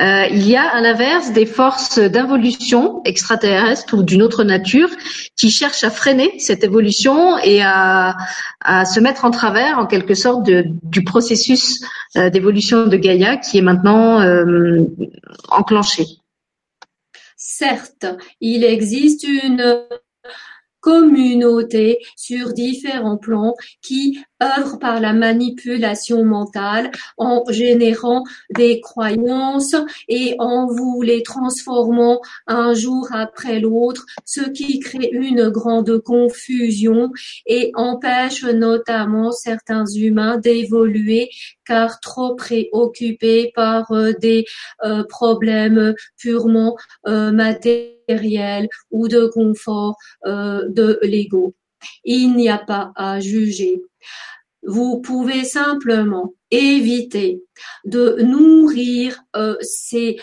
euh, 0.00 0.24
il 0.30 0.48
y 0.48 0.56
a 0.56 0.62
à 0.62 0.80
l'inverse 0.80 1.32
des 1.32 1.44
forces 1.44 1.98
d'involution 1.98 3.02
extraterrestres 3.04 3.92
ou 3.92 4.02
d'une 4.02 4.22
autre 4.22 4.44
nature 4.44 4.88
qui 5.36 5.50
cherchent 5.50 5.84
à 5.84 5.90
freiner 5.90 6.38
cette 6.38 6.64
évolution 6.64 7.36
et 7.36 7.60
à, 7.62 8.16
se 8.86 8.98
mettre 8.98 9.26
en 9.26 9.30
travers, 9.30 9.78
en 9.78 9.84
quelque 9.84 10.14
sorte, 10.14 10.42
du 10.44 11.04
processus 11.04 11.84
euh, 12.16 12.30
d'évolution 12.30 12.86
de 12.86 12.96
Gaïa 12.96 13.36
qui 13.36 13.58
est 13.58 13.62
maintenant 13.62 14.24
enclenché. 15.50 16.19
Certes, 17.60 18.06
il 18.40 18.64
existe 18.64 19.22
une 19.24 19.86
communauté 20.80 21.98
sur 22.16 22.54
différents 22.54 23.18
plans 23.18 23.54
qui 23.82 24.18
œuvrent 24.42 24.78
par 24.78 25.00
la 25.00 25.12
manipulation 25.12 26.24
mentale 26.24 26.90
en 27.16 27.44
générant 27.48 28.24
des 28.50 28.80
croyances 28.80 29.76
et 30.08 30.34
en 30.38 30.66
vous 30.66 31.02
les 31.02 31.22
transformant 31.22 32.20
un 32.46 32.74
jour 32.74 33.08
après 33.12 33.60
l'autre, 33.60 34.06
ce 34.24 34.42
qui 34.42 34.78
crée 34.80 35.10
une 35.12 35.48
grande 35.48 35.98
confusion 36.00 37.10
et 37.46 37.72
empêche 37.74 38.44
notamment 38.44 39.32
certains 39.32 39.86
humains 39.86 40.38
d'évoluer 40.38 41.30
car 41.70 42.00
trop 42.00 42.34
préoccupés 42.34 43.52
par 43.54 43.92
euh, 43.92 44.12
des 44.20 44.44
euh, 44.84 45.04
problèmes 45.08 45.94
purement 46.18 46.76
euh, 47.06 47.30
matériels 47.30 48.68
ou 48.90 49.06
de 49.06 49.26
confort 49.26 49.96
de 50.24 50.98
l'ego. 51.02 51.54
Il 52.04 52.34
n'y 52.34 52.48
a 52.48 52.58
pas 52.58 52.92
à 52.96 53.20
juger. 53.20 53.82
Vous 54.62 55.00
pouvez 55.00 55.44
simplement 55.44 56.34
éviter 56.50 57.42
de 57.84 58.18
nourrir 58.22 59.22
ces 59.60 60.18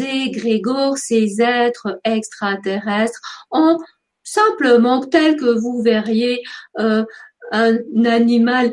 égrégores, 0.00 0.98
ces 0.98 1.40
êtres 1.40 1.98
extraterrestres 2.04 3.20
en 3.50 3.78
simplement 4.22 5.00
tel 5.04 5.36
que 5.36 5.58
vous 5.58 5.82
verriez 5.82 6.42
un 6.76 7.76
animal 8.04 8.72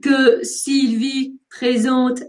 que 0.00 0.42
Sylvie 0.44 1.38
présente 1.50 2.22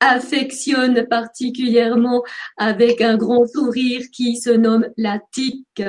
affectionne 0.00 1.06
particulièrement 1.06 2.22
avec 2.56 3.00
un 3.00 3.16
grand 3.16 3.46
sourire 3.46 4.02
qui 4.12 4.36
se 4.36 4.50
nomme 4.50 4.88
la 4.96 5.20
tique. 5.32 5.82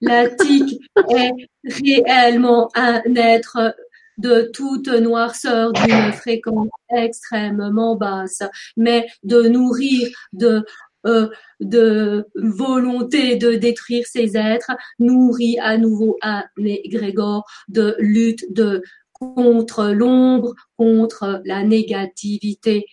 La 0.00 0.28
tique 0.28 0.80
est 1.10 1.32
réellement 1.64 2.70
un 2.74 3.02
être 3.16 3.74
de 4.18 4.50
toute 4.52 4.88
noirceur 4.88 5.72
d'une 5.72 6.12
fréquence 6.12 6.68
extrêmement 6.90 7.96
basse, 7.96 8.42
mais 8.76 9.06
de 9.22 9.42
nourrir 9.42 10.08
de 10.32 10.64
euh, 11.06 11.28
de 11.60 12.26
volonté 12.34 13.36
de 13.36 13.52
détruire 13.52 14.04
ces 14.04 14.36
êtres 14.36 14.72
nourrit 14.98 15.56
à 15.60 15.78
nouveau 15.78 16.18
un 16.22 16.42
égrégore 16.58 17.48
de 17.68 17.94
lutte 18.00 18.52
de 18.52 18.82
contre 19.12 19.86
l'ombre, 19.86 20.54
contre 20.76 21.40
la 21.44 21.62
négativité. 21.62 22.84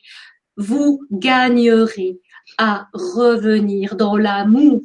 Vous 0.56 1.01
gagnerez 1.12 2.20
à 2.60 2.88
revenir 2.93 3.95
dans 3.95 4.18
l'amour, 4.18 4.82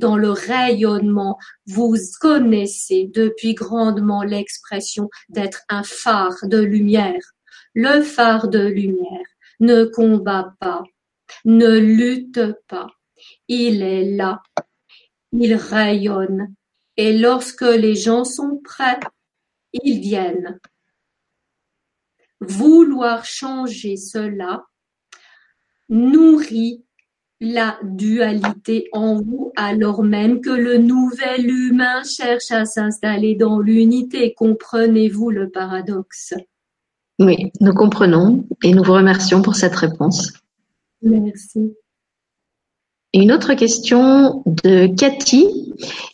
dans 0.00 0.16
le 0.16 0.30
rayonnement. 0.30 1.38
Vous 1.66 1.94
connaissez 2.20 3.08
depuis 3.14 3.54
grandement 3.54 4.24
l'expression 4.24 5.08
d'être 5.28 5.60
un 5.68 5.84
phare 5.84 6.38
de 6.42 6.58
lumière. 6.58 7.22
Le 7.74 8.02
phare 8.02 8.48
de 8.48 8.66
lumière 8.66 9.28
ne 9.60 9.84
combat 9.84 10.54
pas, 10.58 10.82
ne 11.44 11.78
lutte 11.78 12.40
pas. 12.66 12.88
Il 13.46 13.82
est 13.82 14.16
là. 14.16 14.42
Il 15.32 15.54
rayonne. 15.54 16.54
Et 16.96 17.16
lorsque 17.16 17.62
les 17.62 17.94
gens 17.94 18.24
sont 18.24 18.60
prêts, 18.64 18.98
ils 19.72 20.00
viennent. 20.00 20.58
Vouloir 22.40 23.24
changer 23.24 23.96
cela 23.96 24.64
nourrit 25.88 26.84
la 27.40 27.78
dualité 27.82 28.88
en 28.92 29.16
vous 29.16 29.50
alors 29.56 30.02
même 30.02 30.40
que 30.40 30.50
le 30.50 30.76
nouvel 30.78 31.48
humain 31.48 32.02
cherche 32.04 32.50
à 32.50 32.66
s'installer 32.66 33.34
dans 33.34 33.58
l'unité. 33.58 34.34
Comprenez-vous 34.36 35.30
le 35.30 35.48
paradoxe? 35.48 36.34
Oui, 37.18 37.50
nous 37.60 37.74
comprenons 37.74 38.44
et 38.62 38.72
nous 38.72 38.82
vous 38.82 38.92
remercions 38.92 39.42
pour 39.42 39.54
cette 39.54 39.74
réponse. 39.74 40.32
Merci. 41.02 41.74
Une 43.12 43.32
autre 43.32 43.54
question 43.54 44.42
de 44.46 44.86
Cathy 44.86 45.46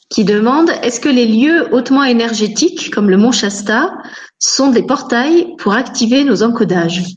qui 0.09 0.25
demande 0.25 0.71
est-ce 0.83 1.01
que 1.01 1.09
les 1.09 1.27
lieux 1.27 1.73
hautement 1.75 2.05
énergétiques 2.05 2.91
comme 2.91 3.11
le 3.11 3.19
mont 3.19 3.33
Shasta 3.33 3.93
sont 4.39 4.71
des 4.71 4.83
portails 4.83 5.55
pour 5.59 5.75
activer 5.75 6.25
nos 6.25 6.43
encodages 6.43 7.17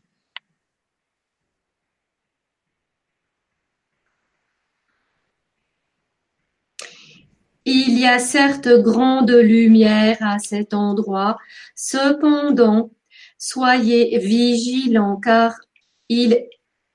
Il 7.72 7.89
y 8.00 8.06
a 8.06 8.20
certes 8.20 8.70
grande 8.82 9.32
lumière 9.32 10.18
à 10.22 10.39
cet 10.39 10.74
endroit, 10.74 11.38
cependant 11.76 12.91
soyez 13.38 14.20
vigilants 14.20 15.20
car 15.20 15.56
il 16.10 16.45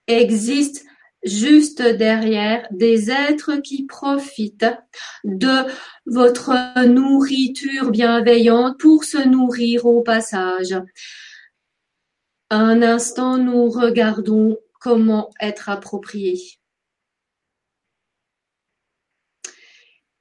existe 0.06 0.84
juste 1.24 1.82
derrière 1.82 2.66
des 2.70 3.10
êtres 3.10 3.56
qui 3.56 3.86
profitent 3.86 4.66
de 5.24 5.66
votre 6.06 6.86
nourriture 6.86 7.90
bienveillante 7.90 8.78
pour 8.78 9.04
se 9.04 9.26
nourrir 9.26 9.86
au 9.86 10.02
passage. 10.02 10.76
Un 12.50 12.82
instant, 12.82 13.38
nous 13.38 13.70
regardons 13.70 14.58
comment 14.80 15.30
être 15.40 15.70
approprié. 15.70 16.38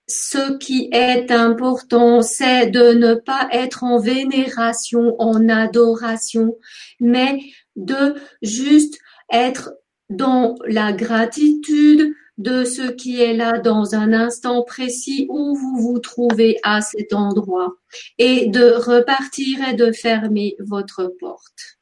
Ce 0.08 0.58
qui 0.58 0.90
est 0.92 1.32
important, 1.32 2.22
c'est 2.22 2.68
de 2.68 2.94
ne 2.94 3.16
pas 3.16 3.48
être 3.52 3.84
en 3.84 4.00
vénération, 4.00 5.16
en 5.20 5.48
adoration, 5.48 6.58
mais 7.00 7.40
de 7.76 8.16
juste 8.42 9.00
être 9.32 9.74
dans 10.10 10.56
la 10.68 10.92
gratitude 10.92 12.14
de 12.38 12.64
ce 12.64 12.92
qui 12.92 13.22
est 13.22 13.34
là 13.34 13.60
dans 13.60 13.96
un 13.96 14.12
instant 14.12 14.64
précis 14.64 15.28
où 15.30 15.56
vous 15.56 15.76
vous 15.82 16.00
trouvez 16.00 16.60
à 16.64 16.82
cet 16.82 17.14
endroit 17.14 17.74
et 18.18 18.48
de 18.48 18.74
repartir 18.74 19.68
et 19.68 19.74
de 19.74 19.92
fermer 19.92 20.56
votre 20.60 21.14
porte. 21.20 21.80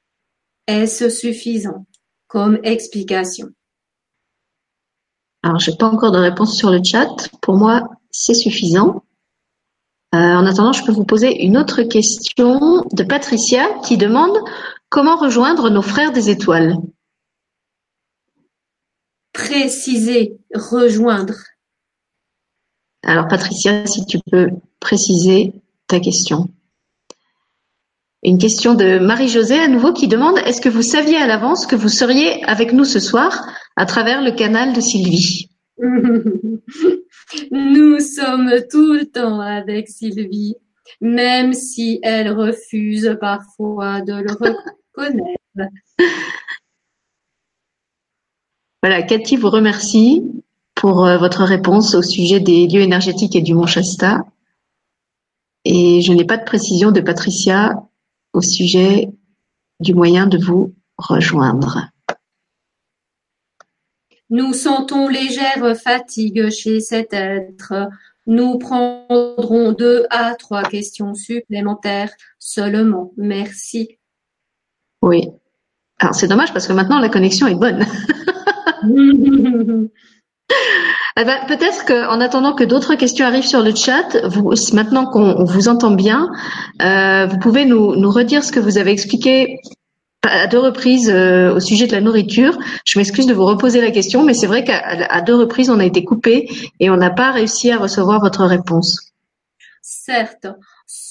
Est-ce 0.68 1.10
suffisant 1.10 1.86
comme 2.28 2.60
explication? 2.64 3.50
Alors, 5.44 5.60
j'ai 5.60 5.76
pas 5.76 5.88
encore 5.88 6.12
de 6.12 6.20
réponse 6.20 6.56
sur 6.56 6.70
le 6.70 6.84
chat. 6.84 7.10
Pour 7.42 7.56
moi, 7.56 7.90
c'est 8.12 8.34
suffisant. 8.34 9.04
Euh, 10.14 10.18
en 10.18 10.46
attendant, 10.46 10.74
je 10.74 10.84
peux 10.84 10.92
vous 10.92 11.06
poser 11.06 11.44
une 11.44 11.58
autre 11.58 11.84
question 11.84 12.86
de 12.92 13.04
Patricia 13.04 13.66
qui 13.86 13.98
demande 13.98 14.38
comment 14.90 15.16
rejoindre 15.16 15.70
nos 15.70 15.82
frères 15.82 16.12
des 16.12 16.30
étoiles. 16.30 16.76
Préciser, 19.32 20.38
rejoindre. 20.54 21.36
Alors 23.04 23.28
Patricia, 23.28 23.86
si 23.86 24.06
tu 24.06 24.20
peux 24.30 24.50
préciser 24.80 25.54
ta 25.88 26.00
question. 26.00 26.50
Une 28.24 28.38
question 28.38 28.76
de 28.76 29.00
Marie-Josée 29.00 29.60
à 29.60 29.68
nouveau 29.68 29.94
qui 29.94 30.08
demande 30.08 30.38
est-ce 30.40 30.62
que 30.62 30.70
vous 30.70 30.84
saviez 30.84 31.18
à 31.18 31.26
l'avance 31.26 31.66
que 31.66 31.76
vous 31.76 31.90
seriez 31.90 32.44
avec 32.44 32.74
nous 32.74 32.86
ce 32.86 33.00
soir 33.00 33.48
à 33.76 33.86
travers 33.86 34.22
le 34.22 34.32
canal 34.32 34.74
de 34.74 34.82
Sylvie? 34.82 35.50
Nous 37.52 38.00
sommes 38.00 38.52
tout 38.70 38.94
le 38.94 39.06
temps 39.06 39.40
avec 39.40 39.90
Sylvie, 39.90 40.56
même 41.00 41.54
si 41.54 42.00
elle 42.04 42.32
refuse 42.32 43.18
parfois 43.20 44.02
de 44.02 44.14
le 44.14 44.32
reconnaître. 44.32 45.42
Voilà, 48.84 49.04
Cathy 49.04 49.36
vous 49.36 49.50
remercie 49.52 50.24
pour 50.74 51.06
euh, 51.06 51.20
votre 51.20 51.44
réponse 51.44 51.94
au 51.94 52.02
sujet 52.02 52.40
des 52.40 52.68
lieux 52.68 52.82
énergétiques 52.82 53.36
et 53.36 53.42
du 53.42 53.54
Mont 53.54 53.68
Shasta. 53.68 54.26
Et 55.64 56.02
je 56.02 56.12
n'ai 56.14 56.26
pas 56.26 56.38
de 56.38 56.44
précision 56.44 56.92
de 56.92 57.02
Patricia 57.02 57.88
au 58.34 58.42
sujet 58.42 59.12
du 59.80 59.94
moyen 59.94 60.26
de 60.26 60.40
vous 60.40 60.74
rejoindre. 60.98 61.91
Nous 64.32 64.54
sentons 64.54 65.10
légère 65.10 65.76
fatigue 65.76 66.50
chez 66.50 66.80
cet 66.80 67.14
être. 67.14 67.74
Nous 68.28 68.58
prendrons 68.58 69.74
deux 69.74 70.06
à 70.10 70.36
trois 70.36 70.64
questions 70.64 71.14
supplémentaires 71.14 72.12
seulement. 72.40 73.12
Merci. 73.18 74.00
Oui. 75.02 75.28
Alors 76.00 76.16
c'est 76.16 76.30
dommage 76.30 76.54
parce 76.54 76.66
que 76.66 76.72
maintenant 76.72 77.00
la 77.00 77.10
connexion 77.10 77.48
est 77.48 77.56
bonne. 77.56 77.86
Eh 81.18 81.26
ben, 81.26 81.40
peut-être 81.46 81.86
qu'en 81.86 82.22
attendant 82.22 82.54
que 82.54 82.64
d'autres 82.64 82.96
questions 82.96 83.26
arrivent 83.26 83.46
sur 83.46 83.62
le 83.62 83.76
chat, 83.76 84.18
vous, 84.28 84.54
maintenant 84.74 85.06
qu'on 85.06 85.44
vous 85.44 85.68
entend 85.68 85.92
bien, 85.92 86.30
euh, 86.82 87.26
vous 87.26 87.38
pouvez 87.38 87.66
nous, 87.66 87.98
nous 87.98 88.10
redire 88.10 88.46
ce 88.46 88.52
que 88.54 88.62
vous 88.62 88.78
avez 88.78 88.92
expliqué 88.92 89.60
à 90.24 90.48
deux 90.48 90.60
reprises 90.60 91.10
euh, 91.10 91.56
au 91.56 91.60
sujet 91.60 91.88
de 91.88 91.94
la 91.94 92.02
nourriture. 92.02 92.58
Je 92.86 93.00
m'excuse 93.00 93.26
de 93.26 93.34
vous 93.34 93.46
reposer 93.46 93.82
la 93.82 93.92
question, 93.92 94.24
mais 94.24 94.34
c'est 94.34 94.48
vrai 94.48 94.64
qu'à 94.64 95.22
deux 95.22 95.36
reprises, 95.36 95.70
on 95.70 95.80
a 95.80 95.86
été 95.86 96.04
coupé 96.04 96.48
et 96.80 96.90
on 96.90 96.98
n'a 96.98 97.10
pas 97.10 97.32
réussi 97.32 97.72
à 97.72 97.78
recevoir 97.78 98.22
votre 98.22 98.46
réponse. 98.46 99.12
Certes, 99.82 100.48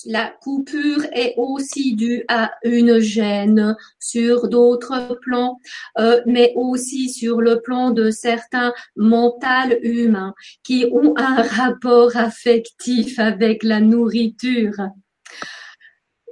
la 0.06 0.32
coupure 0.42 1.04
est 1.12 1.34
aussi 1.36 1.94
due 1.94 2.24
à 2.28 2.52
une 2.62 2.98
gêne 2.98 3.76
sur 3.98 4.48
d'autres 4.48 5.18
plans, 5.22 5.58
euh, 5.98 6.20
mais 6.26 6.52
aussi 6.54 7.08
sur 7.08 7.40
le 7.40 7.61
plan 7.61 7.90
de 7.90 8.11
certains 8.11 8.72
mental 8.94 9.78
humains 9.82 10.34
qui 10.62 10.86
ont 10.92 11.14
un 11.16 11.42
rapport 11.42 12.16
affectif 12.16 13.18
avec 13.18 13.62
la 13.62 13.80
nourriture. 13.80 14.76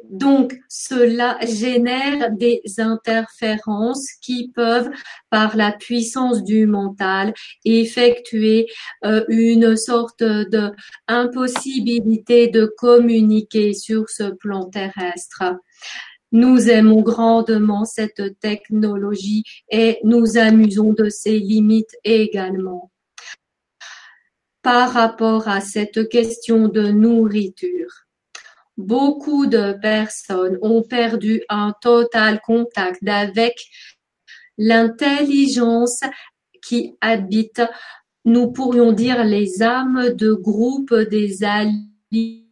Donc, 0.08 0.58
cela 0.68 1.38
génère 1.42 2.30
des 2.32 2.62
interférences 2.78 4.06
qui 4.22 4.50
peuvent, 4.54 4.90
par 5.28 5.56
la 5.56 5.72
puissance 5.72 6.42
du 6.42 6.66
mental, 6.66 7.34
effectuer 7.64 8.66
euh, 9.04 9.24
une 9.28 9.76
sorte 9.76 10.22
de 10.22 10.72
impossibilité 11.08 12.48
de 12.48 12.72
communiquer 12.78 13.74
sur 13.74 14.08
ce 14.08 14.30
plan 14.30 14.64
terrestre. 14.64 15.42
Nous 16.32 16.70
aimons 16.70 17.02
grandement 17.02 17.84
cette 17.84 18.38
technologie 18.40 19.44
et 19.70 19.98
nous 20.04 20.38
amusons 20.38 20.92
de 20.94 21.10
ses 21.10 21.38
limites 21.38 21.96
également. 22.04 22.90
Par 24.62 24.92
rapport 24.92 25.48
à 25.48 25.60
cette 25.60 26.08
question 26.08 26.68
de 26.68 26.88
nourriture, 26.88 28.07
Beaucoup 28.78 29.46
de 29.46 29.72
personnes 29.72 30.56
ont 30.62 30.82
perdu 30.82 31.42
un 31.48 31.74
total 31.82 32.40
contact 32.40 33.06
avec 33.06 33.56
l'intelligence 34.56 36.00
qui 36.62 36.96
habite, 37.00 37.60
nous 38.24 38.52
pourrions 38.52 38.92
dire, 38.92 39.24
les 39.24 39.62
âmes 39.62 40.10
de 40.10 40.32
groupe 40.32 40.94
des 40.94 41.42
alliés 41.42 42.46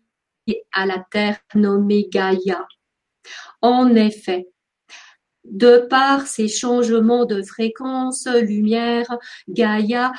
à 0.72 0.84
la 0.84 1.04
Terre 1.10 1.38
nommée 1.54 2.08
Gaïa. 2.10 2.66
En 3.62 3.94
effet, 3.94 4.48
de 5.44 5.86
par 5.88 6.26
ces 6.26 6.48
changements 6.48 7.24
de 7.24 7.40
fréquence 7.42 8.26
lumière, 8.26 9.16
Gaïa 9.48 10.12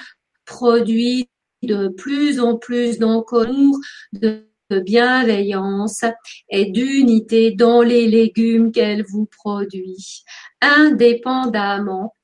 produit 0.45 1.29
de 1.63 1.89
plus 1.89 2.39
en 2.39 2.57
plus 2.57 2.97
d'encours 2.97 3.77
de 4.13 4.46
bienveillance 4.75 6.03
et 6.49 6.65
d'unité 6.65 7.51
dans 7.51 7.81
les 7.81 8.07
légumes 8.07 8.71
qu'elle 8.71 9.03
vous 9.03 9.25
produit. 9.25 10.23
Indépendamment, 10.61 12.15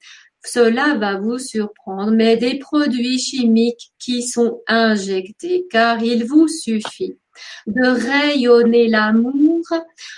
cela 0.45 0.95
va 0.95 1.17
vous 1.17 1.39
surprendre, 1.39 2.11
mais 2.11 2.35
des 2.37 2.59
produits 2.59 3.19
chimiques 3.19 3.91
qui 3.97 4.23
sont 4.23 4.61
injectés, 4.67 5.65
car 5.71 6.03
il 6.03 6.25
vous 6.25 6.47
suffit 6.47 7.17
de 7.65 7.85
rayonner 7.85 8.87
l'amour. 8.87 9.63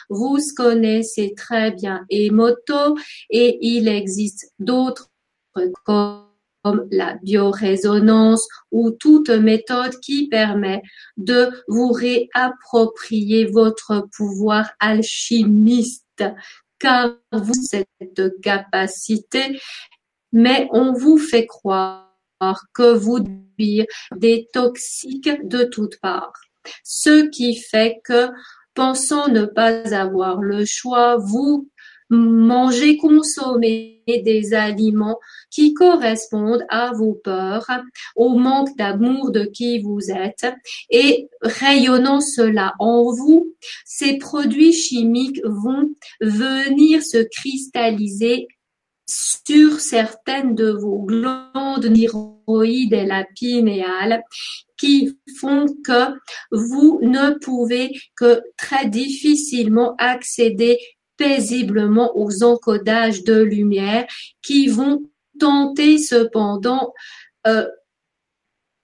Vous 0.09 0.38
connaissez 0.55 1.34
très 1.36 1.71
bien 1.71 2.05
Emoto 2.09 2.97
et 3.30 3.59
il 3.61 3.88
existe 3.88 4.51
d'autres 4.59 5.11
comme 6.66 6.88
la 6.89 7.13
biorésonance 7.22 8.47
ou 8.72 8.89
toute 8.89 9.30
méthode 9.30 9.99
qui 9.99 10.28
permet 10.30 10.82
de 11.16 11.51
vous 11.68 11.91
réapproprier 11.91 13.45
votre 13.45 14.07
pouvoir 14.18 14.72
alchimiste 14.80 16.24
car 16.80 17.11
vous 17.32 17.53
cette 17.53 18.41
capacité, 18.41 19.61
mais 20.32 20.68
on 20.72 20.91
vous 20.91 21.20
fait 21.20 21.45
croire 21.45 22.09
que 22.74 22.95
vous 22.95 23.20
devez 23.20 23.86
des 24.16 24.49
toxiques 24.51 25.47
de 25.47 25.66
toutes 25.66 25.99
parts. 25.99 26.34
Ce 26.84 27.28
qui 27.28 27.57
fait 27.57 28.01
que, 28.03 28.30
pensant 28.74 29.28
ne 29.28 29.45
pas 29.45 29.95
avoir 29.95 30.41
le 30.41 30.66
choix, 30.66 31.18
vous 31.18 31.70
mangez, 32.09 32.97
consommez 32.97 33.95
des 34.08 34.53
aliments 34.53 35.20
qui 35.49 35.74
correspondent 35.74 36.66
à 36.70 36.91
vos 36.93 37.14
peurs, 37.14 37.70
au 38.16 38.36
manque 38.38 38.76
d'amour 38.78 39.32
de 39.32 39.45
qui 39.45 39.80
vous 39.80 40.12
êtes 40.12 40.45
et 40.89 41.28
rayonnant 41.41 42.22
cela 42.22 42.74
en 42.80 43.12
vous, 43.12 43.53
ces 43.86 44.18
produits 44.18 44.74
chimiques 44.74 45.41
vont 45.43 45.89
venir 46.22 47.01
se 47.03 47.24
cristalliser 47.24 48.47
sur 49.08 49.80
certaines 49.80 50.56
de 50.56 50.72
vos 50.72 51.03
glandes 51.03 51.93
thyroïdes 51.93 52.93
et 52.93 53.06
la 53.06 53.24
pinéale 53.36 54.24
qui 54.78 55.18
font 55.39 55.68
que 55.86 56.14
vous 56.51 56.99
ne 57.01 57.38
pouvez 57.39 57.91
que 58.16 58.41
très 58.58 58.89
difficilement 58.89 59.95
accéder 59.97 60.80
paisiblement 61.18 62.18
aux 62.18 62.43
encodages 62.43 63.24
de 63.24 63.41
lumière 63.41 64.05
qui 64.41 64.68
vont 64.68 65.03
tenter 65.39 65.97
cependant 65.97 66.93
euh, 67.47 67.68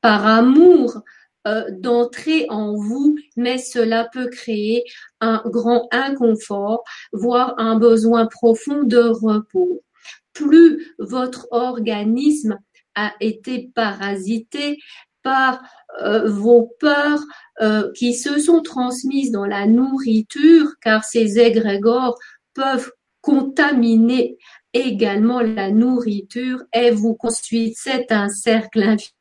par 0.02 0.26
amour 0.26 1.02
euh, 1.48 1.66
d'entrer 1.72 2.46
en 2.50 2.76
vous, 2.76 3.18
mais 3.36 3.58
cela 3.58 4.08
peut 4.12 4.30
créer 4.30 4.84
un 5.22 5.42
grand 5.46 5.88
inconfort, 5.92 6.84
voire 7.14 7.56
un 7.58 7.78
besoin 7.78 8.28
profond 8.28 8.84
de 8.84 9.00
repos. 9.00 9.82
Plus 10.34 10.94
votre 11.00 11.48
organisme 11.52 12.60
a 12.94 13.14
été 13.20 13.72
parasité 13.74 14.78
par 15.24 15.62
euh, 16.02 16.30
vos 16.30 16.74
peurs 16.80 17.22
euh, 17.62 17.92
qui 17.94 18.14
se 18.14 18.40
sont 18.40 18.62
transmises 18.62 19.32
dans 19.32 19.46
la 19.46 19.66
nourriture, 19.66 20.68
car 20.82 21.04
ces 21.04 21.40
égrégores 21.40 22.18
peuvent 22.54 22.92
contaminer 23.22 24.38
également 24.74 25.42
la 25.42 25.70
nourriture 25.70 26.64
et 26.74 26.92
vous 26.92 27.18
ensuite 27.20 27.76
c'est 27.78 28.12
un 28.12 28.30
cercle 28.30 28.84
infini. 28.84 29.14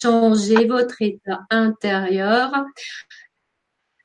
Changez 0.00 0.66
votre 0.66 1.02
état 1.02 1.40
intérieur 1.50 2.52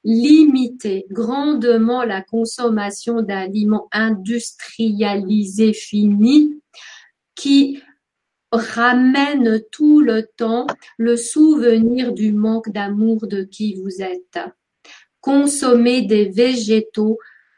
limiter 0.04 1.06
grandement 1.10 2.04
la 2.04 2.22
consommation 2.22 3.22
d'aliments 3.22 3.88
industrialisés 3.92 5.74
finis 5.74 6.62
qui 7.36 7.82
ramènent 8.54 9.62
tout 9.72 10.00
le 10.00 10.28
temps 10.38 10.68
le 10.98 11.16
souvenir 11.16 12.14
du 12.14 12.32
manque 12.32 12.70
d'amour 12.70 13.28
de 13.28 13.44
qui 13.44 13.76
vous 13.76 14.02
êtes. 14.02 14.40
Consommez 15.22 16.04
des 16.04 16.30
végétaux 16.30 17.18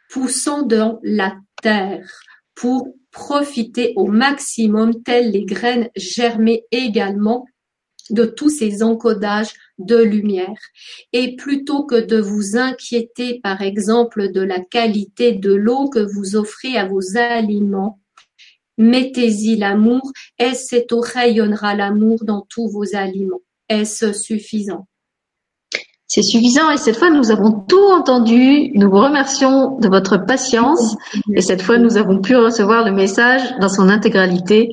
poussant 0.10 0.64
dans 0.64 1.00
la 1.04 1.36
terre 1.62 2.10
pour 2.54 2.88
profiter 3.12 3.94
au 3.96 4.08
maximum, 4.08 5.04
telles 5.04 5.32
les 5.32 5.46
graines 5.46 5.90
germées 5.96 6.66
également 6.72 7.46
de 8.10 8.26
tous 8.26 8.50
ces 8.50 8.84
encodages 8.84 9.54
de 9.78 9.98
lumière. 9.98 10.60
Et 11.12 11.36
plutôt 11.36 11.86
que 11.86 12.00
de 12.00 12.18
vous 12.18 12.58
inquiéter, 12.58 13.40
par 13.42 13.62
exemple, 13.62 14.32
de 14.32 14.42
la 14.42 14.60
qualité 14.60 15.34
de 15.34 15.54
l'eau 15.54 15.90
que 15.90 16.00
vous 16.00 16.36
offrez 16.36 16.78
à 16.78 16.86
vos 16.86 17.18
aliments, 17.18 18.00
mettez-y 18.78 19.56
l'amour 19.56 20.02
et 20.40 20.54
cette 20.54 20.92
eau 20.92 21.02
rayonnera 21.02 21.76
l'amour 21.76 22.20
dans 22.24 22.46
tous 22.50 22.68
vos 22.70 22.96
aliments. 22.96 23.42
Est-ce 23.70 24.14
suffisant? 24.14 24.88
C'est 26.08 26.22
suffisant 26.22 26.70
et 26.70 26.78
cette 26.78 26.98
fois 26.98 27.10
nous 27.10 27.32
avons 27.32 27.52
tout 27.52 27.92
entendu. 27.92 28.72
Nous 28.76 28.90
vous 28.90 29.00
remercions 29.00 29.78
de 29.80 29.88
votre 29.88 30.18
patience 30.18 30.96
et 31.34 31.42
cette 31.42 31.62
fois 31.62 31.78
nous 31.78 31.98
avons 31.98 32.22
pu 32.22 32.36
recevoir 32.36 32.86
le 32.86 32.92
message 32.92 33.42
dans 33.60 33.70
son 33.70 33.90
intégralité. 33.90 34.70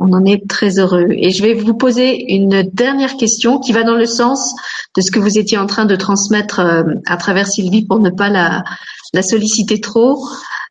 On 0.00 0.12
en 0.12 0.24
est 0.24 0.48
très 0.48 0.78
heureux. 0.78 1.06
Et 1.10 1.30
je 1.30 1.42
vais 1.42 1.54
vous 1.54 1.74
poser 1.74 2.34
une 2.34 2.62
dernière 2.72 3.16
question 3.16 3.58
qui 3.58 3.72
va 3.72 3.82
dans 3.84 3.94
le 3.94 4.06
sens 4.06 4.54
de 4.96 5.00
ce 5.00 5.10
que 5.10 5.18
vous 5.18 5.38
étiez 5.38 5.58
en 5.58 5.66
train 5.66 5.86
de 5.86 5.96
transmettre 5.96 6.60
euh, 6.60 6.84
à 7.06 7.16
travers 7.16 7.46
Sylvie 7.46 7.84
pour 7.84 7.98
ne 7.98 8.10
pas 8.10 8.28
la, 8.28 8.64
solliciter 9.22 9.80
trop. 9.80 10.24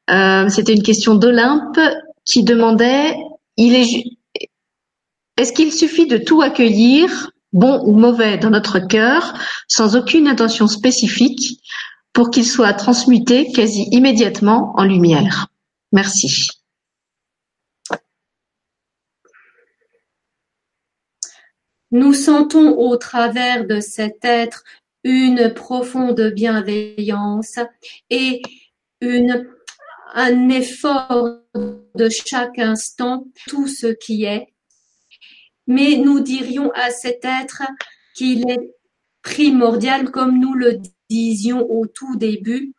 Euh, 0.10 0.48
c'était 0.50 0.74
une 0.74 0.84
question 0.84 1.16
d'Olympe 1.16 1.80
qui 2.28 2.44
demandait 2.44 3.16
est, 3.58 4.04
est-ce 5.38 5.54
qu'il 5.54 5.72
suffit 5.72 6.08
de 6.08 6.18
tout 6.18 6.42
accueillir, 6.42 7.32
bon 7.54 7.82
ou 7.86 7.94
mauvais, 7.94 8.38
dans 8.38 8.50
notre 8.50 8.80
cœur, 8.80 9.34
sans 9.68 9.96
aucune 9.96 10.28
intention 10.28 10.68
spécifique, 10.68 11.62
pour 12.14 12.30
qu'il 12.30 12.46
soit 12.46 12.74
transmuté 12.74 13.52
quasi 13.52 13.88
immédiatement 13.92 14.74
en 14.76 14.84
lumière? 14.84 15.48
Merci. 15.92 16.50
Nous 21.92 22.14
sentons 22.14 22.78
au 22.78 22.98
travers 22.98 23.66
de 23.66 23.80
cet 23.80 24.26
être 24.26 24.64
une 25.06 25.54
profonde 25.54 26.34
bienveillance 26.36 27.60
et 28.10 28.42
une, 29.00 29.48
un 30.14 30.50
effort 30.50 31.40
de 31.54 32.10
chaque 32.10 32.60
instant, 32.60 33.28
tout 33.48 33.68
ce 33.68 33.88
qui 33.88 34.24
est. 34.24 34.54
Mais 35.68 35.98
nous 35.98 36.20
dirions 36.20 36.72
à 36.72 36.92
cet 36.92 37.26
être 37.26 37.64
qu'il 38.16 38.50
est 38.50 38.72
primordial, 39.22 40.12
comme 40.12 40.40
nous 40.40 40.54
le 40.54 40.80
disions 41.10 41.70
au 41.70 41.86
tout 41.86 42.16
début, 42.16 42.74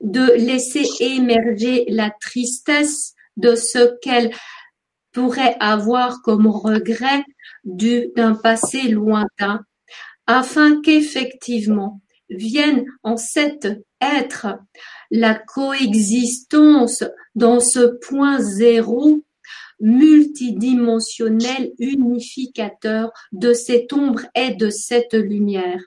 de 0.00 0.32
laisser 0.32 0.84
émerger 1.00 1.84
la 1.88 2.10
tristesse 2.10 3.14
de 3.36 3.54
ce 3.54 3.98
qu'elle 4.00 4.32
pourrait 5.12 5.56
avoir 5.60 6.22
comme 6.22 6.46
regret 6.46 7.24
d'un 7.64 8.34
passé 8.34 8.82
lointain, 8.88 9.60
afin 10.26 10.80
qu'effectivement 10.80 12.00
vienne 12.30 12.84
en 13.02 13.16
cet 13.16 13.68
être 14.00 14.46
la 15.10 15.34
coexistence 15.34 17.04
dans 17.34 17.60
ce 17.60 17.98
point 18.06 18.40
zéro 18.40 19.22
multidimensionnel 19.80 21.72
unificateur 21.78 23.10
de 23.32 23.52
cette 23.52 23.92
ombre 23.92 24.22
et 24.34 24.54
de 24.54 24.70
cette 24.70 25.14
lumière. 25.14 25.80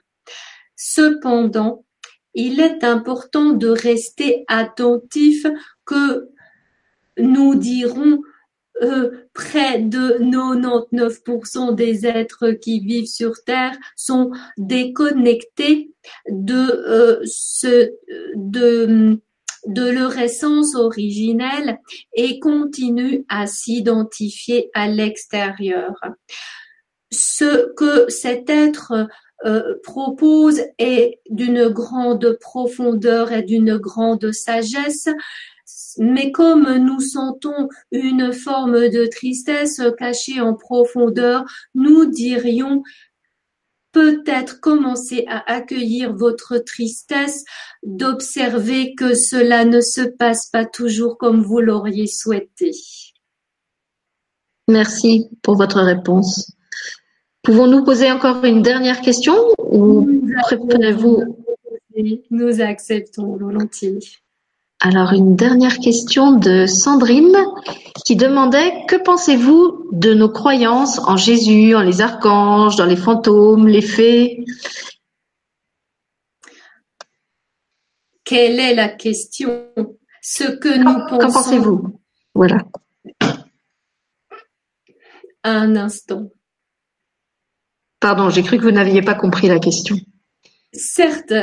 Cependant, 0.76 1.84
il 2.34 2.60
est 2.60 2.82
important 2.82 3.50
de 3.50 3.68
rester 3.68 4.44
attentif 4.48 5.46
que 5.84 6.28
nous 7.18 7.54
dirons 7.54 8.20
euh, 8.82 9.10
près 9.32 9.78
de 9.78 10.18
99% 10.18 11.74
des 11.74 12.06
êtres 12.06 12.50
qui 12.50 12.80
vivent 12.80 13.06
sur 13.06 13.44
Terre 13.44 13.76
sont 13.96 14.32
déconnectés 14.58 15.92
de 16.28 16.54
euh, 16.88 17.24
de 19.66 19.88
leur 19.88 20.18
essence 20.18 20.74
originelle 20.74 21.78
et 22.14 22.38
continuent 22.38 23.24
à 23.28 23.46
s'identifier 23.46 24.70
à 24.74 24.88
l'extérieur. 24.88 25.94
Ce 27.10 27.72
que 27.74 28.10
cet 28.10 28.50
être 28.50 29.08
euh, 29.44 29.74
propose 29.82 30.62
est 30.78 31.20
d'une 31.28 31.68
grande 31.68 32.38
profondeur 32.40 33.32
et 33.32 33.42
d'une 33.42 33.76
grande 33.76 34.32
sagesse, 34.32 35.08
mais 35.98 36.32
comme 36.32 36.78
nous 36.78 37.00
sentons 37.00 37.68
une 37.92 38.32
forme 38.32 38.88
de 38.88 39.06
tristesse 39.06 39.80
cachée 39.98 40.40
en 40.40 40.54
profondeur, 40.54 41.44
nous 41.74 42.06
dirions 42.06 42.82
peut-être 43.94 44.60
commencer 44.60 45.24
à 45.28 45.50
accueillir 45.50 46.14
votre 46.14 46.58
tristesse, 46.58 47.44
d'observer 47.84 48.94
que 48.96 49.14
cela 49.14 49.64
ne 49.64 49.80
se 49.80 50.02
passe 50.02 50.50
pas 50.50 50.66
toujours 50.66 51.16
comme 51.16 51.42
vous 51.42 51.60
l'auriez 51.60 52.08
souhaité. 52.08 52.72
Merci 54.68 55.30
pour 55.42 55.56
votre 55.56 55.80
réponse. 55.80 56.52
Pouvons-nous 57.42 57.84
poser 57.84 58.10
encore 58.10 58.44
une 58.44 58.62
dernière 58.62 59.00
question 59.00 59.34
ou 59.58 60.08
préférez-vous 60.42 61.36
Nous 62.30 62.60
acceptons 62.60 63.36
volontiers. 63.36 64.00
Alors 64.80 65.12
une 65.12 65.34
dernière 65.34 65.78
question 65.78 66.32
de 66.32 66.66
Sandrine 66.66 67.36
qui 68.04 68.16
demandait 68.16 68.84
que 68.86 68.96
pensez-vous 68.96 69.88
de 69.92 70.12
nos 70.12 70.28
croyances 70.28 70.98
en 70.98 71.16
Jésus, 71.16 71.74
en 71.74 71.80
les 71.80 72.02
archanges, 72.02 72.76
dans 72.76 72.84
les 72.84 72.96
fantômes, 72.96 73.66
les 73.66 73.80
fées? 73.80 74.44
Quelle 78.24 78.60
est 78.60 78.74
la 78.74 78.88
question? 78.88 79.68
Ce 80.20 80.44
que 80.44 80.76
nous 80.76 81.06
pensons. 81.08 81.18
Qu'en 81.18 81.32
pensez-vous? 81.32 82.00
Voilà. 82.34 82.64
Un 85.44 85.76
instant. 85.76 86.30
Pardon, 88.00 88.28
j'ai 88.28 88.42
cru 88.42 88.58
que 88.58 88.62
vous 88.64 88.70
n'aviez 88.70 89.02
pas 89.02 89.14
compris 89.14 89.48
la 89.48 89.58
question. 89.58 89.96
Certes, 90.74 91.34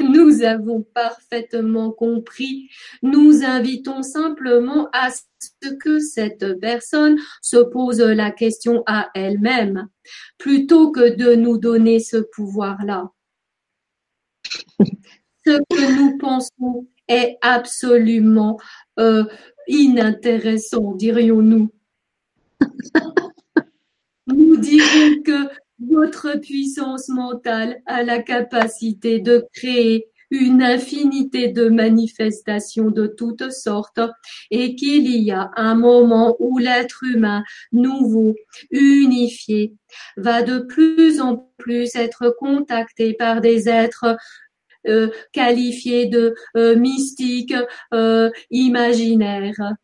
nous 0.00 0.42
avons 0.42 0.82
parfaitement 0.82 1.90
compris. 1.90 2.70
Nous 3.02 3.44
invitons 3.44 4.02
simplement 4.02 4.88
à 4.92 5.10
ce 5.10 5.68
que 5.74 5.98
cette 5.98 6.60
personne 6.60 7.18
se 7.42 7.56
pose 7.56 8.00
la 8.00 8.30
question 8.30 8.84
à 8.86 9.10
elle-même, 9.14 9.88
plutôt 10.38 10.92
que 10.92 11.16
de 11.16 11.34
nous 11.34 11.58
donner 11.58 11.98
ce 11.98 12.18
pouvoir-là. 12.18 13.10
Ce 15.46 15.58
que 15.70 15.96
nous 15.96 16.16
pensons 16.18 16.86
est 17.08 17.36
absolument 17.40 18.58
euh, 19.00 19.24
inintéressant, 19.66 20.94
dirions-nous. 20.94 21.70
Nous 24.28 24.56
dirons 24.56 25.22
que 25.24 25.48
votre 25.80 26.38
puissance 26.40 27.08
mentale 27.08 27.80
a 27.86 28.02
la 28.02 28.22
capacité 28.22 29.20
de 29.20 29.46
créer 29.52 30.08
une 30.30 30.62
infinité 30.62 31.48
de 31.48 31.68
manifestations 31.68 32.90
de 32.90 33.06
toutes 33.06 33.50
sortes 33.50 34.00
et 34.50 34.74
qu'il 34.74 35.10
y 35.10 35.30
a 35.30 35.50
un 35.56 35.74
moment 35.74 36.36
où 36.38 36.58
l'être 36.58 37.02
humain 37.04 37.42
nouveau, 37.72 38.34
unifié, 38.70 39.74
va 40.16 40.42
de 40.42 40.58
plus 40.58 41.20
en 41.20 41.50
plus 41.56 41.94
être 41.96 42.34
contacté 42.38 43.14
par 43.14 43.40
des 43.40 43.68
êtres 43.68 44.16
euh, 44.86 45.10
qualifiés 45.32 46.06
de 46.06 46.34
euh, 46.56 46.76
mystiques, 46.76 47.54
euh, 47.94 48.30
imaginaires. 48.50 49.74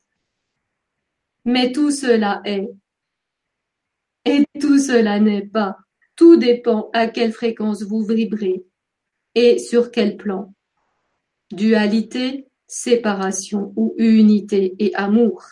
Mais 1.45 1.73
tout 1.73 1.91
cela 1.91 2.41
est. 2.45 2.69
Et 4.27 4.45
tout 4.61 4.79
cela 4.79 5.21
n'est 5.21 5.47
pas. 5.47 5.84
Tout 6.17 6.37
dépend 6.37 6.91
à 6.93 7.09
quelle 7.09 7.33
fréquence 7.33 7.83
vous 7.83 8.05
vibrez 8.05 8.65
et 9.35 9.59
sur 9.59 9.91
quel 9.91 10.17
plan. 10.17 10.55
Dualité, 11.53 12.47
séparation 12.67 13.73
ou 13.77 13.95
unité 13.99 14.75
et 14.79 14.95
amour. 14.95 15.45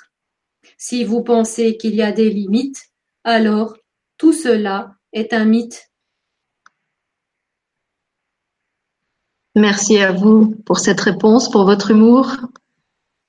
Si 0.77 1.05
vous 1.05 1.23
pensez 1.23 1.77
qu'il 1.77 1.95
y 1.95 2.03
a 2.03 2.13
des 2.13 2.31
limites, 2.31 2.91
alors 3.25 3.77
tout 4.19 4.33
cela 4.33 4.95
est 5.13 5.33
un 5.33 5.45
mythe. 5.45 5.91
Merci 9.55 9.99
à 9.99 10.13
vous 10.13 10.57
pour 10.65 10.79
cette 10.79 11.01
réponse, 11.01 11.51
pour 11.51 11.65
votre 11.65 11.91
humour. 11.91 12.37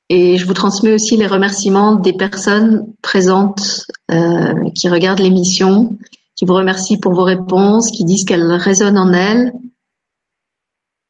Et 0.10 0.38
je 0.38 0.46
vous 0.46 0.54
transmets 0.54 0.94
aussi 0.94 1.18
les 1.18 1.28
remerciements 1.28 1.96
des 1.96 2.14
personnes 2.14 2.94
présentes 3.02 3.88
euh, 4.12 4.70
qui 4.72 4.88
regardent 4.88 5.20
l'émission 5.20 5.98
qui 6.36 6.46
vous 6.46 6.54
remercie 6.54 6.98
pour 6.98 7.14
vos 7.14 7.24
réponses, 7.24 7.92
qui 7.92 8.06
disent 8.06 8.26
qu'elles 8.26 8.52
résonnent 8.52 8.98
en 8.98 9.14
elles. 9.14 9.54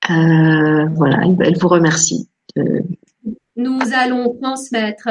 Euh, 0.10 0.86
voilà, 0.96 1.22
elle 1.40 1.58
vous 1.58 1.70
remercie. 1.70 2.30
Nous 3.56 3.80
allons 3.94 4.36
transmettre 4.42 5.10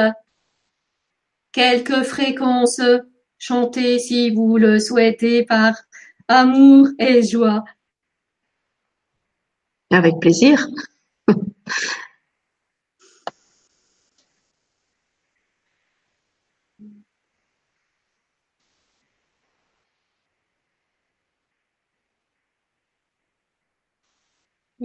quelques 1.51 2.03
fréquences 2.03 2.81
chantées 3.37 3.99
si 3.99 4.29
vous 4.29 4.57
le 4.57 4.79
souhaitez 4.79 5.43
par 5.45 5.75
amour 6.27 6.87
et 6.99 7.23
joie. 7.23 7.63
Avec 9.91 10.19
plaisir. 10.19 10.67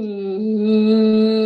Nous 0.01 1.38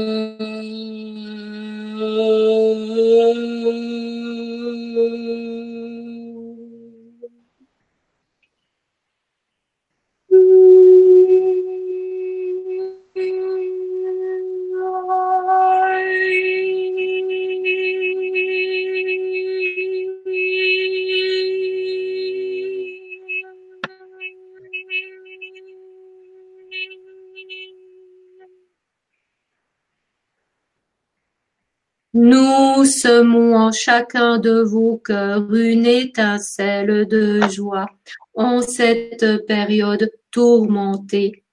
chacun 33.72 34.38
de 34.38 34.60
vos 34.62 34.98
cœurs 34.98 35.52
une 35.52 35.86
étincelle 35.86 37.06
de 37.08 37.40
joie 37.48 37.86
en 38.34 38.62
cette 38.62 39.46
période 39.46 40.10
tourmentée. 40.30 41.44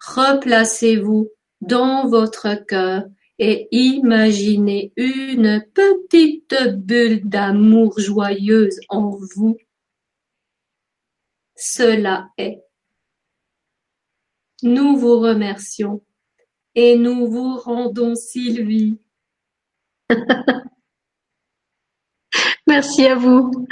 Replacez-vous 0.00 1.28
dans 1.60 2.08
votre 2.08 2.54
cœur 2.66 3.04
et 3.38 3.68
imaginez 3.70 4.92
une 4.96 5.64
petite 5.74 6.56
bulle 6.76 7.28
d'amour 7.28 7.98
joyeuse 7.98 8.78
en 8.88 9.10
vous. 9.34 9.56
Cela 11.54 12.28
est. 12.36 12.62
Nous 14.62 14.96
vous 14.96 15.18
remercions 15.18 16.02
et 16.74 16.96
nous 16.96 17.26
vous 17.26 17.56
rendons 17.58 18.14
Sylvie. 18.14 18.98
merci 22.66 23.06
à 23.06 23.14
vous. 23.14 23.66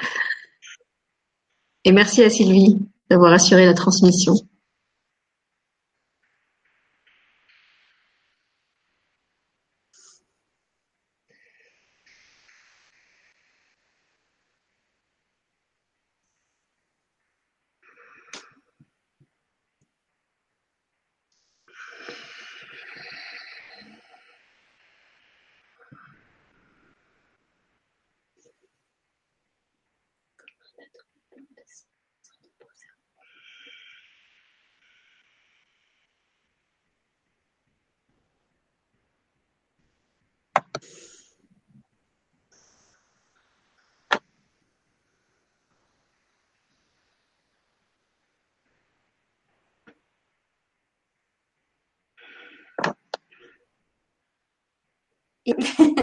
Et 1.84 1.92
merci 1.92 2.22
à 2.22 2.30
Sylvie 2.30 2.78
d'avoir 3.08 3.32
assuré 3.32 3.66
la 3.66 3.74
transmission. 3.74 4.34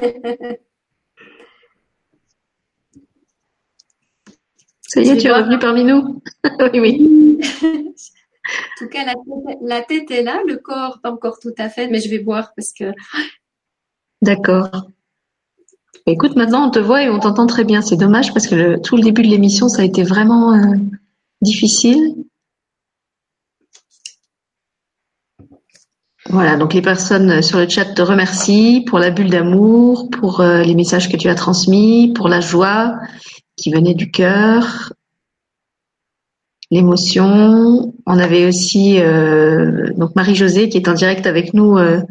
Ça 4.87 5.01
y 5.01 5.09
est, 5.09 5.17
tu 5.17 5.27
es 5.27 5.33
revenu 5.33 5.59
parmi 5.59 5.83
nous 5.83 6.21
Oui, 6.73 6.79
oui. 6.79 7.39
en 7.61 8.77
tout 8.77 8.87
cas, 8.87 9.03
la 9.61 9.81
tête, 9.81 10.09
est 10.11 10.23
là, 10.23 10.41
le 10.47 10.55
corps 10.57 10.99
pas 11.03 11.11
encore 11.11 11.39
tout 11.39 11.53
à 11.57 11.67
fait, 11.69 11.89
mais 11.89 11.99
je 11.99 12.09
vais 12.09 12.19
boire 12.19 12.53
parce 12.55 12.71
que. 12.71 12.93
D'accord. 14.21 14.87
Écoute, 16.05 16.37
maintenant 16.37 16.67
on 16.67 16.71
te 16.71 16.79
voit 16.79 17.03
et 17.03 17.09
on 17.09 17.19
t'entend 17.19 17.47
très 17.47 17.65
bien. 17.65 17.81
C'est 17.81 17.97
dommage 17.97 18.33
parce 18.33 18.47
que 18.47 18.79
tout 18.79 18.95
le 18.95 19.03
début 19.03 19.23
de 19.23 19.27
l'émission, 19.27 19.67
ça 19.67 19.81
a 19.81 19.85
été 19.85 20.03
vraiment 20.03 20.53
euh, 20.53 20.75
difficile. 21.41 22.15
Voilà, 26.29 26.57
donc 26.57 26.73
les 26.73 26.81
personnes 26.81 27.41
sur 27.41 27.57
le 27.57 27.69
chat 27.69 27.85
te 27.85 28.01
remercient 28.01 28.83
pour 28.85 28.99
la 28.99 29.11
bulle 29.11 29.29
d'amour, 29.29 30.09
pour 30.09 30.41
euh, 30.41 30.61
les 30.61 30.75
messages 30.75 31.09
que 31.09 31.15
tu 31.15 31.29
as 31.29 31.35
transmis, 31.35 32.11
pour 32.13 32.27
la 32.27 32.41
joie 32.41 32.95
qui 33.55 33.71
venait 33.71 33.93
du 33.93 34.11
cœur, 34.11 34.91
l'émotion. 36.69 37.93
On 38.05 38.19
avait 38.19 38.45
aussi 38.45 38.99
euh, 38.99 39.93
donc 39.95 40.15
Marie-Josée 40.15 40.67
qui 40.67 40.77
est 40.77 40.89
en 40.89 40.93
direct 40.93 41.25
avec 41.27 41.53
nous 41.53 41.77
euh, 41.77 42.01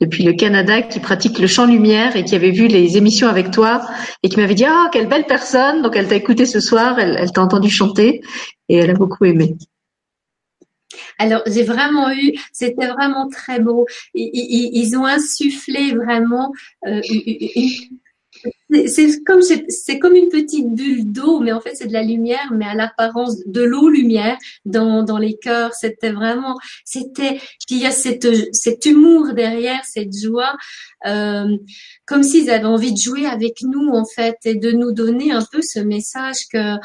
depuis 0.00 0.22
le 0.22 0.34
Canada, 0.34 0.82
qui 0.82 1.00
pratique 1.00 1.40
le 1.40 1.48
chant 1.48 1.66
lumière 1.66 2.14
et 2.14 2.24
qui 2.24 2.36
avait 2.36 2.52
vu 2.52 2.68
les 2.68 2.96
émissions 2.96 3.28
avec 3.28 3.50
toi 3.50 3.80
et 4.22 4.28
qui 4.28 4.38
m'avait 4.38 4.54
dit 4.54 4.66
ah 4.66 4.88
quelle 4.92 5.08
belle 5.08 5.26
personne. 5.26 5.82
Donc 5.82 5.96
elle 5.96 6.06
t'a 6.06 6.16
écouté 6.16 6.46
ce 6.46 6.60
soir, 6.60 7.00
elle 7.00 7.32
t'a 7.32 7.42
entendu 7.42 7.70
chanter 7.70 8.20
et 8.68 8.76
elle 8.76 8.90
a 8.90 8.94
beaucoup 8.94 9.24
aimé. 9.24 9.56
Alors 11.18 11.42
j'ai 11.46 11.62
vraiment 11.62 12.10
eu, 12.12 12.32
c'était 12.52 12.88
vraiment 12.88 13.28
très 13.28 13.60
beau. 13.60 13.86
Ils, 14.14 14.96
ont 14.96 15.06
insufflé 15.06 15.94
vraiment 15.94 16.52
euh, 16.86 17.00
c'est 18.86 19.22
comme 19.24 19.40
c'est 19.42 19.98
comme 19.98 20.14
une 20.14 20.28
petite 20.28 20.70
bulle 20.70 21.10
d'eau, 21.12 21.40
mais 21.40 21.52
en 21.52 21.60
fait 21.60 21.74
c'est 21.74 21.86
de 21.86 21.92
la 21.92 22.02
lumière, 22.02 22.52
mais 22.52 22.66
à 22.66 22.74
l'apparence 22.74 23.36
de 23.46 23.62
l'eau 23.62 23.88
lumière 23.88 24.36
dans 24.64 25.02
dans 25.02 25.18
les 25.18 25.36
cœurs. 25.36 25.74
C'était 25.74 26.12
vraiment, 26.12 26.56
c'était 26.84 27.38
puis 27.66 27.76
il 27.76 27.78
y 27.78 27.86
a 27.86 27.90
cette 27.90 28.26
cet 28.54 28.86
humour 28.86 29.32
derrière, 29.34 29.84
cette 29.84 30.16
joie, 30.16 30.56
euh, 31.06 31.56
comme 32.06 32.22
s'ils 32.22 32.50
avaient 32.50 32.64
envie 32.64 32.92
de 32.92 32.98
jouer 32.98 33.26
avec 33.26 33.62
nous 33.62 33.90
en 33.90 34.04
fait 34.04 34.36
et 34.44 34.54
de 34.56 34.72
nous 34.72 34.92
donner 34.92 35.30
un 35.32 35.44
peu 35.52 35.60
ce 35.62 35.80
message 35.80 36.48
que 36.52 36.76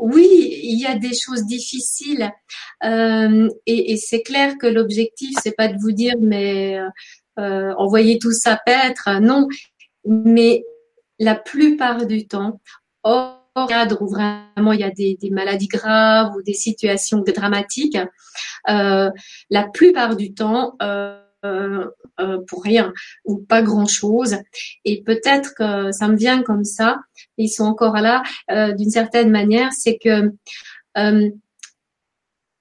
oui, 0.00 0.60
il 0.62 0.80
y 0.80 0.86
a 0.86 0.96
des 0.96 1.12
choses 1.14 1.44
difficiles. 1.44 2.30
Euh, 2.84 3.48
et, 3.66 3.92
et 3.92 3.96
c'est 3.96 4.22
clair 4.22 4.56
que 4.58 4.66
l'objectif 4.66 5.36
c'est 5.42 5.56
pas 5.56 5.68
de 5.68 5.78
vous 5.78 5.92
dire 5.92 6.14
mais 6.20 6.78
euh, 7.38 7.72
envoyez 7.76 8.18
tout 8.18 8.32
ça 8.32 8.60
paître, 8.64 9.08
non, 9.20 9.48
mais 10.04 10.64
la 11.18 11.34
plupart 11.34 12.06
du 12.06 12.26
temps, 12.26 12.60
hors 13.02 13.40
cadre 13.68 14.02
où 14.02 14.08
vraiment 14.08 14.72
il 14.72 14.80
y 14.80 14.84
a 14.84 14.90
des, 14.90 15.16
maladies 15.30 15.68
graves 15.68 16.34
ou 16.36 16.42
des 16.42 16.54
situations 16.54 17.20
dramatiques, 17.20 17.98
euh, 18.68 19.10
la 19.50 19.68
plupart 19.68 20.16
du 20.16 20.34
temps, 20.34 20.74
euh, 20.82 21.20
euh, 21.44 21.86
pour 22.48 22.62
rien 22.62 22.92
ou 23.24 23.38
pas 23.38 23.62
grand 23.62 23.86
chose. 23.86 24.36
Et 24.84 25.02
peut-être 25.02 25.54
que 25.54 25.92
ça 25.92 26.08
me 26.08 26.16
vient 26.16 26.42
comme 26.42 26.64
ça, 26.64 27.00
ils 27.38 27.48
sont 27.48 27.64
encore 27.64 27.96
là 27.96 28.22
d'une 28.48 28.90
certaine 28.90 29.30
manière, 29.30 29.70
c'est 29.72 29.98
que 29.98 30.32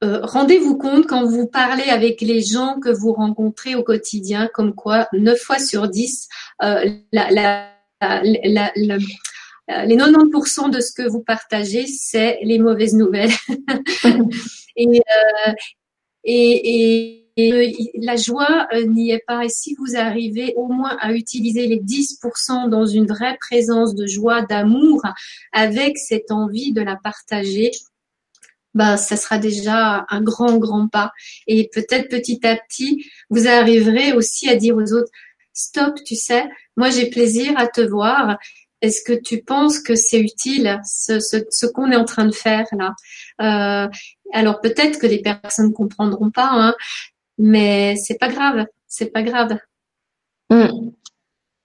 rendez-vous 0.01 0.77
compte 0.77 1.07
quand 1.07 1.25
vous 1.25 1.47
parlez 1.47 1.83
avec 1.83 2.21
les 2.21 2.41
gens 2.41 2.79
que 2.79 2.89
vous 2.89 3.13
rencontrez 3.13 3.75
au 3.75 3.83
quotidien, 3.83 4.49
comme 4.53 4.73
quoi 4.73 5.07
9 5.13 5.39
fois 5.39 5.59
sur 5.59 5.87
10, 5.87 6.27
la 6.59 7.69
les 9.67 9.95
90% 9.97 10.69
de 10.69 10.79
ce 10.79 10.91
que 10.91 11.07
vous 11.07 11.21
partagez, 11.21 11.87
c'est 11.87 12.39
les 12.43 12.59
mauvaises 12.59 12.95
nouvelles. 12.95 13.31
Euh, 14.75 15.53
et, 16.23 17.11
et, 17.13 17.22
la 17.37 18.15
joie 18.15 18.67
euh, 18.73 18.85
n'y 18.85 19.11
est 19.11 19.23
pas. 19.25 19.45
Et 19.45 19.49
si 19.49 19.75
vous 19.75 19.95
arrivez 19.95 20.53
au 20.55 20.67
moins 20.67 20.97
à 20.99 21.13
utiliser 21.13 21.67
les 21.67 21.79
10% 21.79 22.69
dans 22.69 22.85
une 22.85 23.07
vraie 23.07 23.37
présence 23.39 23.95
de 23.95 24.07
joie, 24.07 24.43
d'amour, 24.43 25.01
avec 25.51 25.97
cette 25.97 26.31
envie 26.31 26.73
de 26.73 26.81
la 26.81 26.95
partager, 26.95 27.71
bah, 28.73 28.97
ça 28.97 29.17
sera 29.17 29.37
déjà 29.37 30.05
un 30.09 30.21
grand, 30.21 30.57
grand 30.57 30.87
pas. 30.87 31.11
Et 31.47 31.69
peut-être 31.71 32.09
petit 32.09 32.45
à 32.45 32.55
petit, 32.55 33.05
vous 33.29 33.47
arriverez 33.47 34.13
aussi 34.13 34.49
à 34.49 34.55
dire 34.55 34.75
aux 34.75 34.93
autres, 34.93 35.11
stop, 35.53 35.95
tu 36.05 36.15
sais, 36.15 36.45
moi 36.75 36.89
j'ai 36.89 37.09
plaisir 37.09 37.53
à 37.57 37.67
te 37.67 37.81
voir 37.81 38.37
est-ce 38.81 39.01
que 39.01 39.13
tu 39.13 39.41
penses 39.41 39.79
que 39.79 39.95
c'est 39.95 40.19
utile 40.19 40.81
ce, 40.83 41.65
qu'on 41.67 41.89
est 41.89 41.95
en 41.95 42.03
train 42.03 42.25
de 42.25 42.33
faire 42.33 42.65
là? 42.77 42.93
Euh, 43.41 43.87
Alors 44.33 44.59
peut-être 44.59 44.99
que 44.99 45.07
les 45.07 45.21
personnes 45.21 45.67
ne 45.67 45.73
comprendront 45.73 46.31
pas, 46.31 46.49
hein, 46.51 46.75
mais 47.37 47.95
c'est 47.95 48.17
pas 48.17 48.29
grave, 48.29 48.65
c'est 48.87 49.11
pas 49.11 49.23
grave. 49.23 49.57
Hmm. 50.49 50.91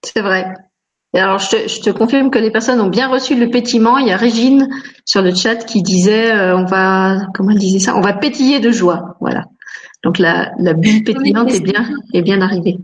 c'est 0.05 0.21
vrai. 0.21 0.55
Et 1.15 1.21
alors 1.21 1.39
je 1.39 1.81
te, 1.81 1.91
confirme 1.91 2.31
que 2.31 2.39
les 2.39 2.51
personnes 2.51 2.81
ont 2.81 2.89
bien 2.89 3.09
reçu 3.09 3.35
le 3.35 3.51
pétillement. 3.51 3.99
Il 3.99 4.09
y 4.09 4.13
a 4.13 4.17
Régine 4.17 4.69
sur 5.05 5.23
le 5.23 5.35
chat 5.35 5.57
qui 5.57 5.83
disait 5.83 6.31
euh, 6.33 6.57
on 6.57 6.65
va 6.65 7.27
comment 7.35 7.51
elle 7.51 7.59
disait 7.59 7.79
ça? 7.79 7.97
On 7.97 8.03
va 8.03 8.13
pétiller 8.13 8.61
de 8.61 8.71
joie. 8.71 9.17
Voilà. 9.21 9.47
Donc 10.05 10.19
la, 10.19 10.53
la 10.59 10.75
bulle 10.75 11.05
pétillante 11.05 11.51
est 11.51 11.61
bien 11.61 11.89
est 12.13 12.23
bien 12.23 12.41
arrivée 12.43 12.79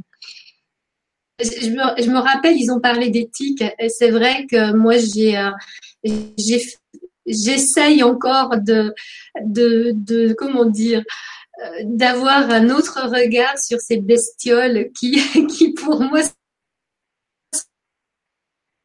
je 1.41 1.71
me, 1.71 2.03
je 2.03 2.11
me, 2.11 2.19
rappelle, 2.19 2.57
ils 2.57 2.71
ont 2.71 2.81
parlé 2.81 3.11
d'éthique. 3.11 3.65
Et 3.79 3.89
c'est 3.89 4.11
vrai 4.11 4.47
que 4.51 4.73
moi, 4.73 4.95
j'ai, 4.99 5.37
euh, 5.37 5.51
j'essaye 7.27 8.03
encore 8.03 8.57
de, 8.59 8.95
de, 9.43 9.93
de, 9.95 10.35
comment 10.35 10.65
dire, 10.65 11.03
d'avoir 11.85 12.51
un 12.51 12.71
autre 12.71 13.01
regard 13.09 13.59
sur 13.59 13.81
ces 13.81 13.99
bestioles 13.99 14.91
qui, 14.99 15.21
qui 15.49 15.73
pour 15.73 16.01
moi 16.01 16.23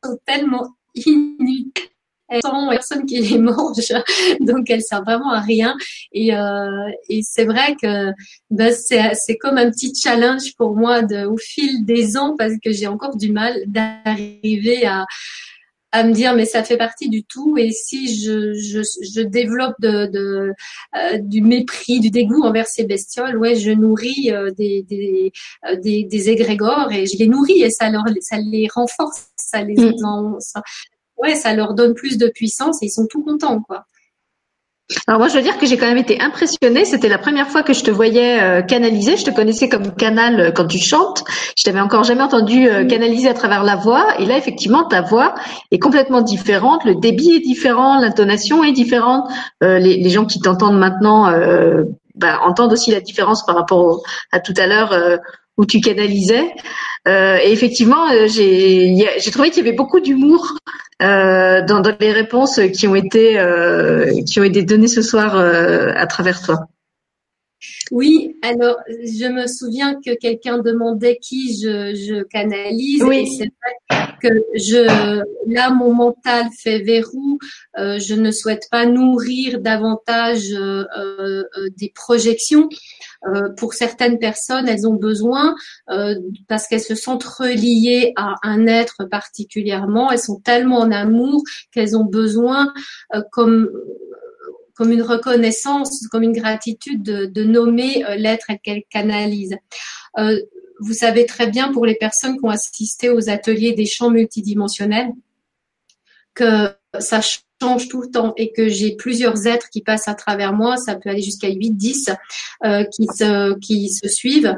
sont 0.03 0.17
tellement 0.25 0.75
inutiles 0.95 1.89
sont 2.43 2.67
personne 2.69 3.05
qui 3.05 3.19
les 3.19 3.39
mange, 3.39 3.75
donc 4.41 4.69
elles 4.69 4.83
servent 4.83 5.05
vraiment 5.05 5.31
à 5.31 5.39
rien. 5.39 5.75
Et, 6.11 6.35
euh, 6.35 6.89
et 7.09 7.21
c'est 7.23 7.45
vrai 7.45 7.75
que 7.81 8.11
ben, 8.51 8.73
c'est 8.73 9.37
comme 9.37 9.57
un 9.57 9.69
petit 9.69 9.93
challenge 9.95 10.55
pour 10.55 10.75
moi 10.75 11.01
de, 11.01 11.25
au 11.25 11.37
fil 11.37 11.85
des 11.85 12.17
ans 12.17 12.35
parce 12.37 12.53
que 12.63 12.71
j'ai 12.71 12.87
encore 12.87 13.17
du 13.17 13.31
mal 13.31 13.55
d'arriver 13.67 14.85
à 14.85 15.05
à 15.91 16.03
me 16.03 16.13
dire 16.13 16.35
mais 16.35 16.45
ça 16.45 16.63
fait 16.63 16.77
partie 16.77 17.09
du 17.09 17.23
tout 17.23 17.57
et 17.57 17.71
si 17.71 18.15
je, 18.15 18.53
je, 18.53 18.81
je 19.01 19.21
développe 19.21 19.75
de, 19.79 20.05
de 20.07 20.53
euh, 20.95 21.17
du 21.17 21.41
mépris 21.41 21.99
du 21.99 22.11
dégoût 22.11 22.43
envers 22.43 22.67
ces 22.67 22.83
bestioles 22.83 23.37
ouais 23.37 23.55
je 23.55 23.71
nourris 23.71 24.31
euh, 24.31 24.51
des 24.51 24.83
des, 24.83 25.31
euh, 25.65 25.75
des, 25.77 26.03
des 26.03 26.29
égrégores 26.29 26.91
et 26.91 27.05
je 27.05 27.17
les 27.17 27.27
nourris 27.27 27.63
et 27.63 27.71
ça 27.71 27.89
leur 27.89 28.03
ça 28.21 28.37
les 28.37 28.67
renforce 28.73 29.29
ça 29.35 29.63
les 29.63 29.75
mmh. 29.75 30.39
ça, 30.39 30.61
ouais, 31.19 31.35
ça 31.35 31.53
leur 31.53 31.73
donne 31.73 31.93
plus 31.93 32.17
de 32.17 32.27
puissance 32.27 32.81
et 32.81 32.87
ils 32.87 32.91
sont 32.91 33.07
tout 33.07 33.23
contents, 33.23 33.61
quoi. 33.61 33.85
Alors 35.05 35.19
moi, 35.19 35.27
je 35.27 35.35
veux 35.35 35.43
dire 35.43 35.57
que 35.59 35.67
j'ai 35.67 35.77
quand 35.77 35.87
même 35.87 35.97
été 35.97 36.19
impressionnée. 36.19 36.83
C'était 36.83 37.09
la 37.09 37.19
première 37.19 37.47
fois 37.47 37.61
que 37.61 37.73
je 37.73 37.83
te 37.83 37.91
voyais 37.91 38.41
euh, 38.41 38.61
canaliser. 38.63 39.17
Je 39.17 39.25
te 39.25 39.29
connaissais 39.29 39.69
comme 39.69 39.93
canal 39.93 40.39
euh, 40.39 40.51
quand 40.51 40.65
tu 40.65 40.79
chantes. 40.79 41.23
Je 41.55 41.63
t'avais 41.63 41.79
encore 41.79 42.03
jamais 42.03 42.23
entendu 42.23 42.67
euh, 42.67 42.85
canaliser 42.85 43.29
à 43.29 43.35
travers 43.35 43.63
la 43.63 43.75
voix. 43.75 44.07
Et 44.17 44.25
là, 44.25 44.35
effectivement, 44.37 44.83
ta 44.85 45.01
voix 45.01 45.35
est 45.69 45.77
complètement 45.77 46.21
différente. 46.21 46.85
Le 46.85 46.95
débit 46.95 47.35
est 47.35 47.39
différent, 47.39 47.99
l'intonation 47.99 48.63
est 48.63 48.71
différente. 48.71 49.29
Les, 49.61 50.09
gens 50.09 50.25
qui 50.25 50.39
t'entendent 50.39 50.79
maintenant 50.79 51.31
bah, 52.15 52.39
entendent 52.43 52.73
aussi 52.73 52.91
la 52.91 52.99
différence 52.99 53.45
par 53.45 53.55
rapport 53.55 54.01
à 54.31 54.39
tout 54.39 54.53
à 54.57 54.65
l'heure 54.65 55.19
où 55.60 55.65
tu 55.65 55.80
canalisais. 55.81 56.48
et 57.07 57.52
effectivement, 57.52 58.07
j'ai 58.27 59.31
trouvé 59.31 59.52
qu'il 59.52 59.64
y 59.64 59.68
avait 59.68 59.77
beaucoup 59.77 59.99
d'humour 59.99 60.56
euh, 61.02 61.61
dans, 61.65 61.80
dans, 61.80 61.95
les 61.98 62.11
réponses 62.11 62.60
qui 62.73 62.86
ont 62.86 62.95
été 62.95 63.40
euh, 63.40 64.22
qui 64.27 64.41
ont 64.41 64.44
été 64.44 64.64
données 64.64 64.90
ce 64.90 65.02
soir 65.02 65.38
euh, 65.38 65.94
à 65.95 66.07
travers 66.07 66.41
toi. 66.41 66.68
Oui, 67.91 68.37
alors 68.41 68.77
je 68.87 69.27
me 69.27 69.47
souviens 69.47 69.95
que 69.95 70.15
quelqu'un 70.15 70.59
demandait 70.59 71.17
qui 71.21 71.53
je, 71.59 71.95
je 71.95 72.23
canalise 72.23 73.03
oui. 73.03 73.27
c'est 73.37 73.51
vrai 73.61 74.07
que 74.21 74.27
je 74.55 75.23
là 75.51 75.71
mon 75.71 75.93
mental 75.93 76.47
fait 76.61 76.79
verrou. 76.79 77.39
Euh, 77.77 77.97
je 77.99 78.15
ne 78.15 78.31
souhaite 78.31 78.67
pas 78.69 78.85
nourrir 78.85 79.59
davantage 79.59 80.51
euh, 80.53 80.83
euh, 80.97 81.43
des 81.77 81.91
projections. 81.95 82.69
Euh, 83.27 83.49
pour 83.57 83.73
certaines 83.73 84.17
personnes, 84.17 84.67
elles 84.69 84.87
ont 84.87 84.95
besoin, 84.95 85.55
euh, 85.89 86.15
parce 86.47 86.67
qu'elles 86.67 86.79
se 86.81 86.95
sentent 86.95 87.25
reliées 87.25 88.13
à 88.15 88.35
un 88.43 88.65
être 88.67 89.03
particulièrement, 89.09 90.09
elles 90.11 90.19
sont 90.19 90.39
tellement 90.39 90.79
en 90.79 90.91
amour 90.91 91.43
qu'elles 91.73 91.97
ont 91.97 92.05
besoin, 92.05 92.71
euh, 93.13 93.21
comme 93.31 93.69
comme 94.80 94.93
une 94.93 95.01
reconnaissance, 95.01 96.07
comme 96.07 96.23
une 96.23 96.31
gratitude 96.31 97.03
de, 97.03 97.43
nommer 97.43 98.01
l'être 98.15 98.47
qu'elles 98.64 98.85
canalisent. 98.89 99.57
vous 100.15 100.93
savez 100.93 101.26
très 101.26 101.47
bien 101.47 101.73
pour 101.73 101.85
les 101.85 101.95
personnes 101.95 102.38
qui 102.38 102.45
ont 102.45 102.49
assisté 102.49 103.10
aux 103.10 103.30
ateliers 103.30 103.73
des 103.73 103.85
champs 103.85 104.10
multidimensionnels 104.10 105.10
que 106.34 106.69
ça 106.97 107.19
change 107.61 107.88
tout 107.88 108.02
le 108.02 108.10
temps 108.10 108.34
et 108.38 108.52
que 108.52 108.69
j'ai 108.69 108.95
plusieurs 108.95 109.48
êtres 109.48 109.69
qui 109.69 109.81
passent 109.81 110.07
à 110.07 110.14
travers 110.14 110.53
moi, 110.53 110.77
ça 110.77 110.95
peut 110.95 111.10
aller 111.10 111.22
jusqu'à 111.22 111.49
8, 111.49 111.72
10 111.72 112.10
euh, 112.65 112.84
qui, 112.86 113.06
se, 113.06 113.57
qui 113.60 113.90
se 113.90 114.07
suivent. 114.07 114.56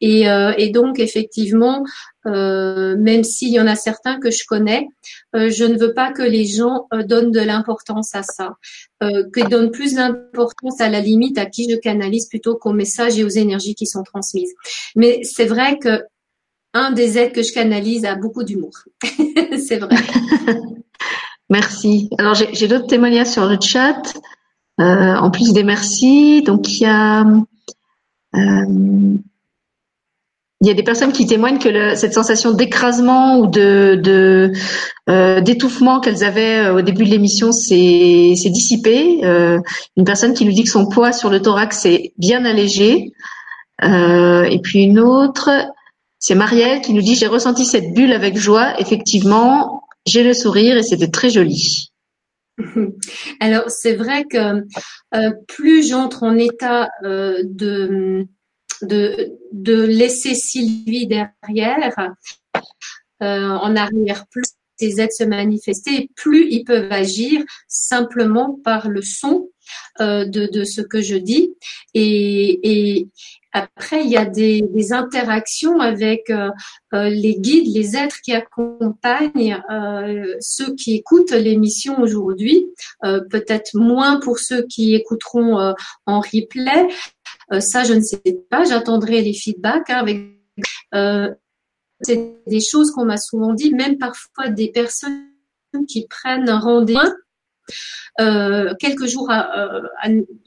Et, 0.00 0.28
euh, 0.28 0.52
et 0.56 0.70
donc 0.70 0.98
effectivement, 0.98 1.84
euh, 2.26 2.96
même 2.96 3.24
s'il 3.24 3.50
y 3.50 3.60
en 3.60 3.66
a 3.66 3.74
certains 3.74 4.18
que 4.18 4.30
je 4.30 4.44
connais, 4.46 4.88
euh, 5.34 5.50
je 5.50 5.64
ne 5.64 5.78
veux 5.78 5.94
pas 5.94 6.12
que 6.12 6.22
les 6.22 6.46
gens 6.46 6.86
euh, 6.92 7.02
donnent 7.02 7.32
de 7.32 7.40
l'importance 7.40 8.14
à 8.14 8.22
ça, 8.22 8.56
euh, 9.02 9.24
qu'ils 9.34 9.48
donnent 9.48 9.70
plus 9.70 9.94
d'importance 9.94 10.80
à 10.80 10.88
la 10.88 11.00
limite 11.00 11.38
à 11.38 11.46
qui 11.46 11.70
je 11.70 11.76
canalise 11.76 12.28
plutôt 12.28 12.56
qu'aux 12.56 12.72
messages 12.72 13.18
et 13.18 13.24
aux 13.24 13.28
énergies 13.28 13.74
qui 13.74 13.86
sont 13.86 14.02
transmises. 14.02 14.54
Mais 14.96 15.20
c'est 15.22 15.46
vrai 15.46 15.78
que 15.78 16.02
un 16.74 16.92
des 16.92 17.18
êtres 17.18 17.34
que 17.34 17.42
je 17.42 17.52
canalise 17.52 18.04
a 18.04 18.14
beaucoup 18.14 18.44
d'humour. 18.44 18.72
c'est 19.66 19.78
vrai. 19.78 19.96
Merci. 21.50 22.10
Alors 22.18 22.34
j'ai 22.34 22.68
d'autres 22.68 22.86
témoignages 22.86 23.28
sur 23.28 23.46
le 23.46 23.58
chat. 23.60 24.02
Euh, 24.80 25.16
en 25.16 25.30
plus 25.30 25.52
des 25.52 25.64
merci, 25.64 26.42
donc 26.42 26.68
il 26.68 26.82
y 26.82 26.86
a 26.86 27.24
euh, 28.36 29.16
il 30.60 30.66
y 30.66 30.70
a 30.70 30.74
des 30.74 30.82
personnes 30.82 31.12
qui 31.12 31.24
témoignent 31.24 31.58
que 31.58 31.94
cette 31.94 32.14
sensation 32.14 32.50
d'écrasement 32.50 33.38
ou 33.38 33.46
de, 33.46 34.52
euh, 35.08 35.40
d'étouffement 35.40 36.00
qu'elles 36.00 36.24
avaient 36.24 36.70
au 36.70 36.82
début 36.82 37.04
de 37.04 37.10
l'émission 37.10 37.52
s'est 37.52 38.34
dissipé. 38.34 39.20
Euh, 39.22 39.60
une 39.96 40.04
personne 40.04 40.34
qui 40.34 40.44
nous 40.44 40.52
dit 40.52 40.64
que 40.64 40.70
son 40.70 40.88
poids 40.88 41.12
sur 41.12 41.30
le 41.30 41.40
thorax 41.40 41.86
est 41.86 42.12
bien 42.18 42.44
allégé. 42.44 43.12
Et 43.80 44.60
puis 44.60 44.82
une 44.82 44.98
autre, 44.98 45.48
c'est 46.18 46.34
Marielle 46.34 46.80
qui 46.80 46.92
nous 46.92 47.02
dit 47.02 47.14
j'ai 47.14 47.28
ressenti 47.28 47.64
cette 47.64 47.94
bulle 47.94 48.12
avec 48.12 48.36
joie. 48.36 48.80
Effectivement, 48.80 49.84
j'ai 50.08 50.22
le 50.22 50.34
sourire 50.34 50.76
et 50.76 50.82
c'était 50.82 51.10
très 51.10 51.30
joli. 51.30 51.92
Alors 53.40 53.70
c'est 53.70 53.94
vrai 53.94 54.24
que 54.24 54.64
euh, 55.14 55.30
plus 55.46 55.88
j'entre 55.88 56.22
en 56.22 56.36
état 56.36 56.90
euh, 57.04 57.42
de, 57.44 58.26
de, 58.82 59.82
laisser 59.84 60.34
Sylvie 60.34 61.06
derrière, 61.06 62.14
euh, 63.22 63.48
en 63.48 63.76
arrière, 63.76 64.26
plus 64.30 64.44
ces 64.76 65.00
êtres 65.00 65.14
se 65.14 65.24
manifester, 65.24 66.08
plus 66.14 66.48
ils 66.50 66.64
peuvent 66.64 66.92
agir 66.92 67.42
simplement 67.66 68.58
par 68.62 68.88
le 68.88 69.02
son 69.02 69.48
de, 69.98 70.24
de 70.24 70.64
ce 70.64 70.80
que 70.80 71.02
je 71.02 71.16
dis. 71.16 71.52
Et, 71.94 72.60
et, 72.62 73.08
après, 73.58 74.04
il 74.04 74.10
y 74.10 74.16
a 74.16 74.24
des, 74.24 74.92
interactions 74.92 75.80
avec 75.80 76.30
euh, 76.30 76.50
euh, 76.94 77.08
les 77.08 77.34
guides, 77.36 77.74
les 77.74 77.96
êtres 77.96 78.20
qui 78.22 78.32
accompagnent 78.32 79.62
euh, 79.70 80.34
ceux 80.40 80.74
qui 80.74 80.94
écoutent 80.94 81.32
l'émission 81.32 82.00
aujourd'hui. 82.00 82.66
Peut-être 83.02 83.74
moins 83.74 84.20
pour 84.20 84.38
ceux 84.38 84.62
qui 84.66 84.94
écouteront 84.94 85.74
en 86.06 86.20
replay. 86.20 86.88
ça, 87.60 87.84
je 87.84 87.94
ne 87.94 88.00
sais 88.00 88.20
pas. 88.50 88.64
J'attendrai 88.64 89.20
les 89.22 89.34
feedbacks 89.34 89.90
hein, 89.90 89.98
avec. 89.98 90.18
c'est 92.00 92.34
des 92.46 92.60
choses 92.60 92.90
qu'on 92.92 93.04
m'a 93.04 93.18
souvent 93.18 93.52
dit, 93.52 93.72
même 93.74 93.98
parfois 93.98 94.48
des 94.48 94.70
personnes 94.70 95.26
qui 95.86 96.06
prennent 96.06 96.50
rendez-vous 96.50 97.00
euh, 98.20 98.74
quelques 98.78 99.06
jours 99.06 99.30
euh, 99.30 99.80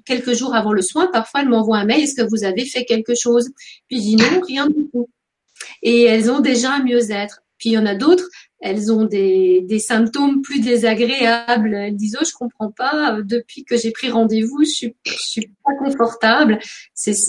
quelques 0.06 0.34
jours 0.34 0.56
avant 0.56 0.74
le 0.74 0.82
soin, 0.82 1.08
parfois 1.08 1.42
elles 1.42 1.50
m'envoient 1.50 1.78
un 1.78 1.86
mail. 1.86 2.02
Est-ce 2.02 2.16
que 2.16 2.28
vous 2.28 2.44
avez 2.44 2.66
fait 2.66 2.86
quelque 2.86 3.14
chose? 3.16 3.50
Puis 3.88 3.98
je 3.98 4.02
dis 4.02 4.16
non, 4.16 4.42
rien 4.46 4.68
du 4.68 4.90
tout. 4.92 5.10
Et 5.84 6.04
elles 6.04 6.32
ont 6.32 6.40
déjà 6.40 6.74
un 6.74 6.84
mieux-être. 6.84 7.42
Puis 7.58 7.70
il 7.70 7.74
y 7.74 7.78
en 7.78 7.86
a 7.86 7.94
d'autres, 7.94 8.28
elles 8.60 8.92
ont 8.92 9.06
des, 9.06 9.62
des, 9.62 9.78
symptômes 9.78 10.42
plus 10.42 10.60
désagréables. 10.62 11.76
Elles 11.76 11.96
disent 11.96 12.18
oh 12.20 12.26
je 12.26 12.34
comprends 12.34 12.72
pas. 12.72 13.18
Euh, 13.18 13.22
depuis 13.24 13.64
que 13.64 13.78
j'ai 13.78 13.92
pris 13.92 14.10
rendez-vous, 14.10 14.64
je 14.64 14.70
suis, 14.70 14.96
suis 15.06 15.52
pas 15.64 15.76
confortable. 15.76 16.60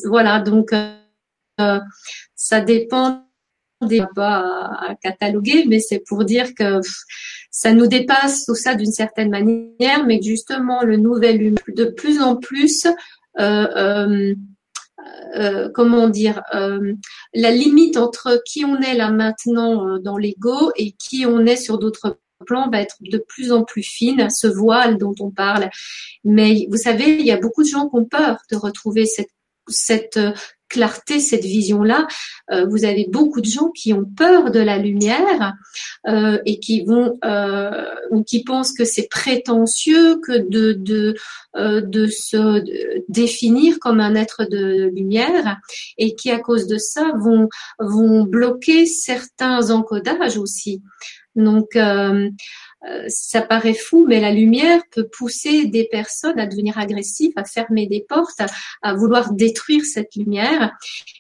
Voilà 0.05 0.41
donc 0.41 0.73
euh, 0.73 1.81
ça 2.35 2.61
dépend 2.61 3.27
pas 4.15 4.39
à, 4.81 4.95
cataloguer, 5.01 5.65
mais 5.69 5.81
c'est 5.81 6.03
pour 6.07 6.25
dire 6.25 6.55
que 6.55 6.81
ça 7.51 7.73
nous 7.73 7.87
dépasse 7.87 8.45
tout 8.47 8.55
ça 8.55 8.75
d'une 8.75 8.93
certaine 8.93 9.31
manière, 9.31 10.07
mais 10.07 10.21
justement 10.23 10.83
le 10.83 10.97
nouvel 10.97 11.43
humain 11.43 11.61
de 11.69 11.85
plus 11.85 12.21
en 12.21 12.37
plus, 12.37 12.87
euh, 13.39 13.67
euh, 13.77 14.35
euh, 15.37 15.69
comment 15.75 16.09
dire, 16.09 16.43
la 16.53 17.51
limite 17.51 17.97
entre 17.97 18.43
qui 18.47 18.65
on 18.65 18.81
est 18.81 18.95
là 18.95 19.11
maintenant 19.11 19.99
dans 19.99 20.17
l'ego 20.17 20.73
et 20.77 20.93
qui 20.93 21.27
on 21.27 21.41
est 21.47 21.57
sur 21.57 21.79
d'autres 21.79 22.19
plans 22.47 22.71
va 22.71 22.81
être 22.81 22.97
de 23.01 23.19
plus 23.19 23.53
en 23.53 23.65
plus 23.65 23.83
fine, 23.83 24.29
ce 24.31 24.47
voile 24.47 24.99
dont 24.99 25.15
on 25.21 25.31
parle. 25.31 25.71
Mais 26.25 26.67
vous 26.71 26.77
savez, 26.77 27.17
il 27.19 27.27
y 27.27 27.31
a 27.31 27.39
beaucoup 27.39 27.63
de 27.63 27.69
gens 27.69 27.89
qui 27.89 27.97
ont 27.97 28.05
peur 28.05 28.39
de 28.51 28.57
retrouver 28.57 29.05
cette 29.69 30.19
clarté, 30.73 31.21
cette 31.21 31.45
vision-là. 31.45 32.09
Euh, 32.51 32.65
vous 32.65 32.85
avez 32.85 33.07
beaucoup 33.09 33.43
de 33.43 33.47
gens 33.47 33.69
qui 33.69 33.93
ont 33.93 34.07
peur 34.07 34.51
de 34.51 34.59
la 34.59 34.79
lumière 34.79 35.53
euh, 36.09 36.39
et 36.47 36.59
qui 36.59 36.83
vont 36.83 37.19
euh, 37.25 37.85
ou 38.11 38.25
qui 38.25 38.43
pensent 38.43 38.73
que 38.73 38.85
c'est 38.85 39.09
prétentieux 39.09 40.19
que 40.21 40.33
de 40.49 40.73
de 40.73 41.15
de 41.55 42.07
se 42.07 42.65
définir 43.11 43.79
comme 43.79 44.01
un 44.01 44.15
être 44.15 44.45
de 44.45 44.91
lumière 44.95 45.59
et 45.99 46.15
qui 46.15 46.31
à 46.31 46.39
cause 46.39 46.67
de 46.67 46.79
ça 46.79 47.13
vont 47.19 47.51
vont 47.79 48.25
bloquer 48.25 48.87
certains 48.87 49.71
encodages 49.71 50.39
aussi. 50.39 50.81
Donc 51.37 51.77
ça 53.09 53.43
paraît 53.43 53.75
fou, 53.75 54.07
mais 54.09 54.21
la 54.21 54.33
lumière 54.33 54.83
peut 54.91 55.07
pousser 55.07 55.67
des 55.67 55.85
personnes 55.85 56.39
à 56.39 56.47
devenir 56.47 56.79
agressives, 56.79 57.33
à 57.37 57.45
fermer 57.45 57.87
des 57.87 58.05
portes, 58.09 58.41
à, 58.83 58.95
vouloir 58.95 59.33
détruire 59.33 59.85
cette 59.85 60.15
lumière. 60.17 60.73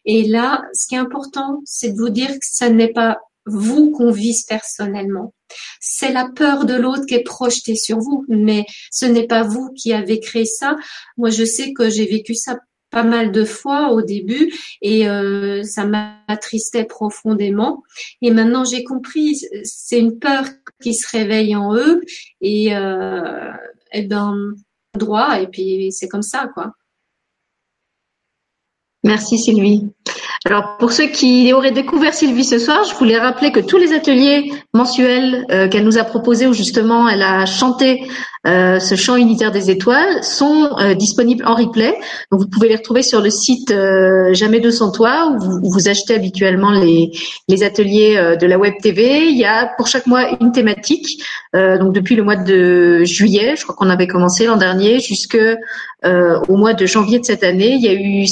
Et 0.05 0.24
là, 0.24 0.62
ce 0.74 0.86
qui 0.86 0.94
est 0.94 0.98
important, 0.98 1.62
c'est 1.64 1.93
de 1.93 1.97
vous 1.97 2.10
dire 2.10 2.30
que 2.30 2.47
ce 2.51 2.64
n'est 2.64 2.93
pas 2.93 3.18
vous 3.47 3.90
qu'on 3.90 4.10
vise 4.10 4.44
personnellement. 4.44 5.34
C'est 5.80 6.12
la 6.12 6.28
peur 6.34 6.64
de 6.64 6.74
l'autre 6.74 7.06
qui 7.06 7.14
est 7.14 7.24
projetée 7.24 7.76
sur 7.76 7.98
vous, 7.98 8.24
mais 8.28 8.64
ce 8.90 9.06
n'est 9.06 9.26
pas 9.26 9.43
vous 9.43 9.70
qui 9.76 9.93
avez 9.93 10.20
créé 10.20 10.44
ça. 10.44 10.76
Moi, 11.16 11.30
je 11.30 11.44
sais 11.44 11.72
que 11.72 11.90
j'ai 11.90 12.06
vécu 12.06 12.34
ça 12.34 12.59
pas 12.93 13.02
mal 13.02 13.32
de 13.32 13.44
fois 13.44 13.90
au 13.90 14.02
début 14.02 14.52
et 14.82 15.09
euh, 15.09 15.64
ça 15.64 15.86
m'attristait 15.86 16.84
profondément. 16.84 17.82
Et 18.20 18.30
maintenant 18.30 18.64
j'ai 18.64 18.84
compris, 18.84 19.40
c'est 19.64 19.98
une 19.98 20.18
peur 20.18 20.44
qui 20.82 20.94
se 20.94 21.09
réveille 21.16 21.56
en 21.56 21.74
eux 21.74 22.00
et, 22.40 22.74
euh, 22.74 23.52
et 23.92 24.02
ben 24.06 24.54
droit 24.98 25.40
et 25.40 25.46
puis 25.46 25.90
c'est 25.92 26.09
comme 26.09 26.22
ça 26.22 26.48
quoi. 26.52 26.72
Merci 29.04 29.38
Sylvie. 29.38 29.88
Alors 30.44 30.77
pour 30.77 30.90
ceux 30.90 31.06
qui 31.06 31.52
auraient 31.52 31.70
découvert 31.70 32.12
Sylvie 32.12 32.44
ce 32.44 32.59
soir, 32.59 32.82
je 32.82 32.94
voulais 32.97 33.16
rappeler 33.16 33.52
que 33.52 33.60
tous 33.60 33.77
les 33.77 33.93
ateliers 33.93 34.52
mensuels 34.74 35.47
euh, 35.52 35.69
qu'elle 35.69 35.85
nous 35.85 35.98
a 35.98 36.05
proposés 36.05 36.48
où 36.48 36.52
justement 36.52 37.09
elle 37.09 37.23
a 37.23 37.47
chanté 37.47 38.02
euh, 38.48 38.81
ce 38.81 38.97
chant 38.97 39.14
unitaire 39.14 39.52
des 39.52 39.70
étoiles 39.70 40.24
sont 40.24 40.70
euh, 40.81 40.94
disponibles 40.94 41.44
en 41.47 41.55
replay. 41.55 41.94
Donc 42.32 42.40
vous 42.40 42.48
pouvez 42.48 42.69
les 42.69 42.74
retrouver 42.74 43.02
sur 43.02 43.20
le 43.20 43.31
site 43.31 43.73
Jamais 44.32 44.59
200 44.59 44.90
toits 44.90 45.28
où 45.28 45.39
vous, 45.39 45.60
où 45.62 45.70
vous, 45.70 45.89
achetez 45.89 46.14
habituellement 46.16 46.73
les, 46.73 47.12
les 47.48 47.62
ateliers 47.62 48.36
de 48.40 48.47
la 48.47 48.59
web 48.59 48.74
TV. 48.82 49.28
Il 49.28 49.39
y 49.39 49.44
a 49.44 49.70
pour 49.77 49.86
chaque 49.86 50.06
mois 50.06 50.36
une 50.40 50.51
thématique. 50.51 51.23
donc 51.55 51.93
depuis 51.93 52.16
le 52.16 52.24
mois 52.24 52.36
de 52.36 53.05
juillet, 53.05 53.55
je 53.56 53.62
crois 53.62 53.77
qu'on 53.77 53.90
avait 53.90 54.09
commencé 54.09 54.47
l'an 54.47 54.56
dernier, 54.56 54.98
jusque 54.98 55.39
au 56.05 56.56
mois 56.56 56.74
de 56.74 56.86
janvier 56.86 57.20
de 57.20 57.24
cette 57.24 57.44
année, 57.44 57.74
il 57.74 57.82
y 57.82 57.89
a 57.89 57.94
eu 57.94 58.27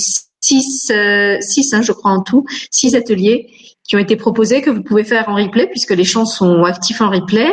euh, 0.90 1.36
six 1.40 1.74
hein, 1.74 1.82
je 1.82 1.92
crois 1.92 2.12
en 2.12 2.22
tout, 2.22 2.44
six 2.70 2.94
ateliers 2.94 3.48
qui 3.90 3.96
ont 3.96 3.98
été 3.98 4.14
proposés 4.14 4.62
que 4.62 4.70
vous 4.70 4.84
pouvez 4.84 5.02
faire 5.02 5.28
en 5.28 5.34
replay 5.34 5.66
puisque 5.66 5.90
les 5.90 6.04
chants 6.04 6.24
sont 6.24 6.62
actifs 6.62 7.00
en 7.00 7.10
replay. 7.10 7.52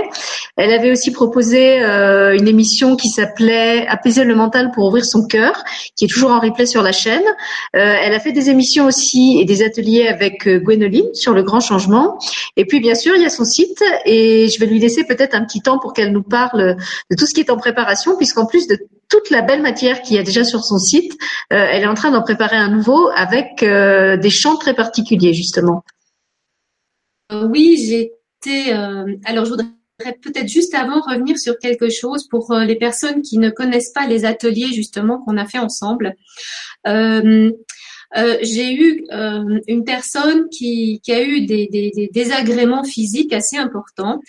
Elle 0.55 0.71
avait 0.71 0.91
aussi 0.91 1.09
proposé 1.09 1.81
euh, 1.81 2.37
une 2.37 2.47
émission 2.47 2.95
qui 2.95 3.09
s'appelait 3.09 3.87
Apaiser 3.87 4.23
le 4.23 4.35
mental 4.35 4.69
pour 4.69 4.85
ouvrir 4.85 5.03
son 5.03 5.25
cœur, 5.25 5.63
qui 5.95 6.05
est 6.05 6.07
toujours 6.07 6.29
en 6.29 6.39
replay 6.39 6.67
sur 6.67 6.83
la 6.83 6.91
chaîne. 6.91 7.23
Euh, 7.75 7.95
elle 8.03 8.13
a 8.13 8.19
fait 8.19 8.33
des 8.33 8.51
émissions 8.51 8.85
aussi 8.85 9.39
et 9.41 9.45
des 9.45 9.63
ateliers 9.63 10.07
avec 10.07 10.47
euh, 10.47 10.59
Gwénoline 10.59 11.11
sur 11.15 11.33
le 11.33 11.41
grand 11.41 11.59
changement. 11.59 12.19
Et 12.55 12.65
puis 12.65 12.81
bien 12.81 12.93
sûr, 12.93 13.15
il 13.15 13.23
y 13.23 13.25
a 13.25 13.31
son 13.31 13.43
site 13.43 13.83
et 14.05 14.47
je 14.47 14.59
vais 14.59 14.67
lui 14.67 14.77
laisser 14.77 15.05
peut-être 15.05 15.33
un 15.33 15.43
petit 15.43 15.61
temps 15.61 15.79
pour 15.79 15.93
qu'elle 15.93 16.11
nous 16.11 16.21
parle 16.21 16.77
de 17.09 17.15
tout 17.17 17.25
ce 17.25 17.33
qui 17.33 17.39
est 17.39 17.49
en 17.49 17.57
préparation 17.57 18.15
puisqu'en 18.15 18.45
plus 18.45 18.67
de 18.67 18.77
toute 19.09 19.29
la 19.29 19.41
belle 19.41 19.61
matière 19.61 20.01
qu'il 20.01 20.15
y 20.15 20.19
a 20.19 20.23
déjà 20.23 20.43
sur 20.43 20.63
son 20.63 20.77
site, 20.77 21.13
euh, 21.53 21.67
elle 21.71 21.83
est 21.83 21.87
en 21.87 21.93
train 21.93 22.11
d'en 22.11 22.21
préparer 22.21 22.57
un 22.57 22.69
nouveau 22.69 23.09
avec 23.15 23.63
euh, 23.63 24.17
des 24.17 24.29
chants 24.29 24.57
très 24.57 24.73
particuliers 24.73 25.33
justement. 25.33 25.83
Euh, 27.31 27.47
oui, 27.47 27.77
j'étais. 27.77 28.73
Euh, 28.73 29.15
alors, 29.25 29.45
je 29.45 29.51
voudrais 29.51 29.65
peut-être 30.21 30.47
juste 30.47 30.75
avant 30.75 31.01
revenir 31.01 31.37
sur 31.37 31.57
quelque 31.57 31.89
chose 31.89 32.27
pour 32.29 32.51
euh, 32.51 32.63
les 32.63 32.75
personnes 32.75 33.21
qui 33.21 33.37
ne 33.37 33.49
connaissent 33.49 33.91
pas 33.91 34.07
les 34.07 34.25
ateliers 34.25 34.71
justement 34.71 35.21
qu'on 35.23 35.37
a 35.37 35.45
fait 35.45 35.59
ensemble. 35.59 36.15
j'ai 36.85 38.73
eu 38.73 39.05
une 39.67 39.83
personne 39.83 40.47
qui, 40.49 41.01
a 41.09 41.21
eu 41.21 41.45
des 41.45 42.09
désagréments 42.13 42.83
physiques 42.83 43.33
assez 43.33 43.57
importants 43.57 44.21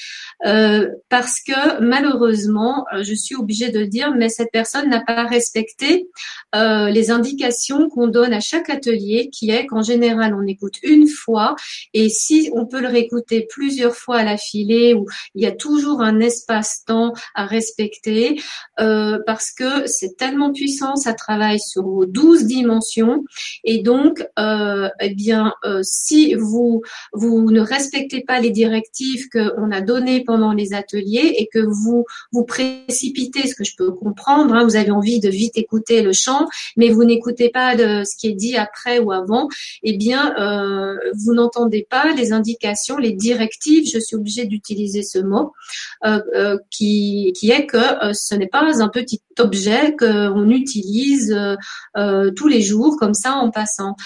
euh, 0.46 0.88
parce 1.08 1.40
que 1.40 1.80
malheureusement, 1.80 2.86
euh, 2.94 3.02
je 3.02 3.14
suis 3.14 3.34
obligée 3.34 3.70
de 3.70 3.80
le 3.80 3.86
dire, 3.86 4.14
mais 4.14 4.28
cette 4.28 4.52
personne 4.52 4.88
n'a 4.88 5.00
pas 5.00 5.26
respecté 5.26 6.08
euh, 6.54 6.90
les 6.90 7.10
indications 7.10 7.88
qu'on 7.88 8.06
donne 8.06 8.32
à 8.32 8.40
chaque 8.40 8.70
atelier, 8.70 9.30
qui 9.30 9.50
est 9.50 9.66
qu'en 9.66 9.82
général, 9.82 10.34
on 10.34 10.46
écoute 10.46 10.76
une 10.82 11.08
fois 11.08 11.56
et 11.92 12.08
si 12.08 12.50
on 12.54 12.66
peut 12.66 12.80
le 12.80 12.88
réécouter 12.88 13.46
plusieurs 13.48 13.94
fois 13.94 14.18
à 14.18 14.24
la 14.24 14.36
filée, 14.36 14.94
où 14.94 15.06
il 15.34 15.42
y 15.42 15.46
a 15.46 15.52
toujours 15.52 16.02
un 16.02 16.20
espace-temps 16.20 17.14
à 17.34 17.46
respecter, 17.46 18.40
euh, 18.80 19.18
parce 19.26 19.50
que 19.50 19.86
c'est 19.86 20.16
tellement 20.16 20.52
puissant, 20.52 20.94
ça 20.94 21.14
travaille 21.14 21.60
sur 21.60 21.82
vos 21.82 22.06
douze 22.06 22.44
dimensions 22.44 23.24
et 23.64 23.82
donc, 23.82 24.24
euh, 24.38 24.88
eh 25.00 25.14
bien, 25.14 25.52
si 25.82 26.34
vous 26.34 26.82
vous 27.12 27.50
ne 27.50 27.60
respectez 27.60 28.22
pas 28.22 28.40
les 28.40 28.50
directives 28.50 29.28
qu'on 29.30 29.70
a 29.70 29.80
données 29.80 30.24
pendant 30.28 30.52
les 30.52 30.74
ateliers 30.74 31.36
et 31.38 31.48
que 31.50 31.58
vous 31.58 32.04
vous 32.32 32.44
précipitez, 32.44 33.48
ce 33.48 33.54
que 33.54 33.64
je 33.64 33.74
peux 33.78 33.92
comprendre, 33.92 34.54
hein, 34.54 34.64
vous 34.64 34.76
avez 34.76 34.90
envie 34.90 35.20
de 35.20 35.30
vite 35.30 35.56
écouter 35.56 36.02
le 36.02 36.12
chant, 36.12 36.46
mais 36.76 36.90
vous 36.90 37.02
n'écoutez 37.02 37.48
pas 37.48 37.74
de 37.74 38.04
ce 38.04 38.14
qui 38.14 38.28
est 38.28 38.34
dit 38.34 38.54
après 38.58 38.98
ou 38.98 39.10
avant, 39.10 39.48
eh 39.82 39.96
bien, 39.96 40.34
euh, 40.38 40.94
vous 41.14 41.32
n'entendez 41.32 41.86
pas 41.88 42.12
les 42.12 42.34
indications, 42.34 42.98
les 42.98 43.12
directives. 43.12 43.88
Je 43.90 43.98
suis 43.98 44.16
obligée 44.16 44.44
d'utiliser 44.44 45.02
ce 45.02 45.18
mot 45.18 45.52
qui 46.70 47.32
qui 47.34 47.50
est 47.50 47.64
que 47.64 48.12
ce 48.12 48.34
n'est 48.34 48.48
pas 48.48 48.82
un 48.82 48.88
petit 48.88 49.22
objet 49.38 49.96
qu'on 49.98 50.50
utilise 50.50 51.34
tous 52.36 52.48
les 52.48 52.60
jours 52.60 52.96
comme 52.98 53.14
ça 53.14 53.32
en 53.32 53.50
passant. 53.50 53.96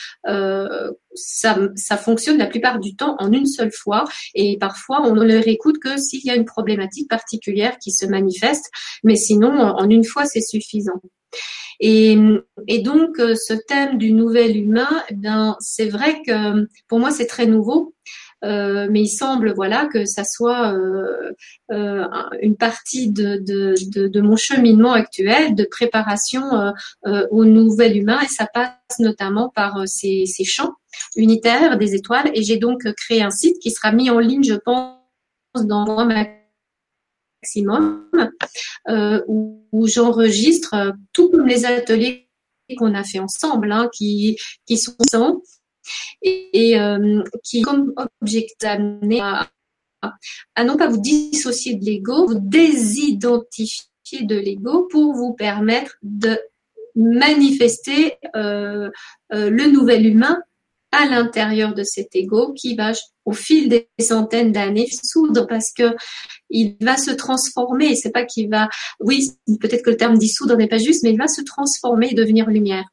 Euh, 1.12 1.16
ça, 1.16 1.58
ça 1.76 1.96
fonctionne 1.96 2.38
la 2.38 2.46
plupart 2.46 2.78
du 2.78 2.94
temps 2.96 3.16
en 3.18 3.32
une 3.32 3.46
seule 3.46 3.72
fois. 3.72 4.04
Et 4.34 4.58
parfois 4.58 5.02
on 5.02 5.14
ne 5.14 5.24
le 5.24 5.38
réécoute 5.38 5.78
que 5.78 5.96
s'il 5.98 6.24
y 6.24 6.30
a 6.30 6.36
une 6.36 6.44
problématique 6.44 7.08
particulière 7.08 7.78
qui 7.78 7.92
se 7.92 8.06
manifeste, 8.06 8.70
mais 9.04 9.16
sinon 9.16 9.52
en 9.52 9.88
une 9.88 10.04
fois 10.04 10.24
c'est 10.24 10.40
suffisant. 10.40 11.00
Et, 11.80 12.16
et, 12.68 12.78
donc 12.80 13.18
euh, 13.18 13.34
ce 13.34 13.54
thème 13.54 13.98
du 13.98 14.12
nouvel 14.12 14.56
humain, 14.56 15.02
eh 15.10 15.16
c'est 15.60 15.88
vrai 15.88 16.22
que 16.24 16.68
pour 16.86 17.00
moi 17.00 17.10
c'est 17.10 17.26
très 17.26 17.46
nouveau. 17.46 17.94
Euh, 18.44 18.88
mais 18.90 19.02
il 19.02 19.08
semble 19.08 19.52
voilà 19.54 19.86
que 19.86 20.04
ça 20.04 20.24
soit 20.24 20.74
euh, 20.74 21.32
euh, 21.70 22.04
une 22.40 22.56
partie 22.56 23.08
de, 23.10 23.36
de, 23.36 23.74
de, 23.86 24.08
de, 24.08 24.20
mon 24.20 24.36
cheminement 24.36 24.92
actuel 24.92 25.54
de 25.54 25.64
préparation 25.64 26.42
au 27.04 27.44
nouvel 27.44 27.96
humain. 27.96 28.20
Et 28.22 28.28
ça 28.28 28.48
passe 28.52 28.72
notamment 28.98 29.50
par 29.54 29.82
ces, 29.86 30.24
ces 30.26 30.44
champs 30.44 30.74
unitaires 31.16 31.78
des 31.78 31.94
étoiles 31.94 32.30
et 32.34 32.42
j'ai 32.42 32.56
donc 32.56 32.82
créé 32.94 33.22
un 33.22 33.30
site 33.30 33.58
qui 33.58 33.70
sera 33.70 33.92
mis 33.92 34.10
en 34.10 34.18
ligne 34.18 34.44
je 34.44 34.54
pense 34.54 34.96
dans 35.54 35.98
un 35.98 36.28
maximum 37.42 38.08
où, 39.28 39.66
où 39.72 39.86
j'enregistre 39.86 40.94
tout 41.12 41.30
comme 41.30 41.46
les 41.46 41.64
ateliers 41.64 42.28
qu'on 42.76 42.94
a 42.94 43.04
fait 43.04 43.18
ensemble, 43.18 43.72
hein, 43.72 43.88
qui, 43.92 44.38
qui 44.66 44.78
sont 44.78 44.96
et, 46.22 46.78
euh, 46.78 47.22
qui 47.42 47.62
comme 47.62 47.92
objectif 48.20 48.56
amené 48.62 49.20
à, 49.20 49.50
à 50.54 50.64
non 50.64 50.76
pas 50.76 50.88
vous 50.88 51.00
dissocier 51.00 51.74
de 51.74 51.84
l'ego, 51.84 52.26
vous 52.26 52.38
désidentifier 52.40 54.22
de 54.22 54.36
l'ego 54.36 54.86
pour 54.90 55.14
vous 55.14 55.34
permettre 55.34 55.96
de 56.02 56.38
manifester 56.94 58.14
euh, 58.36 58.90
euh, 59.32 59.50
le 59.50 59.70
nouvel 59.70 60.06
humain 60.06 60.38
à 60.92 61.06
l'intérieur 61.06 61.74
de 61.74 61.82
cet 61.82 62.14
ego 62.14 62.52
qui 62.52 62.76
va 62.76 62.92
au 63.24 63.32
fil 63.32 63.68
des 63.68 63.88
centaines 64.00 64.52
d'années 64.52 64.88
soudre 65.02 65.46
parce 65.46 65.72
que 65.72 65.94
il 66.50 66.76
va 66.80 66.96
se 66.96 67.10
transformer. 67.10 67.94
C'est 67.96 68.10
pas 68.10 68.24
qu'il 68.24 68.50
va, 68.50 68.68
oui, 69.00 69.30
peut-être 69.60 69.82
que 69.82 69.90
le 69.90 69.96
terme 69.96 70.18
dissoudre 70.18 70.56
n'est 70.56 70.68
pas 70.68 70.78
juste, 70.78 71.02
mais 71.02 71.12
il 71.12 71.18
va 71.18 71.28
se 71.28 71.40
transformer 71.40 72.10
et 72.10 72.14
devenir 72.14 72.48
lumière. 72.50 72.84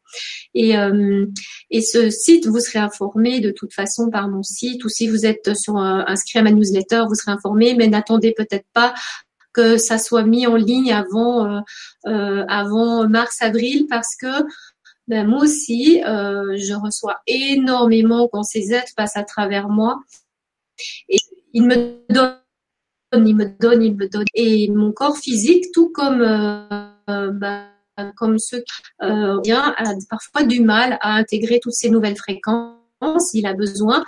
Et, 0.54 0.78
euh, 0.78 1.26
et 1.70 1.82
ce 1.82 2.10
site, 2.10 2.48
vous 2.48 2.60
serez 2.60 2.80
informé 2.80 3.42
de 3.42 3.52
toute 3.52 3.74
façon 3.74 4.10
par 4.10 4.30
mon 4.30 4.44
site, 4.44 4.84
ou 4.86 4.90
si 4.90 5.10
vous 5.10 5.26
êtes 5.26 5.56
sur 5.56 5.76
inscrit 5.78 6.40
à 6.40 6.44
ma 6.44 6.52
newsletter, 6.52 7.04
vous 7.08 7.16
serez 7.16 7.32
informé, 7.32 7.76
mais 7.76 7.88
n'attendez 7.88 8.34
peut-être 8.36 8.68
pas 8.74 8.94
que 9.54 9.78
ça 9.78 9.98
soit 9.98 10.24
mis 10.24 10.48
en 10.48 10.56
ligne 10.56 10.94
avant 10.94 11.46
euh, 11.46 11.60
euh, 12.08 12.46
avant 12.48 13.08
mars 13.08 13.42
avril 13.42 13.88
parce 13.90 14.16
que 14.20 14.28
ben, 15.10 15.28
moi 15.28 15.42
aussi 15.42 16.02
euh, 16.06 16.56
je 16.56 16.74
reçois 16.74 17.18
énormément 17.28 18.30
quand 18.32 18.44
ces 18.44 18.74
êtres 18.74 18.94
passent 18.96 19.18
à 19.18 19.24
travers 19.24 19.68
moi 19.68 20.00
et 21.10 21.18
ils 21.54 21.64
me 21.64 21.98
donnent 22.10 22.40
il 23.14 23.36
me 23.36 23.46
donne, 23.60 23.82
il 23.82 23.96
me 23.96 24.08
donne. 24.08 24.26
Et 24.36 24.70
mon 24.70 24.92
corps 24.92 25.18
physique, 25.18 25.66
tout 25.74 25.90
comme 25.90 26.22
euh, 26.22 27.32
bah, 27.32 27.66
comme 28.16 28.38
ceux 28.40 28.60
qui 28.60 29.06
euh, 29.06 29.56
a 29.56 29.94
parfois 30.10 30.44
du 30.44 30.62
mal 30.62 30.98
à 31.02 31.16
intégrer 31.16 31.60
toutes 31.62 31.74
ces 31.74 31.90
nouvelles 31.90 32.16
fréquences. 32.16 33.34
Il 33.34 33.46
a 33.46 33.54
besoin 33.54 34.04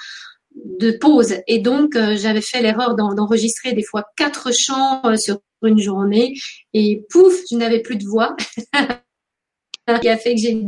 de 0.55 0.91
pause. 0.91 1.35
Et 1.47 1.59
donc, 1.59 1.95
euh, 1.95 2.15
j'avais 2.17 2.41
fait 2.41 2.61
l'erreur 2.61 2.95
d'enregistrer 2.95 3.73
des 3.73 3.83
fois 3.83 4.05
quatre 4.17 4.51
chants 4.53 5.01
sur 5.17 5.39
une 5.63 5.79
journée. 5.79 6.33
Et 6.73 7.05
pouf, 7.09 7.33
je 7.49 7.55
n'avais 7.57 7.79
plus 7.79 7.95
de 7.95 8.05
voix. 8.05 8.35
qui 10.01 10.09
a 10.09 10.17
fait 10.17 10.35
que 10.35 10.41
j'ai 10.41 10.63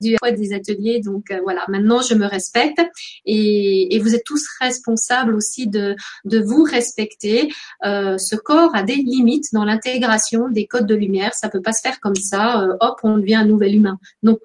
du 0.00 0.16
des 0.36 0.52
ateliers. 0.52 1.00
Donc 1.00 1.30
euh, 1.30 1.40
voilà, 1.42 1.64
maintenant 1.68 2.02
je 2.02 2.14
me 2.14 2.26
respecte 2.26 2.80
et, 3.24 3.94
et, 3.94 3.98
vous 3.98 4.14
êtes 4.14 4.24
tous 4.24 4.46
responsables 4.60 5.34
aussi 5.34 5.66
de, 5.66 5.94
de 6.24 6.38
vous 6.40 6.62
respecter. 6.62 7.48
Euh, 7.84 8.18
ce 8.18 8.36
corps 8.36 8.74
a 8.74 8.82
des 8.82 8.96
limites 8.96 9.52
dans 9.52 9.64
l'intégration 9.64 10.48
des 10.48 10.66
codes 10.66 10.86
de 10.86 10.94
lumière. 10.94 11.34
Ça 11.34 11.48
peut 11.48 11.62
pas 11.62 11.72
se 11.72 11.82
faire 11.82 12.00
comme 12.00 12.14
ça. 12.14 12.62
Euh, 12.62 12.76
hop, 12.80 13.00
on 13.02 13.18
devient 13.18 13.36
un 13.36 13.46
nouvel 13.46 13.74
humain. 13.74 13.98
Non, 14.22 14.38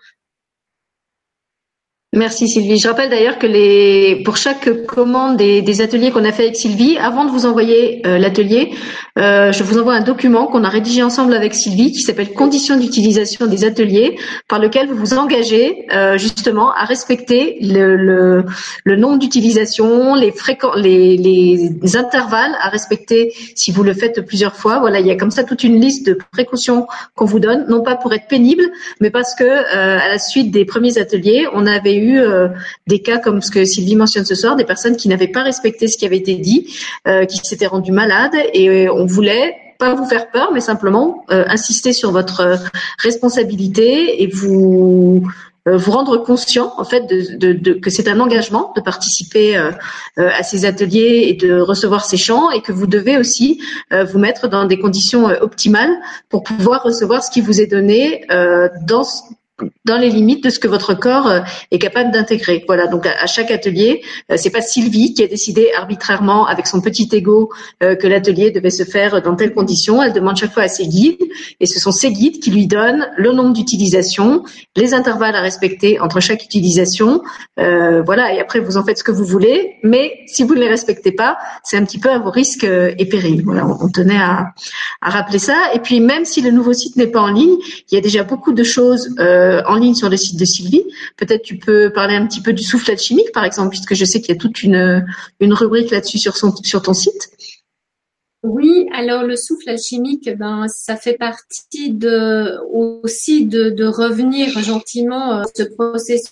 Merci 2.15 2.47
Sylvie. 2.47 2.77
Je 2.77 2.87
rappelle 2.87 3.09
d'ailleurs 3.09 3.37
que 3.37 3.45
les, 3.45 4.21
pour 4.23 4.37
chaque 4.37 4.85
commande 4.85 5.35
des, 5.35 5.81
ateliers 5.81 6.11
qu'on 6.11 6.23
a 6.23 6.31
fait 6.31 6.43
avec 6.43 6.55
Sylvie, 6.55 6.97
avant 6.97 7.25
de 7.25 7.29
vous 7.29 7.45
envoyer 7.45 8.01
euh, 8.07 8.17
l'atelier, 8.17 8.71
euh, 9.19 9.51
je 9.51 9.63
vous 9.63 9.77
envoie 9.77 9.95
un 9.95 10.01
document 10.01 10.47
qu'on 10.47 10.63
a 10.63 10.69
rédigé 10.69 11.03
ensemble 11.03 11.33
avec 11.33 11.53
Sylvie 11.53 11.91
qui 11.91 11.99
s'appelle 11.99 12.31
Conditions 12.31 12.77
d'utilisation 12.77 13.47
des 13.47 13.65
ateliers, 13.65 14.17
par 14.47 14.59
lequel 14.59 14.87
vous 14.87 14.95
vous 14.95 15.13
engagez 15.13 15.87
euh, 15.93 16.17
justement 16.17 16.71
à 16.71 16.85
respecter 16.85 17.57
le, 17.61 18.45
nombre 18.85 19.19
d'utilisations, 19.19 20.15
les, 20.15 20.33
les, 20.77 21.17
les 21.17 21.97
intervalles 21.97 22.55
à 22.61 22.69
respecter 22.69 23.33
si 23.55 23.73
vous 23.73 23.83
le 23.83 23.93
faites 23.93 24.25
plusieurs 24.25 24.55
fois. 24.55 24.79
Voilà, 24.79 25.01
il 25.01 25.05
y 25.05 25.11
a 25.11 25.17
comme 25.17 25.31
ça 25.31 25.43
toute 25.43 25.65
une 25.65 25.81
liste 25.81 26.07
de 26.07 26.17
précautions 26.31 26.87
qu'on 27.13 27.25
vous 27.25 27.41
donne, 27.41 27.65
non 27.67 27.83
pas 27.83 27.97
pour 27.97 28.13
être 28.13 28.27
pénible, 28.29 28.63
mais 29.01 29.09
parce 29.09 29.35
que 29.35 29.43
à 29.43 30.07
la 30.07 30.17
suite 30.17 30.51
des 30.51 30.63
premiers 30.63 30.97
ateliers, 30.97 31.45
on 31.53 31.65
avait 31.65 31.97
eu 31.97 32.04
euh, 32.13 32.49
des 32.87 32.99
cas 32.99 33.17
comme 33.17 33.41
ce 33.41 33.51
que 33.51 33.65
Sylvie 33.65 33.95
mentionne 33.95 34.25
ce 34.25 34.35
soir, 34.35 34.55
des 34.55 34.63
personnes 34.63 34.95
qui 34.95 35.07
n'avaient 35.07 35.27
pas 35.27 35.43
respecté 35.43 35.87
ce 35.87 35.97
qui 35.97 36.05
avait 36.05 36.17
été 36.17 36.35
dit, 36.35 36.73
euh, 37.07 37.25
qui 37.25 37.37
s'étaient 37.37 37.67
rendues 37.67 37.91
malades 37.91 38.35
et 38.53 38.69
euh, 38.69 38.93
on 38.93 39.05
voulait 39.05 39.55
pas 39.77 39.93
vous 39.93 40.05
faire 40.05 40.31
peur, 40.31 40.51
mais 40.53 40.61
simplement 40.61 41.25
insister 41.27 41.91
sur 41.91 42.13
votre 42.13 42.57
responsabilité 42.97 44.23
et 44.23 44.27
vous 44.27 45.27
vous 45.65 45.91
rendre 45.91 46.15
conscient 46.17 46.71
en 46.77 46.85
fait 46.85 47.05
de, 47.07 47.73
que 47.73 47.89
c'est 47.89 48.07
un 48.07 48.21
engagement 48.21 48.71
de 48.77 48.79
participer 48.79 49.57
à 50.15 50.43
ces 50.43 50.63
ateliers 50.63 51.25
et 51.27 51.33
de 51.33 51.59
recevoir 51.59 52.05
ces 52.05 52.15
chants 52.15 52.51
et 52.51 52.61
que 52.61 52.71
vous 52.71 52.87
devez 52.87 53.17
aussi 53.17 53.59
vous 53.91 54.17
mettre 54.17 54.47
dans 54.47 54.63
des 54.63 54.79
conditions 54.79 55.25
optimales 55.25 55.91
pour 56.29 56.43
pouvoir 56.43 56.83
recevoir 56.83 57.21
ce 57.21 57.29
qui 57.29 57.41
vous 57.41 57.59
est 57.59 57.67
donné 57.67 58.25
dans 58.87 59.03
dans 59.85 59.97
les 59.97 60.09
limites 60.09 60.43
de 60.43 60.49
ce 60.49 60.59
que 60.59 60.67
votre 60.67 60.93
corps 60.93 61.27
euh, 61.27 61.39
est 61.71 61.79
capable 61.79 62.11
d'intégrer. 62.11 62.63
Voilà. 62.67 62.87
Donc 62.87 63.05
à, 63.05 63.25
chaque 63.25 63.51
atelier, 63.51 64.01
euh, 64.29 64.35
c'est 64.37 64.49
pas 64.49 64.61
Sylvie 64.61 65.13
qui 65.13 65.23
a 65.23 65.27
décidé 65.27 65.71
arbitrairement 65.75 66.45
avec 66.45 66.67
son 66.67 66.81
petit 66.81 67.07
ego 67.13 67.49
euh, 67.81 67.95
que 67.95 68.07
l'atelier 68.07 68.51
devait 68.51 68.69
se 68.69 68.83
faire 68.83 69.21
dans 69.21 69.35
telles 69.35 69.53
conditions. 69.53 70.03
Elle 70.03 70.11
demande 70.11 70.35
chaque 70.35 70.53
fois 70.53 70.63
à 70.63 70.67
ses 70.67 70.87
guides, 70.87 71.23
et 71.59 71.65
ce 71.65 71.79
sont 71.79 71.91
ces 71.91 72.11
guides 72.11 72.39
qui 72.39 72.51
lui 72.51 72.67
donnent 72.67 73.07
le 73.15 73.31
nombre 73.31 73.53
d'utilisations, 73.53 74.43
les 74.75 74.93
intervalles 74.93 75.35
à 75.35 75.41
respecter 75.41 75.99
entre 75.99 76.19
chaque 76.19 76.43
utilisation. 76.43 77.21
voilà. 77.57 78.33
Et 78.33 78.39
après, 78.39 78.59
vous 78.59 78.77
en 78.77 78.83
faites 78.83 78.97
ce 78.97 79.03
que 79.03 79.11
vous 79.11 79.25
voulez, 79.25 79.75
mais 79.83 80.11
si 80.27 80.43
vous 80.43 80.55
ne 80.55 80.59
les 80.59 80.67
respectez 80.67 81.11
pas, 81.11 81.37
c'est 81.63 81.77
un 81.77 81.85
petit 81.85 81.99
peu 81.99 82.09
à 82.09 82.19
vos 82.19 82.31
risques 82.31 82.65
et 82.65 83.05
périls. 83.05 83.43
Voilà. 83.43 83.65
On, 83.65 83.89
tenait 83.89 84.17
à, 84.17 84.53
rappeler 85.01 85.39
ça. 85.39 85.57
Et 85.73 85.79
puis 85.79 85.99
même 85.99 86.25
si 86.25 86.41
le 86.41 86.51
nouveau 86.51 86.73
site 86.73 86.95
n'est 86.97 87.07
pas 87.07 87.21
en 87.21 87.31
ligne, 87.31 87.55
il 87.91 87.95
y 87.95 87.97
a 87.97 88.01
déjà 88.01 88.23
beaucoup 88.23 88.51
de 88.51 88.63
choses. 88.63 89.15
En 89.67 89.75
ligne 89.75 89.95
sur 89.95 90.09
le 90.09 90.17
site 90.17 90.39
de 90.39 90.45
Sylvie. 90.45 90.83
Peut-être 91.17 91.43
tu 91.43 91.57
peux 91.57 91.91
parler 91.91 92.15
un 92.15 92.25
petit 92.27 92.41
peu 92.41 92.53
du 92.53 92.63
souffle 92.63 92.91
alchimique, 92.91 93.31
par 93.33 93.45
exemple, 93.45 93.69
puisque 93.69 93.95
je 93.95 94.05
sais 94.05 94.21
qu'il 94.21 94.33
y 94.33 94.37
a 94.37 94.39
toute 94.39 94.63
une, 94.63 95.05
une 95.39 95.53
rubrique 95.53 95.91
là-dessus 95.91 96.19
sur, 96.19 96.35
sur 96.35 96.81
ton 96.81 96.93
site. 96.93 97.29
Oui, 98.43 98.87
alors 98.93 99.23
le 99.23 99.35
souffle 99.35 99.69
alchimique, 99.69 100.29
ben 100.37 100.67
ça 100.67 100.95
fait 100.95 101.17
partie 101.17 101.91
de 101.91 102.59
aussi 102.71 103.45
de, 103.45 103.85
revenir 103.85 104.59
gentiment 104.59 105.39
euh, 105.39 105.43
ce 105.55 105.63
processus 105.63 106.29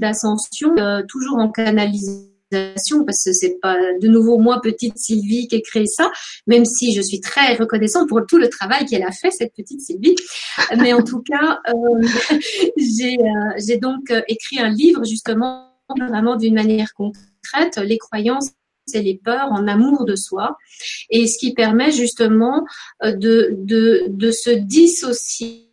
d'ascension, 0.00 0.74
toujours 1.08 1.38
en 1.38 1.48
canalisation 1.48 2.35
parce 2.50 3.24
que 3.24 3.32
c'est 3.32 3.58
pas 3.60 3.76
de 4.00 4.08
nouveau 4.08 4.38
moi 4.38 4.60
petite 4.60 4.98
Sylvie 4.98 5.48
qui 5.48 5.56
ai 5.56 5.62
créé 5.62 5.86
ça, 5.86 6.10
même 6.46 6.64
si 6.64 6.94
je 6.94 7.00
suis 7.00 7.20
très 7.20 7.54
reconnaissante 7.54 8.08
pour 8.08 8.20
tout 8.26 8.38
le 8.38 8.48
travail 8.48 8.86
qu'elle 8.86 9.02
a 9.02 9.12
fait 9.12 9.30
cette 9.30 9.52
petite 9.54 9.80
Sylvie. 9.80 10.14
Mais 10.78 10.92
en 10.92 11.02
tout 11.02 11.22
cas, 11.22 11.60
euh, 11.68 12.08
j'ai 12.76 13.16
euh, 13.18 13.52
j'ai 13.58 13.78
donc 13.78 14.10
euh, 14.10 14.22
écrit 14.28 14.58
un 14.58 14.70
livre 14.70 15.04
justement 15.04 15.72
vraiment 15.88 16.36
d'une 16.36 16.54
manière 16.54 16.92
concrète 16.94 17.78
les 17.78 17.98
croyances 17.98 18.50
et 18.92 19.02
les 19.02 19.16
peurs 19.16 19.50
en 19.52 19.66
amour 19.66 20.04
de 20.04 20.16
soi 20.16 20.56
et 21.10 21.26
ce 21.26 21.38
qui 21.38 21.54
permet 21.54 21.90
justement 21.90 22.64
de 23.02 23.54
de 23.56 24.06
de 24.08 24.30
se 24.30 24.50
dissocier 24.50 25.70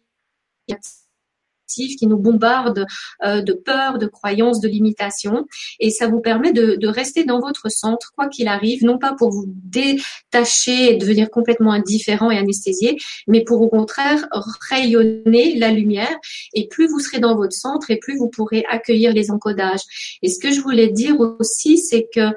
qui 1.73 2.07
nous 2.07 2.17
bombarde 2.17 2.85
euh, 3.23 3.41
de 3.41 3.53
peur, 3.53 3.97
de 3.97 4.07
croyances, 4.07 4.59
de 4.59 4.67
limitations. 4.67 5.47
Et 5.79 5.89
ça 5.89 6.07
vous 6.07 6.21
permet 6.21 6.53
de, 6.53 6.87
rester 6.87 7.23
dans 7.23 7.39
votre 7.39 7.71
centre, 7.71 8.11
quoi 8.15 8.27
qu'il 8.27 8.47
arrive, 8.47 8.83
non 8.83 8.99
pas 8.99 9.13
pour 9.17 9.31
vous 9.31 9.45
détacher 9.47 10.93
et 10.93 10.97
devenir 10.97 11.29
complètement 11.31 11.71
indifférent 11.71 12.29
et 12.29 12.37
anesthésié, 12.37 12.97
mais 13.27 13.43
pour 13.43 13.61
au 13.61 13.69
contraire 13.69 14.27
rayonner 14.69 15.55
la 15.57 15.71
lumière. 15.71 16.15
Et 16.53 16.67
plus 16.67 16.87
vous 16.87 16.99
serez 16.99 17.19
dans 17.19 17.35
votre 17.35 17.53
centre, 17.53 17.89
et 17.89 17.97
plus 17.97 18.17
vous 18.17 18.29
pourrez 18.29 18.63
accueillir 18.69 19.13
les 19.13 19.31
encodages. 19.31 19.81
Et 20.21 20.29
ce 20.29 20.39
que 20.39 20.51
je 20.51 20.61
voulais 20.61 20.89
dire 20.89 21.19
aussi, 21.19 21.77
c'est 21.79 22.07
que 22.13 22.31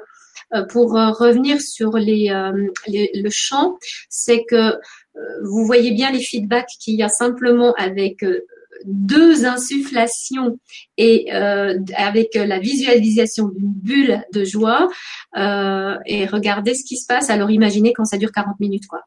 euh, 0.55 0.63
pour 0.69 0.97
euh, 0.97 1.11
revenir 1.11 1.61
sur 1.61 1.91
le 1.97 3.29
chant, 3.29 3.77
c'est 4.09 4.43
que 4.49 4.73
vous 5.43 5.65
voyez 5.65 5.91
bien 5.91 6.11
les 6.11 6.21
feedbacks 6.21 6.69
qu'il 6.79 6.95
y 6.95 7.03
a 7.03 7.09
simplement 7.09 7.73
avec 7.73 8.23
deux 8.85 9.45
insufflations 9.45 10.59
et 10.97 11.33
euh, 11.33 11.77
avec 11.95 12.35
la 12.35 12.59
visualisation 12.59 13.49
d'une 13.49 13.73
bulle 13.73 14.23
de 14.33 14.43
joie 14.43 14.87
euh, 15.37 15.95
et 16.05 16.25
regardez 16.25 16.73
ce 16.75 16.83
qui 16.83 16.97
se 16.97 17.05
passe. 17.07 17.29
Alors 17.29 17.51
imaginez 17.51 17.93
quand 17.93 18.05
ça 18.05 18.17
dure 18.17 18.31
40 18.31 18.59
minutes, 18.59 18.87
quoi. 18.87 19.01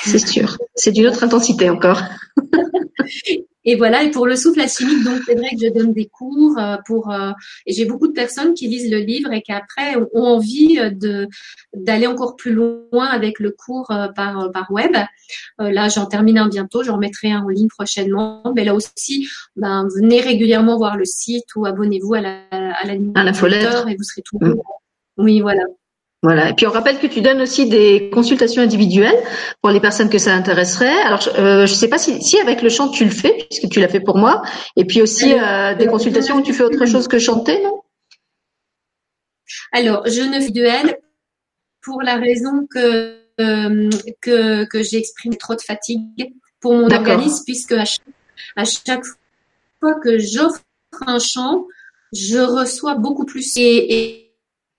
C'est 0.00 0.24
sûr. 0.24 0.56
C'est 0.74 0.92
d'une 0.92 1.06
autre 1.06 1.24
intensité 1.24 1.68
encore. 1.70 2.02
Et 3.70 3.76
voilà, 3.76 4.02
et 4.02 4.10
pour 4.10 4.26
le 4.26 4.34
souffle 4.34 4.66
chimique, 4.66 5.04
donc 5.04 5.20
c'est 5.26 5.34
vrai 5.34 5.50
que 5.50 5.60
je 5.60 5.70
donne 5.70 5.92
des 5.92 6.06
cours 6.06 6.56
euh, 6.58 6.76
pour 6.86 7.12
euh, 7.12 7.32
et 7.66 7.74
j'ai 7.74 7.84
beaucoup 7.84 8.08
de 8.08 8.14
personnes 8.14 8.54
qui 8.54 8.66
lisent 8.66 8.90
le 8.90 8.96
livre 8.96 9.30
et 9.30 9.42
qui 9.42 9.52
après 9.52 9.94
ont 10.14 10.24
envie 10.24 10.78
euh, 10.78 10.88
de 10.88 11.28
d'aller 11.74 12.06
encore 12.06 12.34
plus 12.36 12.54
loin 12.54 13.04
avec 13.04 13.38
le 13.38 13.50
cours 13.50 13.92
par 14.16 14.50
par 14.52 14.70
web. 14.70 14.92
là, 15.58 15.88
j'en 15.90 16.06
termine 16.06 16.38
un 16.38 16.48
bientôt, 16.48 16.82
j'en 16.82 16.94
remettrai 16.94 17.30
un 17.30 17.42
en 17.42 17.48
ligne 17.48 17.68
prochainement. 17.68 18.42
Mais 18.56 18.64
là 18.64 18.74
aussi, 18.74 19.28
ben, 19.54 19.86
venez 19.94 20.22
régulièrement 20.22 20.78
voir 20.78 20.96
le 20.96 21.04
site 21.04 21.54
ou 21.54 21.66
abonnez-vous 21.66 22.14
à 22.14 22.22
la 22.22 22.38
à 22.50 22.86
la, 22.86 22.94
à 23.16 23.24
la 23.24 23.32
et 23.32 23.96
vous 23.96 24.02
serez 24.02 24.22
tout. 24.22 24.38
Mm. 24.40 24.54
Oui, 25.18 25.40
voilà. 25.42 25.64
Voilà. 26.22 26.48
Et 26.48 26.54
puis 26.54 26.66
on 26.66 26.70
rappelle 26.70 26.98
que 26.98 27.06
tu 27.06 27.20
donnes 27.20 27.40
aussi 27.40 27.68
des 27.68 28.10
consultations 28.12 28.60
individuelles 28.60 29.22
pour 29.62 29.70
les 29.70 29.78
personnes 29.78 30.10
que 30.10 30.18
ça 30.18 30.34
intéresserait. 30.34 31.00
Alors 31.02 31.20
je 31.20 31.30
ne 31.30 31.36
euh, 31.36 31.66
sais 31.66 31.88
pas 31.88 31.98
si, 31.98 32.20
si, 32.22 32.40
avec 32.40 32.60
le 32.60 32.68
chant 32.68 32.88
tu 32.88 33.04
le 33.04 33.10
fais 33.10 33.46
puisque 33.48 33.68
tu 33.68 33.80
l'as 33.80 33.88
fait 33.88 34.00
pour 34.00 34.16
moi. 34.16 34.42
Et 34.76 34.84
puis 34.84 35.00
aussi 35.00 35.32
euh, 35.32 35.76
des 35.76 35.86
consultations 35.86 36.36
où 36.36 36.42
tu 36.42 36.52
fais 36.52 36.64
autre 36.64 36.86
chose 36.86 37.06
que 37.06 37.20
chanter, 37.20 37.62
non? 37.62 37.82
Alors 39.72 40.06
je 40.06 40.22
ne 40.22 40.40
fais 40.40 40.50
duel 40.50 40.98
pour 41.82 42.02
la 42.02 42.16
raison 42.16 42.66
que 42.68 43.16
euh, 43.40 43.88
que, 44.20 44.64
que 44.64 44.82
j'ai 44.82 44.98
exprimé 44.98 45.36
trop 45.36 45.54
de 45.54 45.60
fatigue 45.60 46.34
pour 46.60 46.74
mon 46.74 46.90
organisme 46.90 47.44
puisque 47.44 47.72
à 47.72 47.84
chaque, 47.84 48.04
à 48.56 48.64
chaque 48.64 49.04
fois 49.78 49.94
que 50.02 50.18
j'offre 50.18 50.64
un 51.06 51.20
chant, 51.20 51.64
je 52.12 52.38
reçois 52.38 52.96
beaucoup 52.96 53.24
plus 53.24 53.56
et 53.56 53.94
et 53.94 54.27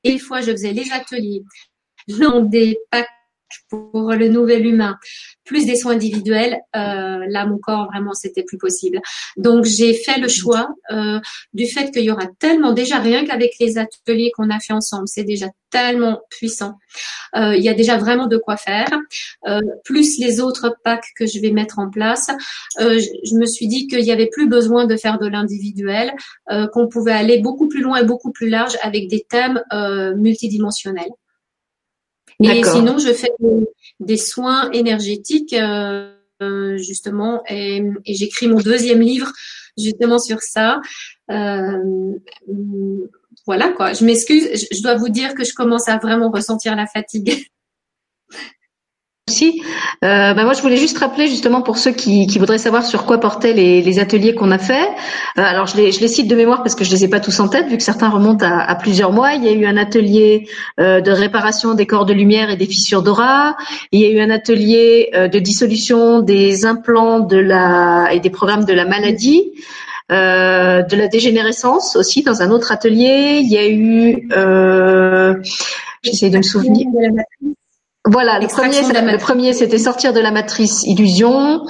une 0.04 0.20
fois, 0.20 0.42
je 0.42 0.52
faisais 0.52 0.74
les 0.74 0.92
ateliers, 0.92 1.44
des 2.08 2.78
packs 2.92 3.08
pour 3.70 4.12
le 4.14 4.28
nouvel 4.28 4.66
humain, 4.66 4.98
plus 5.46 5.66
des 5.66 5.76
soins 5.76 5.94
individuels, 5.94 6.60
euh, 6.76 7.26
là 7.28 7.46
mon 7.46 7.58
corps 7.58 7.88
vraiment 7.92 8.14
c'était 8.14 8.44
plus 8.44 8.58
possible. 8.58 9.02
Donc 9.38 9.66
j'ai 9.66 9.94
fait 9.94 10.20
le 10.20 10.28
choix 10.28 10.70
euh, 10.92 11.20
du 11.54 11.66
fait 11.66 11.92
qu'il 11.92 12.04
y 12.04 12.12
aura 12.12 12.28
tellement 12.40 12.72
déjà 12.74 13.00
rien 13.00 13.26
qu'avec 13.26 13.54
les 13.60 13.78
ateliers 13.78 14.32
qu'on 14.36 14.50
a 14.50 14.60
fait 14.60 14.74
ensemble, 14.74 15.08
c'est 15.08 15.24
déjà 15.24 15.48
tellement 15.72 16.22
puissant. 16.30 16.74
Euh, 17.36 17.56
il 17.56 17.64
y 17.64 17.70
a 17.70 17.74
déjà 17.74 17.98
vraiment 17.98 18.28
de 18.28 18.38
quoi 18.38 18.58
faire. 18.58 18.90
plus 19.84 20.20
les 20.20 20.40
autres 20.40 20.76
packs 20.84 21.10
que 21.18 21.26
je 21.26 21.40
vais 21.40 21.52
mettre 21.52 21.80
en 21.80 21.90
place, 21.90 22.32
je, 22.80 23.00
je, 23.00 23.36
me 23.36 23.46
suis 23.46 23.68
dit 23.68 23.88
qu'il 23.88 24.04
n'y 24.04 24.12
avait 24.12 24.30
plus 24.32 24.48
besoin 24.48 24.86
de 24.86 24.96
faire 24.96 25.20
de 25.20 25.28
l'individuel, 25.28 26.14
qu'on 26.74 26.88
pouvait 26.88 27.12
aller 27.12 27.40
beaucoup 27.40 27.68
plus 27.68 27.82
loin 27.82 27.98
et 27.98 28.04
beaucoup 28.04 28.32
plus 28.32 28.50
large 28.50 28.78
avec 28.82 29.08
des 29.08 29.26
thèmes 29.30 29.62
multidimensionnels. 30.18 31.12
Et 32.42 32.64
sinon, 32.64 32.98
je 32.98 33.14
fais 33.14 33.32
des, 34.00 34.18
soins 34.18 34.72
énergétiques, 34.72 35.54
euh, 35.54 36.78
justement, 36.78 37.44
et, 37.50 37.84
j'écris 38.06 38.48
mon 38.48 38.60
deuxième 38.60 39.02
livre 39.02 39.32
justement 39.78 40.20
sur 40.20 40.42
ça. 40.42 40.82
Euh, 41.32 42.14
voilà 43.46 43.70
quoi. 43.70 43.94
Je 43.94 44.06
m'excuse, 44.06 44.48
je 44.72 44.82
dois 44.82 44.96
vous 44.96 45.10
dire 45.10 45.34
que 45.34 45.44
je 45.44 45.54
commence 45.54 45.88
à 45.88 45.98
vraiment 45.98 46.30
ressentir 46.30 46.76
la 46.76 46.88
fatigue. 46.88 47.46
Euh, 50.04 50.34
bah 50.34 50.44
moi, 50.44 50.54
je 50.54 50.62
voulais 50.62 50.78
juste 50.78 50.98
rappeler 50.98 51.28
justement 51.28 51.62
pour 51.62 51.78
ceux 51.78 51.92
qui, 51.92 52.28
qui 52.28 52.40
voudraient 52.40 52.58
savoir 52.58 52.86
sur 52.86 53.06
quoi 53.06 53.20
portaient 53.20 53.54
les, 53.54 53.82
les 53.82 54.00
ateliers 54.00 54.34
qu'on 54.34 54.52
a 54.52 54.58
fait. 54.58 54.88
Euh, 55.38 55.44
alors, 55.44 55.68
je 55.68 55.78
les, 55.78 55.92
je 55.92 56.00
les 56.00 56.08
cite 56.08 56.28
de 56.28 56.36
mémoire 56.36 56.64
parce 56.64 56.76
que 56.76 56.84
je 56.84 56.92
les 56.92 57.04
ai 57.04 57.08
pas 57.08 57.20
tous 57.20 57.40
en 57.40 57.48
tête, 57.48 57.68
vu 57.68 57.78
que 57.78 57.84
certains 57.84 58.10
remontent 58.10 58.46
à, 58.46 58.60
à 58.60 58.76
plusieurs 58.76 59.12
mois. 59.12 59.34
Il 59.34 59.44
y 59.44 59.50
a 59.50 59.52
eu 59.52 59.66
un 59.66 59.78
atelier 59.78 60.48
euh, 60.80 61.02
de 61.02 61.12
réparation 61.12 61.74
des 61.74 61.86
corps 61.86 62.06
de 62.06 62.14
lumière 62.14 62.50
et 62.50 62.58
des 62.58 62.66
fissures 62.66 63.04
d'aura. 63.04 63.56
Il 63.92 64.00
y 64.00 64.06
a 64.06 64.10
eu 64.10 64.20
un 64.20 64.30
atelier 64.30 65.10
euh, 65.14 65.28
de 65.28 65.40
dissolution 65.40 66.22
des 66.22 66.66
implants 66.66 67.20
de 67.20 67.38
la 67.38 68.10
et 68.12 68.20
des 68.20 68.30
programmes 68.30 68.66
de 68.66 68.74
la 68.74 68.86
maladie. 68.86 69.52
De 70.12 70.96
la 70.96 71.08
dégénérescence 71.08 71.96
aussi 71.96 72.24
dans 72.24 72.42
un 72.42 72.50
autre 72.50 72.72
atelier. 72.72 73.42
Il 73.44 73.50
y 73.52 73.58
a 73.60 73.70
eu, 73.70 74.28
j'essaie 76.02 76.32
de 76.32 76.38
me 76.38 76.42
souvenir. 76.42 76.88
Voilà, 78.12 78.40
le 78.40 78.48
premier, 78.48 78.82
le 78.82 79.18
premier, 79.18 79.54
c'était 79.54 79.78
sortir 79.78 80.14
de 80.14 80.20
la 80.20 80.32
matrice 80.32 80.84
illusion. 80.84 81.64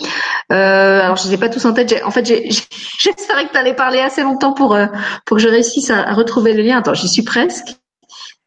Euh, 0.53 1.01
alors, 1.01 1.17
je 1.17 1.23
ne 1.23 1.27
les 1.27 1.33
ai 1.33 1.37
pas 1.37 1.49
tous 1.49 1.65
en 1.65 1.73
tête. 1.73 1.93
En 2.05 2.11
fait, 2.11 2.25
j'espérais 2.99 3.45
que 3.45 3.51
tu 3.51 3.57
allais 3.57 3.73
parler 3.73 3.99
assez 3.99 4.23
longtemps 4.23 4.53
pour 4.53 4.73
euh, 4.73 4.85
pour 5.25 5.35
que 5.35 5.43
je 5.43 5.49
réussisse 5.49 5.89
à, 5.89 6.13
retrouver 6.13 6.53
le 6.53 6.63
lien. 6.63 6.77
Attends, 6.77 6.93
j'y 6.93 7.09
suis 7.09 7.23
presque. 7.23 7.75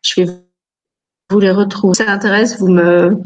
Je 0.01 0.23
vais 0.23 0.31
vous 1.31 1.39
les 1.39 1.51
retrouver. 1.51 1.95
Si 1.95 2.03
ça 2.03 2.11
intéresse, 2.11 2.59
vous 2.59 2.69
me 2.69 3.19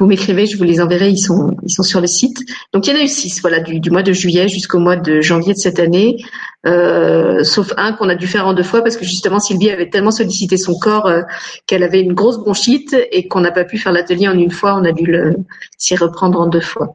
vous 0.00 0.06
m'écrivez, 0.06 0.46
je 0.46 0.56
vous 0.56 0.64
les 0.64 0.80
enverrai, 0.80 1.10
ils 1.10 1.18
sont, 1.18 1.56
ils 1.64 1.72
sont 1.72 1.82
sur 1.82 2.00
le 2.00 2.06
site. 2.06 2.38
Donc 2.72 2.86
il 2.86 2.94
y 2.94 2.96
en 2.96 3.00
a 3.00 3.02
eu 3.02 3.08
six, 3.08 3.40
voilà, 3.40 3.58
du, 3.58 3.80
du 3.80 3.90
mois 3.90 4.04
de 4.04 4.12
juillet 4.12 4.48
jusqu'au 4.48 4.78
mois 4.78 4.94
de 4.94 5.20
janvier 5.20 5.54
de 5.54 5.58
cette 5.58 5.80
année, 5.80 6.24
euh, 6.66 7.42
sauf 7.42 7.72
un 7.76 7.92
qu'on 7.92 8.08
a 8.08 8.14
dû 8.14 8.28
faire 8.28 8.46
en 8.46 8.54
deux 8.54 8.62
fois 8.62 8.82
parce 8.82 8.96
que 8.96 9.04
justement 9.04 9.40
Sylvie 9.40 9.70
avait 9.70 9.90
tellement 9.90 10.12
sollicité 10.12 10.56
son 10.56 10.78
corps 10.78 11.06
euh, 11.06 11.22
qu'elle 11.66 11.82
avait 11.82 12.00
une 12.00 12.12
grosse 12.12 12.38
bronchite 12.38 12.96
et 13.10 13.26
qu'on 13.26 13.40
n'a 13.40 13.50
pas 13.50 13.64
pu 13.64 13.76
faire 13.76 13.92
l'atelier 13.92 14.28
en 14.28 14.38
une 14.38 14.52
fois, 14.52 14.76
on 14.76 14.84
a 14.84 14.92
dû 14.92 15.04
le 15.04 15.34
s'y 15.76 15.96
reprendre 15.96 16.40
en 16.40 16.46
deux 16.46 16.60
fois. 16.60 16.94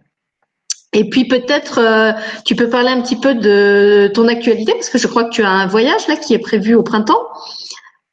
Et 0.93 1.09
puis 1.09 1.27
peut-être 1.27 1.79
euh, 1.79 2.13
tu 2.45 2.55
peux 2.55 2.69
parler 2.69 2.89
un 2.89 3.01
petit 3.01 3.17
peu 3.17 3.35
de 3.35 4.09
ton 4.13 4.29
actualité 4.29 4.71
parce 4.73 4.89
que 4.89 4.97
je 4.97 5.07
crois 5.07 5.25
que 5.25 5.31
tu 5.31 5.43
as 5.43 5.49
un 5.49 5.67
voyage 5.67 6.07
là 6.07 6.15
qui 6.15 6.33
est 6.33 6.39
prévu 6.39 6.73
au 6.73 6.83
printemps. 6.83 7.27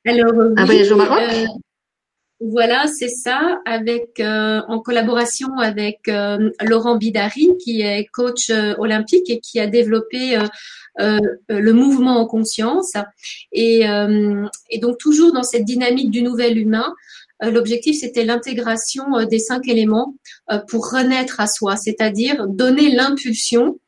Alors, 0.05 0.33
un 0.57 0.65
voyage 0.65 0.91
au 0.91 0.97
Maroc. 0.97 1.21
Voilà, 2.43 2.87
c'est 2.87 3.11
ça, 3.11 3.61
avec 3.67 4.19
euh, 4.19 4.63
en 4.67 4.81
collaboration 4.81 5.59
avec 5.59 6.09
euh, 6.09 6.51
Laurent 6.63 6.97
Bidari, 6.97 7.51
qui 7.63 7.83
est 7.83 8.07
coach 8.07 8.49
euh, 8.49 8.75
olympique 8.79 9.29
et 9.29 9.41
qui 9.41 9.61
a 9.61 9.67
développé 9.67 10.39
le 10.99 11.73
mouvement 11.73 12.19
en 12.19 12.27
conscience. 12.27 12.93
Et, 13.53 13.83
et, 14.71 14.79
donc 14.79 14.99
toujours 14.99 15.33
dans 15.33 15.43
cette 15.43 15.65
dynamique 15.65 16.11
du 16.11 16.23
nouvel 16.23 16.59
humain, 16.59 16.93
l'objectif 17.41 17.97
c'était 17.99 18.25
l'intégration 18.25 19.25
des 19.25 19.39
cinq 19.39 19.69
éléments 19.69 20.15
pour 20.69 20.91
renaître 20.91 21.41
à 21.41 21.47
soi, 21.47 21.77
c'est-à-dire 21.77 22.47
donner 22.49 22.91
l'impulsion 22.91 23.79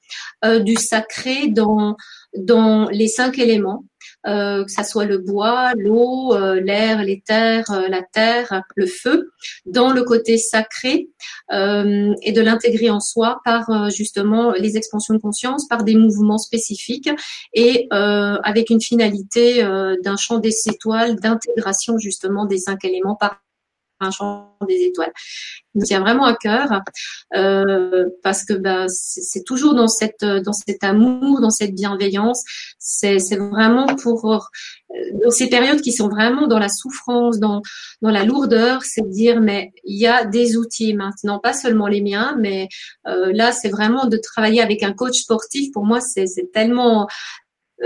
du 0.60 0.76
sacré 0.76 1.48
dans 1.48 1.96
dans 2.34 2.88
les 2.88 3.08
cinq 3.08 3.38
éléments 3.38 3.84
que 4.24 4.70
ça 4.70 4.84
soit 4.84 5.04
le 5.04 5.18
bois, 5.18 5.72
l'eau, 5.76 6.34
euh, 6.34 6.60
l'air, 6.60 7.02
les 7.02 7.20
terres, 7.20 7.70
euh, 7.70 7.88
la 7.88 8.02
terre, 8.02 8.62
le 8.76 8.86
feu, 8.86 9.32
dans 9.66 9.92
le 9.92 10.02
côté 10.04 10.38
sacré 10.38 11.08
et 11.50 12.32
de 12.32 12.40
l'intégrer 12.40 12.88
en 12.88 13.00
soi 13.00 13.40
par 13.44 13.90
justement 13.90 14.52
les 14.52 14.76
expansions 14.76 15.14
de 15.14 15.18
conscience, 15.18 15.68
par 15.68 15.84
des 15.84 15.96
mouvements 15.96 16.38
spécifiques 16.38 17.10
et 17.52 17.88
avec 17.90 18.70
une 18.70 18.80
finalité 18.80 19.62
d'un 20.02 20.16
champ 20.16 20.38
des 20.38 20.54
étoiles, 20.66 21.16
d'intégration 21.16 21.98
justement 21.98 22.46
des 22.46 22.58
cinq 22.58 22.84
éléments 22.84 23.16
par 23.16 23.42
un 24.02 24.10
chant 24.10 24.56
des 24.68 24.82
étoiles. 24.82 25.12
Il 25.74 25.84
tient 25.84 26.00
vraiment 26.00 26.24
à 26.24 26.34
cœur 26.34 26.82
euh, 27.34 28.06
parce 28.22 28.44
que 28.44 28.52
ben, 28.52 28.86
c'est 28.88 29.44
toujours 29.44 29.74
dans 29.74 29.88
cette 29.88 30.24
dans 30.24 30.52
cet 30.52 30.84
amour, 30.84 31.40
dans 31.40 31.50
cette 31.50 31.74
bienveillance. 31.74 32.42
C'est 32.78 33.18
vraiment 33.36 33.86
pour 33.86 34.30
euh, 34.30 34.38
dans 35.24 35.30
ces 35.30 35.48
périodes 35.48 35.80
qui 35.80 35.92
sont 35.92 36.08
vraiment 36.08 36.46
dans 36.46 36.58
la 36.58 36.68
souffrance, 36.68 37.38
dans 37.38 37.62
dans 38.02 38.10
la 38.10 38.24
lourdeur, 38.24 38.82
c'est 38.82 39.02
de 39.02 39.10
dire 39.10 39.40
mais 39.40 39.72
il 39.84 39.98
y 39.98 40.06
a 40.06 40.24
des 40.24 40.56
outils 40.56 40.94
maintenant, 40.94 41.38
pas 41.38 41.54
seulement 41.54 41.86
les 41.86 42.02
miens, 42.02 42.36
mais 42.38 42.68
euh, 43.06 43.32
là 43.32 43.52
c'est 43.52 43.70
vraiment 43.70 44.06
de 44.06 44.18
travailler 44.18 44.60
avec 44.60 44.82
un 44.82 44.92
coach 44.92 45.20
sportif. 45.20 45.72
Pour 45.72 45.84
moi 45.84 46.00
c'est 46.00 46.26
tellement 46.52 47.08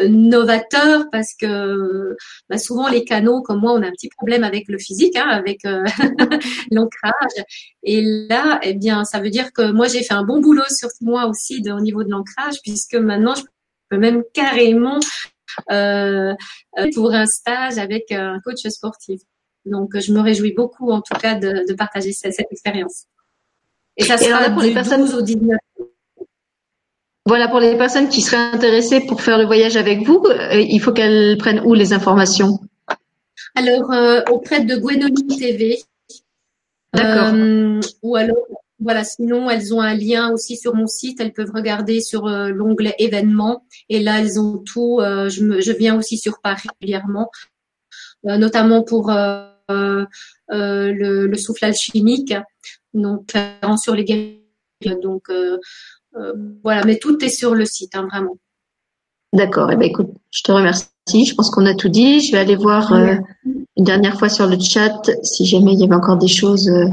novateur 0.08 1.06
parce 1.10 1.34
que 1.34 2.16
bah, 2.48 2.58
souvent 2.58 2.88
les 2.88 3.04
canaux 3.04 3.42
comme 3.42 3.60
moi 3.60 3.72
on 3.72 3.82
a 3.82 3.86
un 3.86 3.92
petit 3.92 4.08
problème 4.08 4.44
avec 4.44 4.68
le 4.68 4.78
physique 4.78 5.16
hein, 5.16 5.28
avec 5.28 5.64
euh, 5.64 5.84
l'ancrage. 6.70 7.44
Et 7.82 8.02
là 8.28 8.60
eh 8.62 8.74
bien 8.74 9.04
ça 9.04 9.20
veut 9.20 9.30
dire 9.30 9.52
que 9.52 9.70
moi 9.72 9.88
j'ai 9.88 10.02
fait 10.02 10.14
un 10.14 10.24
bon 10.24 10.40
boulot 10.40 10.64
sur 10.68 10.88
moi 11.00 11.26
aussi 11.26 11.62
de, 11.62 11.72
au 11.72 11.80
niveau 11.80 12.04
de 12.04 12.10
l'ancrage 12.10 12.56
puisque 12.62 12.94
maintenant 12.94 13.34
je 13.34 13.42
peux 13.88 13.98
même 13.98 14.22
carrément 14.34 14.98
euh, 15.70 16.34
pour 16.94 17.14
un 17.14 17.26
stage 17.26 17.78
avec 17.78 18.12
un 18.12 18.40
coach 18.44 18.66
sportif. 18.68 19.20
Donc 19.64 19.98
je 19.98 20.12
me 20.12 20.20
réjouis 20.20 20.52
beaucoup 20.52 20.90
en 20.90 21.00
tout 21.00 21.14
cas 21.14 21.34
de, 21.36 21.66
de 21.66 21.74
partager 21.74 22.12
cette, 22.12 22.34
cette 22.34 22.52
expérience. 22.52 23.06
Et 23.96 24.04
ça 24.04 24.18
sera 24.18 24.50
pour 24.50 24.62
les 24.62 24.74
personnes 24.74 25.02
au 25.02 25.22
19 25.22 25.56
voilà, 27.26 27.48
pour 27.48 27.58
les 27.58 27.76
personnes 27.76 28.08
qui 28.08 28.22
seraient 28.22 28.54
intéressées 28.54 29.00
pour 29.00 29.20
faire 29.20 29.36
le 29.36 29.46
voyage 29.46 29.76
avec 29.76 30.06
vous, 30.06 30.22
euh, 30.26 30.60
il 30.60 30.80
faut 30.80 30.92
qu'elles 30.92 31.36
prennent 31.38 31.60
où 31.64 31.74
les 31.74 31.92
informations? 31.92 32.60
Alors, 33.56 33.92
euh, 33.92 34.20
auprès 34.30 34.64
de 34.64 34.76
Gwenoline 34.76 35.36
TV. 35.36 35.80
D'accord. 36.92 37.34
Euh, 37.34 37.80
ou 38.02 38.14
alors, 38.14 38.46
voilà, 38.78 39.02
sinon, 39.02 39.50
elles 39.50 39.74
ont 39.74 39.80
un 39.80 39.94
lien 39.94 40.30
aussi 40.30 40.56
sur 40.56 40.76
mon 40.76 40.86
site. 40.86 41.20
Elles 41.20 41.32
peuvent 41.32 41.50
regarder 41.52 42.00
sur 42.00 42.28
l'onglet 42.28 42.94
événements. 42.98 43.66
Et 43.88 44.00
là, 44.00 44.20
elles 44.20 44.38
ont 44.38 44.58
tout. 44.58 45.00
je, 45.00 45.42
me, 45.42 45.60
je 45.60 45.72
viens 45.72 45.98
aussi 45.98 46.18
sur 46.18 46.40
Paris 46.40 46.68
régulièrement, 46.80 47.30
notamment 48.22 48.82
pour 48.82 49.10
le, 49.10 50.06
le 50.48 51.36
souffle 51.36 51.64
alchimique. 51.64 52.34
Donc, 52.94 53.32
sur 53.82 53.94
les 53.94 54.04
guérisons. 54.04 54.46
Donc, 55.02 55.30
euh, 55.30 55.58
voilà, 56.62 56.84
mais 56.84 56.98
tout 56.98 57.22
est 57.24 57.28
sur 57.28 57.54
le 57.54 57.64
site, 57.64 57.94
hein, 57.94 58.06
vraiment. 58.10 58.36
D'accord. 59.32 59.70
Eh 59.70 59.76
ben, 59.76 59.86
écoute, 59.88 60.08
je 60.30 60.42
te 60.42 60.52
remercie. 60.52 60.88
Je 61.08 61.34
pense 61.34 61.50
qu'on 61.50 61.66
a 61.66 61.74
tout 61.74 61.88
dit. 61.88 62.20
Je 62.20 62.32
vais 62.32 62.38
aller 62.38 62.56
voir 62.56 62.92
euh, 62.92 63.16
une 63.76 63.84
dernière 63.84 64.18
fois 64.18 64.28
sur 64.28 64.46
le 64.46 64.58
chat 64.58 65.10
si 65.22 65.46
jamais 65.46 65.74
il 65.74 65.80
y 65.80 65.84
avait 65.84 65.94
encore 65.94 66.16
des 66.16 66.28
choses. 66.28 66.68
Euh, 66.68 66.86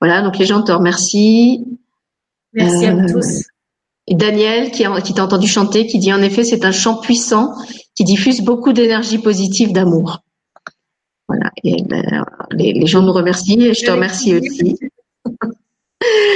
voilà. 0.00 0.22
Donc 0.22 0.38
les 0.38 0.44
gens 0.44 0.62
te 0.62 0.72
remercient. 0.72 1.64
Merci 2.52 2.86
à 2.86 3.06
tous. 3.06 3.44
Et 4.06 4.14
Daniel 4.14 4.70
qui, 4.70 4.84
qui 5.04 5.14
t'a 5.14 5.24
entendu 5.24 5.46
chanter, 5.46 5.86
qui 5.86 5.98
dit 5.98 6.12
en 6.12 6.22
effet 6.22 6.42
c'est 6.42 6.64
un 6.64 6.72
chant 6.72 6.96
puissant 6.96 7.54
qui 7.94 8.04
diffuse 8.04 8.40
beaucoup 8.40 8.72
d'énergie 8.72 9.18
positive, 9.18 9.72
d'amour. 9.72 10.22
Voilà. 11.28 11.50
Et 11.62 11.76
les, 12.52 12.72
les, 12.72 12.86
gens 12.86 13.02
nous 13.02 13.12
remercient 13.12 13.60
et 13.60 13.74
je 13.74 13.84
te 13.84 13.90
remercie 13.90 14.34
aussi. 14.34 14.78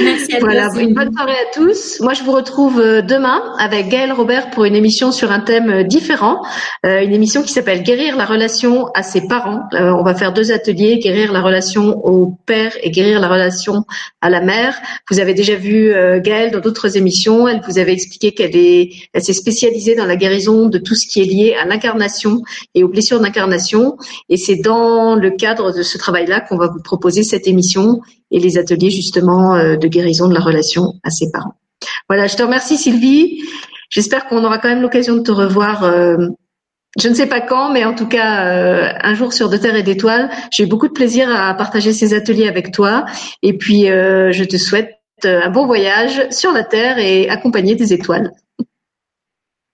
Merci 0.03 0.35
à 0.35 0.39
voilà, 0.39 0.69
une 0.79 0.93
bonne 0.93 1.13
soirée 1.13 1.31
à 1.31 1.53
tous. 1.53 1.99
Moi, 2.01 2.13
je 2.13 2.23
vous 2.23 2.31
retrouve 2.31 2.79
euh, 2.79 3.01
demain 3.01 3.41
avec 3.59 3.89
Gaël 3.89 4.11
Robert 4.11 4.49
pour 4.49 4.65
une 4.65 4.75
émission 4.75 5.11
sur 5.11 5.31
un 5.31 5.39
thème 5.39 5.69
euh, 5.69 5.83
différent, 5.83 6.41
euh, 6.85 7.03
une 7.03 7.13
émission 7.13 7.43
qui 7.43 7.51
s'appelle 7.51 7.83
Guérir 7.83 8.17
la 8.17 8.25
relation 8.25 8.87
à 8.93 9.03
ses 9.03 9.27
parents. 9.27 9.61
on 9.73 10.03
va 10.03 10.15
faire 10.15 10.33
deux 10.33 10.51
ateliers, 10.51 10.97
guérir 10.99 11.31
la 11.31 11.41
relation 11.41 12.05
au 12.05 12.37
père 12.45 12.73
et 12.81 12.91
guérir 12.91 13.19
la 13.19 13.27
relation 13.27 13.85
à 14.21 14.29
la 14.29 14.41
mère. 14.41 14.75
Vous 15.09 15.19
avez 15.19 15.33
déjà 15.33 15.55
vu 15.55 15.93
Gaël 16.21 16.51
dans 16.51 16.59
d'autres 16.59 16.97
émissions. 16.97 17.47
Elle 17.47 17.61
vous 17.67 17.77
avait 17.77 17.93
expliqué 17.93 18.33
qu'elle 18.33 18.55
est, 18.55 18.91
elle 19.13 19.23
s'est 19.23 19.33
spécialisée 19.33 19.95
dans 19.95 20.05
la 20.05 20.15
guérison 20.15 20.67
de 20.67 20.77
tout 20.77 20.95
ce 20.95 21.07
qui 21.07 21.21
est 21.21 21.25
lié 21.25 21.55
à 21.61 21.65
l'incarnation 21.65 22.41
et 22.75 22.83
aux 22.83 22.89
blessures 22.89 23.19
d'incarnation. 23.19 23.97
Et 24.29 24.37
c'est 24.37 24.57
dans 24.57 25.15
le 25.15 25.31
cadre 25.31 25.75
de 25.75 25.83
ce 25.83 25.97
travail-là 25.97 26.41
qu'on 26.41 26.57
va 26.57 26.67
vous 26.67 26.81
proposer 26.81 27.23
cette 27.23 27.47
émission 27.47 28.01
et 28.33 28.39
les 28.39 28.57
ateliers 28.57 28.89
justement 28.89 29.55
euh, 29.55 29.77
de 29.77 29.87
guérison 29.87 30.27
de 30.27 30.33
la 30.33 30.41
relation 30.41 30.95
à 31.03 31.09
ses 31.09 31.31
parents. 31.31 31.53
Voilà, 32.09 32.27
je 32.27 32.35
te 32.35 32.43
remercie 32.43 32.77
Sylvie. 32.77 33.41
J'espère 33.89 34.27
qu'on 34.27 34.43
aura 34.43 34.57
quand 34.57 34.67
même 34.67 34.81
l'occasion 34.81 35.15
de 35.15 35.21
te 35.21 35.31
revoir. 35.31 35.83
Euh, 35.83 36.17
je 36.99 37.07
ne 37.07 37.13
sais 37.13 37.27
pas 37.27 37.41
quand, 37.41 37.71
mais 37.71 37.85
en 37.85 37.93
tout 37.93 38.07
cas 38.07 38.45
euh, 38.47 38.91
un 39.01 39.13
jour 39.13 39.31
sur 39.33 39.49
De 39.49 39.57
Terre 39.57 39.75
et 39.75 39.83
d'Étoiles. 39.83 40.29
J'ai 40.51 40.63
eu 40.63 40.67
beaucoup 40.67 40.87
de 40.87 40.93
plaisir 40.93 41.29
à 41.29 41.53
partager 41.53 41.93
ces 41.93 42.13
ateliers 42.13 42.47
avec 42.47 42.71
toi. 42.71 43.05
Et 43.41 43.57
puis 43.57 43.83
je 43.85 44.43
te 44.43 44.57
souhaite 44.57 44.99
un 45.23 45.49
bon 45.49 45.65
voyage 45.65 46.27
sur 46.31 46.51
la 46.51 46.63
Terre 46.63 46.97
et 46.97 47.29
accompagné 47.29 47.75
des 47.75 47.93
étoiles. 47.93 48.31